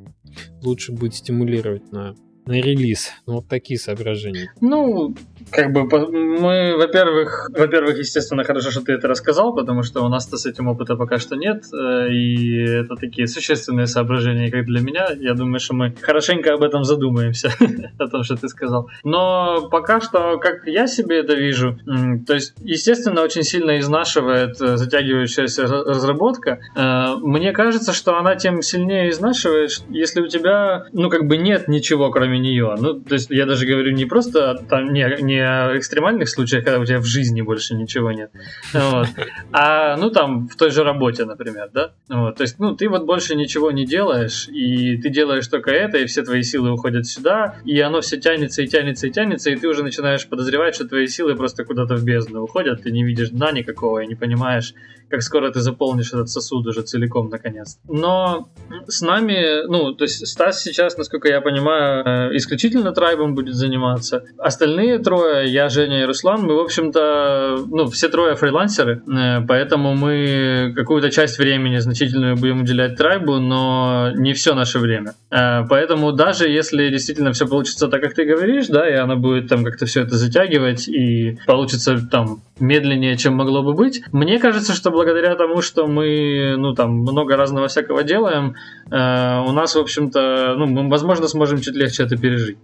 лучше 0.62 0.92
будет 0.92 1.16
стимулировать 1.16 1.92
на 1.92 2.16
на 2.46 2.54
релиз. 2.54 3.12
Ну, 3.26 3.36
вот 3.36 3.48
такие 3.48 3.80
соображения. 3.80 4.52
Ну, 4.62 5.16
как 5.52 5.72
бы 5.72 5.84
мы, 5.84 6.76
во-первых, 6.78 7.50
во-первых, 7.56 7.98
естественно, 7.98 8.44
хорошо, 8.44 8.72
что 8.72 8.82
ты 8.82 8.94
это 8.94 9.08
рассказал, 9.08 9.54
потому 9.54 9.84
что 9.84 10.04
у 10.04 10.10
нас-то 10.10 10.38
с 10.38 10.46
этим 10.46 10.68
опыта 10.68 10.96
пока 10.96 11.18
что 11.20 11.36
нет, 11.36 11.66
э, 11.74 12.10
и 12.12 12.64
это 12.64 12.96
такие 12.96 13.28
существенные 13.28 13.88
соображения, 13.88 14.52
как 14.52 14.66
для 14.66 14.82
меня. 14.82 15.08
Я 15.20 15.34
думаю, 15.34 15.60
что 15.60 15.74
мы 15.76 15.94
хорошенько 16.02 16.54
об 16.54 16.64
этом 16.64 16.84
задумаемся, 16.84 17.52
о 18.00 18.08
том, 18.08 18.24
что 18.24 18.36
ты 18.36 18.48
сказал. 18.50 18.90
Но 19.04 19.70
пока 19.70 20.02
что, 20.02 20.38
как 20.38 20.66
я 20.68 20.88
себе 20.88 21.20
это 21.20 21.36
вижу, 21.36 21.78
то 22.26 22.34
есть, 22.34 22.54
естественно, 22.60 23.22
очень 23.22 23.44
сильно 23.44 23.80
изнашивает 23.80 24.60
э, 24.62 24.78
затягивающаяся 24.78 25.64
разработка. 25.64 26.60
Э, 26.76 27.16
мне 27.22 27.52
кажется, 27.52 27.94
что 27.94 28.18
она 28.18 28.36
тем 28.36 28.62
сильнее 28.62 29.10
изнашивает, 29.10 29.72
если 29.90 30.22
у 30.22 30.28
тебя, 30.28 30.86
ну, 30.94 31.10
как 31.10 31.28
бы 31.28 31.38
нет 31.38 31.68
ничего, 31.68 32.10
кроме 32.12 32.33
кроме 32.34 32.40
нее. 32.40 32.76
Ну, 32.80 33.00
то 33.00 33.14
есть 33.14 33.30
я 33.30 33.46
даже 33.46 33.66
говорю 33.66 33.92
не 33.92 34.06
просто 34.06 34.56
там, 34.70 34.94
не, 34.94 35.22
не 35.22 35.40
о 35.40 35.78
экстремальных 35.78 36.30
случаях, 36.30 36.64
когда 36.64 36.80
у 36.80 36.86
тебя 36.86 37.00
в 37.00 37.06
жизни 37.06 37.42
больше 37.42 37.76
ничего 37.76 38.12
нет, 38.12 38.32
вот, 38.74 39.08
а 39.52 39.98
ну 39.98 40.10
там 40.10 40.48
в 40.48 40.56
той 40.56 40.72
же 40.72 40.84
работе, 40.84 41.26
например, 41.26 41.70
да. 41.74 41.92
Вот, 42.10 42.38
то 42.38 42.44
есть, 42.44 42.60
ну, 42.60 42.76
ты 42.76 42.90
вот 42.90 43.06
больше 43.06 43.36
ничего 43.36 43.72
не 43.72 43.86
делаешь, 43.86 44.48
и 44.48 44.98
ты 44.98 45.10
делаешь 45.10 45.48
только 45.48 45.72
это, 45.72 45.98
и 45.98 46.06
все 46.06 46.24
твои 46.24 46.42
силы 46.42 46.72
уходят 46.72 47.06
сюда, 47.06 47.56
и 47.66 47.80
оно 47.80 48.02
все 48.02 48.18
тянется 48.18 48.62
и 48.62 48.68
тянется 48.68 49.08
и 49.08 49.12
тянется, 49.12 49.52
и 49.52 49.56
ты 49.56 49.68
уже 49.68 49.84
начинаешь 49.84 50.28
подозревать, 50.28 50.76
что 50.76 50.88
твои 50.88 51.08
силы 51.08 51.36
просто 51.36 51.64
куда-то 51.66 51.96
в 51.96 52.04
бездну 52.04 52.42
уходят, 52.44 52.84
ты 52.84 52.92
не 52.92 53.04
видишь 53.04 53.30
дна 53.30 53.52
никакого 53.52 54.00
и 54.00 54.08
не 54.08 54.16
понимаешь, 54.16 54.74
как 55.14 55.22
скоро 55.22 55.52
ты 55.52 55.60
заполнишь 55.60 56.12
этот 56.12 56.30
сосуд 56.30 56.66
уже 56.66 56.82
целиком, 56.82 57.30
наконец. 57.30 57.78
Но 57.88 58.48
с 58.88 59.02
нами, 59.02 59.68
ну, 59.68 59.94
то 59.94 60.06
есть 60.06 60.26
Стас 60.26 60.64
сейчас, 60.64 60.98
насколько 60.98 61.28
я 61.28 61.40
понимаю, 61.40 62.32
э, 62.32 62.38
исключительно 62.38 62.94
трайбом 62.94 63.36
будет 63.36 63.54
заниматься. 63.54 64.24
Остальные 64.40 64.98
трое, 64.98 65.48
я, 65.54 65.70
Женя 65.70 66.02
и 66.02 66.06
Руслан, 66.06 66.42
мы, 66.42 66.56
в 66.56 66.62
общем-то, 66.62 67.64
ну, 67.70 67.86
все 67.92 68.10
трое 68.10 68.34
фрилансеры, 68.36 69.04
э, 69.06 69.42
поэтому 69.48 69.94
мы 69.94 70.74
какую-то 70.76 71.12
часть 71.12 71.38
времени 71.38 71.78
значительную 71.78 72.36
будем 72.36 72.62
уделять 72.62 72.98
трайбу, 72.98 73.38
но 73.38 74.10
не 74.16 74.34
все 74.34 74.56
наше 74.56 74.80
время. 74.80 75.14
Э, 75.30 75.64
поэтому 75.70 76.12
даже 76.12 76.50
если 76.50 76.90
действительно 76.90 77.34
все 77.34 77.46
получится 77.46 77.88
так, 77.88 78.02
как 78.02 78.16
ты 78.16 78.26
говоришь, 78.26 78.66
да, 78.66 78.90
и 78.90 78.94
она 78.94 79.16
будет 79.16 79.48
там 79.48 79.64
как-то 79.64 79.86
все 79.86 80.02
это 80.02 80.18
затягивать, 80.18 80.88
и 80.88 81.38
получится 81.46 82.00
там 82.10 82.42
медленнее, 82.60 83.18
чем 83.18 83.36
могло 83.36 83.64
бы 83.64 83.74
быть, 83.74 84.04
мне 84.12 84.40
кажется, 84.40 84.74
что 84.74 84.92
благодаря 84.92 85.36
тому, 85.36 85.62
что 85.62 85.88
мы, 85.88 86.56
ну, 86.58 86.74
там, 86.74 86.92
много 86.92 87.36
разного 87.36 87.68
всякого 87.68 88.04
делаем, 88.04 88.56
э, 88.92 89.40
у 89.48 89.52
нас, 89.52 89.76
в 89.76 89.80
общем-то, 89.80 90.56
ну, 90.58 90.68
мы, 90.68 90.90
возможно, 90.90 91.28
сможем 91.28 91.60
чуть 91.60 91.76
легче 91.76 92.04
это 92.04 92.18
пережить. 92.18 92.58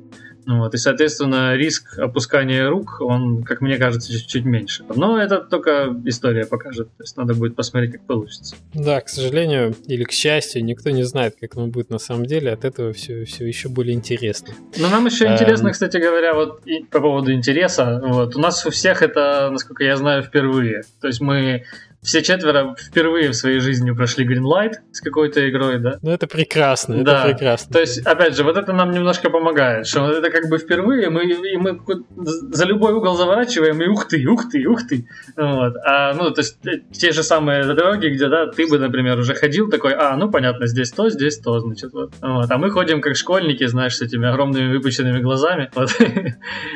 Вот, 0.45 0.73
и, 0.73 0.77
соответственно, 0.77 1.55
риск 1.55 1.97
опускания 1.97 2.67
рук, 2.67 3.01
он, 3.01 3.43
как 3.43 3.61
мне 3.61 3.77
кажется, 3.77 4.11
чуть-чуть 4.11 4.45
меньше. 4.45 4.83
Но 4.95 5.21
это 5.21 5.37
только 5.39 5.95
история 6.05 6.45
покажет. 6.45 6.87
То 6.97 7.03
есть 7.03 7.17
надо 7.17 7.33
будет 7.33 7.55
посмотреть, 7.55 7.93
как 7.93 8.01
получится. 8.01 8.55
Да, 8.73 9.01
к 9.01 9.09
сожалению, 9.09 9.75
или 9.85 10.03
к 10.03 10.11
счастью, 10.11 10.63
никто 10.63 10.89
не 10.89 11.03
знает, 11.03 11.35
как 11.39 11.55
оно 11.55 11.67
будет 11.67 11.89
на 11.89 11.99
самом 11.99 12.25
деле. 12.25 12.51
От 12.51 12.65
этого 12.65 12.93
все, 12.93 13.25
все 13.25 13.45
еще 13.45 13.69
более 13.69 13.95
интересно. 13.95 14.53
Но 14.77 14.89
нам 14.89 15.05
еще 15.05 15.27
интересно, 15.27 15.71
кстати 15.71 15.97
говоря, 15.97 16.33
вот 16.33 16.61
и 16.65 16.83
по 16.83 16.99
поводу 16.99 17.31
интереса. 17.31 18.01
Вот, 18.03 18.35
у 18.35 18.39
нас 18.39 18.65
у 18.65 18.71
всех 18.71 19.01
это, 19.01 19.49
насколько 19.51 19.83
я 19.83 19.97
знаю, 19.97 20.23
впервые. 20.23 20.83
То 21.01 21.07
есть 21.07 21.21
мы 21.21 21.63
все 22.01 22.21
четверо 22.21 22.75
впервые 22.79 23.29
в 23.29 23.33
своей 23.33 23.59
жизни 23.59 23.91
прошли 23.91 24.25
Greenlight 24.25 24.75
с 24.91 25.01
какой-то 25.01 25.47
игрой, 25.49 25.79
да? 25.79 25.99
Ну, 26.01 26.11
это 26.11 26.27
прекрасно, 26.27 27.03
да. 27.03 27.19
это 27.19 27.33
прекрасно. 27.33 27.73
То 27.73 27.79
есть, 27.79 28.05
опять 28.05 28.35
же, 28.35 28.43
вот 28.43 28.57
это 28.57 28.71
нам 28.73 28.91
немножко 28.91 29.29
помогает, 29.29 29.85
что 29.85 30.09
это 30.09 30.29
как 30.29 30.49
бы 30.49 30.57
впервые, 30.57 31.09
мы, 31.09 31.25
и 31.25 31.57
мы 31.57 31.79
за 32.15 32.65
любой 32.65 32.93
угол 32.93 33.15
заворачиваем, 33.15 33.81
и 33.81 33.87
ух 33.87 34.07
ты, 34.07 34.25
ух 34.27 34.49
ты, 34.49 34.65
ух 34.65 34.87
ты. 34.87 35.07
Вот. 35.35 35.75
А, 35.85 36.13
ну, 36.13 36.31
то 36.31 36.41
есть, 36.41 36.57
э, 36.65 36.79
те 36.91 37.11
же 37.11 37.23
самые 37.23 37.63
дороги, 37.63 38.07
где, 38.07 38.27
да, 38.27 38.47
ты 38.47 38.67
бы, 38.67 38.79
например, 38.79 39.19
уже 39.19 39.33
ходил 39.33 39.69
такой, 39.69 39.93
а, 39.93 40.15
ну, 40.15 40.31
понятно, 40.31 40.67
здесь 40.67 40.91
то, 40.91 41.09
здесь 41.09 41.39
то, 41.39 41.59
значит, 41.59 41.91
вот. 41.93 42.13
вот. 42.21 42.49
А 42.49 42.57
мы 42.57 42.71
ходим 42.71 43.01
как 43.01 43.17
школьники, 43.17 43.65
знаешь, 43.67 43.97
с 43.97 44.01
этими 44.01 44.27
огромными 44.27 44.71
выпученными 44.71 45.19
глазами. 45.19 45.69
Вот. 45.79 45.91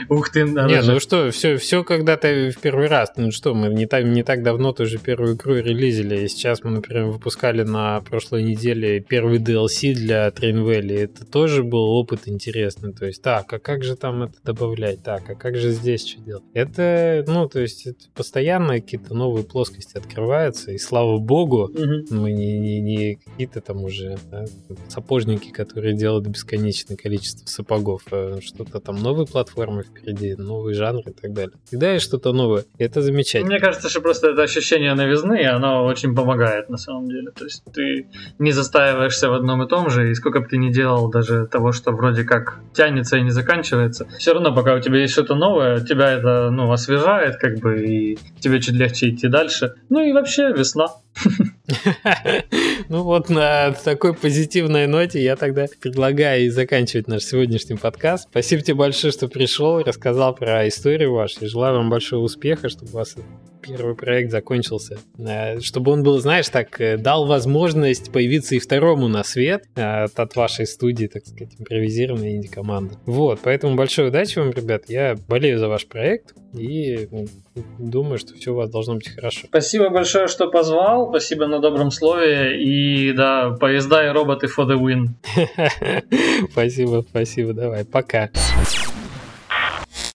ух 0.09 0.30
ты, 0.30 0.45
надо 0.45 0.69
Не, 0.69 0.82
же. 0.82 0.93
ну 0.93 0.99
что, 0.99 1.30
все, 1.32 1.57
все 1.57 1.84
когда-то 1.84 2.51
в 2.55 2.59
первый 2.59 2.88
раз, 2.88 3.11
ну 3.17 3.32
что, 3.32 3.53
мы 3.53 3.67
не 3.67 3.86
так, 3.86 4.05
не 4.05 4.24
так 4.24 4.43
давно 4.43 4.71
тоже 4.71 4.97
первую 5.14 5.36
игру 5.36 5.53
релизили, 5.53 6.26
и 6.26 6.28
сейчас 6.28 6.64
мы, 6.64 6.72
например, 6.72 7.05
выпускали 7.05 7.61
на 7.61 8.01
прошлой 8.01 8.41
неделе 8.41 8.99
первый 8.99 9.38
DLC 9.38 9.93
для 9.93 10.28
Train 10.30 10.66
Valley. 10.66 11.03
Это 11.03 11.24
тоже 11.24 11.61
был 11.61 11.84
опыт 11.84 12.22
интересный. 12.26 12.93
То 12.93 13.05
есть, 13.05 13.22
так, 13.22 13.53
а 13.53 13.59
как 13.59 13.84
же 13.84 13.95
там 13.95 14.24
это 14.24 14.34
добавлять? 14.43 15.03
Так, 15.03 15.30
а 15.30 15.36
как 15.36 15.55
же 15.55 15.70
здесь 15.70 16.07
что 16.07 16.20
делать? 16.22 16.43
Это, 16.55 17.24
ну, 17.28 17.47
то 17.47 17.59
есть, 17.59 17.86
это 17.86 18.05
постоянно 18.16 18.74
какие-то 18.74 19.14
новые 19.14 19.43
плоскости 19.43 19.95
открываются, 19.95 20.72
и 20.72 20.80
слава 20.80 21.20
богу, 21.20 21.70
mm 21.72 22.03
мы 22.09 22.32
не, 22.32 22.59
не, 22.59 22.82
не 22.82 23.16
какие-то 23.16 23.61
там 23.61 23.84
уже 23.84 24.18
да, 24.32 24.45
сапожники, 24.88 25.51
которые 25.51 25.95
делают 25.95 26.26
бесконечное 26.28 26.97
количество 26.97 27.45
сапогов, 27.47 28.01
а 28.11 28.39
что-то 28.41 28.80
там 28.80 28.95
новые 28.95 29.28
платформы 29.28 29.84
впереди, 29.84 30.36
новые 30.36 30.74
жанры 30.74 31.11
и 31.11 31.14
так 31.14 31.34
далее. 31.34 31.53
Всегда 31.66 31.93
есть 31.93 32.05
что-то 32.05 32.34
новое, 32.34 32.66
и 32.78 32.84
это 32.84 33.01
замечательно. 33.01 33.51
Мне 33.51 33.59
кажется, 33.59 33.89
что 33.89 34.01
просто 34.01 34.30
это 34.30 34.41
ощущение 34.43 34.93
новизны, 35.04 35.41
и 35.41 35.45
оно 35.45 35.86
очень 35.86 36.16
помогает 36.16 36.70
на 36.70 36.78
самом 36.78 37.08
деле. 37.10 37.32
То 37.32 37.45
есть 37.45 37.64
ты 37.74 38.08
не 38.39 38.51
застаиваешься 38.51 39.30
в 39.30 39.34
одном 39.34 39.64
и 39.64 39.68
том 39.68 39.89
же, 39.89 40.12
и 40.12 40.16
сколько 40.16 40.39
бы 40.41 40.47
ты 40.47 40.58
ни 40.58 40.72
делал 40.72 41.10
даже 41.10 41.45
того, 41.45 41.72
что 41.72 41.91
вроде 41.91 42.24
как 42.24 42.60
тянется 42.74 43.18
и 43.18 43.22
не 43.22 43.32
заканчивается, 43.32 44.08
все 44.18 44.34
равно, 44.34 44.54
пока 44.54 44.76
у 44.76 44.80
тебя 44.80 44.99
есть 44.99 45.14
что-то 45.14 45.36
новое, 45.36 45.80
тебя 45.80 46.12
это, 46.12 46.49
ну, 46.49 46.72
освежает, 46.72 47.38
как 47.38 47.60
бы, 47.60 47.84
и 47.84 48.18
тебе 48.39 48.60
чуть 48.62 48.76
легче 48.76 49.10
идти 49.10 49.28
дальше. 49.28 49.74
Ну 49.89 50.01
и 50.01 50.14
вообще 50.14 50.51
весна. 50.51 50.88
Ну 52.89 53.03
вот 53.03 53.30
на 53.30 53.72
такой 53.72 54.14
позитивной 54.14 54.88
ноте 54.88 55.24
я 55.24 55.36
тогда 55.36 55.66
предлагаю 55.80 56.45
и 56.45 56.49
заканчивать 56.49 57.07
наш 57.07 57.24
сегодняшний 57.24 57.78
подкаст. 57.78 58.28
Спасибо 58.30 58.61
тебе 58.61 58.76
большое, 58.76 59.14
что 59.14 59.27
пришел, 59.27 59.80
рассказал 59.80 60.35
про 60.35 60.68
историю 60.68 61.14
вашу. 61.14 61.48
Желаю 61.48 61.77
вам 61.77 61.90
большого 61.90 62.23
успеха, 62.23 62.69
чтобы 62.69 62.91
у 62.91 62.95
вас 62.95 63.15
первый 63.61 63.95
проект 63.95 64.31
закончился. 64.31 64.99
Э, 65.18 65.60
чтобы 65.61 65.91
он 65.91 66.03
был, 66.03 66.19
знаешь, 66.19 66.49
так, 66.49 66.80
э, 66.81 66.98
дал 66.98 67.26
возможность 67.26 68.11
появиться 68.11 68.56
и 68.56 68.60
второму 68.60 69.07
на 69.07 69.23
свет 69.23 69.64
э, 69.76 70.06
от 70.14 70.35
вашей 70.35 70.68
студии, 70.68 71.07
так 71.07 71.26
сказать, 71.26 71.53
импровизированной 71.57 72.35
инди-команды. 72.35 72.95
Вот, 73.06 73.40
поэтому 73.41 73.76
большой 73.76 74.10
удачи 74.10 74.38
вам, 74.38 74.52
ребят. 74.52 74.84
Я 74.90 75.15
болею 75.27 75.60
за 75.60 75.69
ваш 75.69 75.88
проект 75.88 76.35
и 76.53 77.07
думаю, 77.80 78.17
что 78.17 78.34
все 78.34 78.51
у 78.51 78.55
вас 78.55 78.69
должно 78.69 78.95
быть 78.95 79.09
хорошо. 79.09 79.47
Спасибо 79.47 79.89
большое, 79.89 80.27
что 80.27 80.49
позвал. 80.49 81.09
Спасибо 81.09 81.47
на 81.47 81.59
добром 81.59 81.91
слове. 81.91 82.63
И 82.63 83.13
да, 83.13 83.51
поезда 83.51 84.05
и 84.05 84.09
роботы 84.11 84.47
for 84.47 84.67
the 84.67 84.77
win. 84.77 85.09
спасибо, 86.51 87.03
спасибо. 87.09 87.53
Давай, 87.53 87.85
пока. 87.85 88.30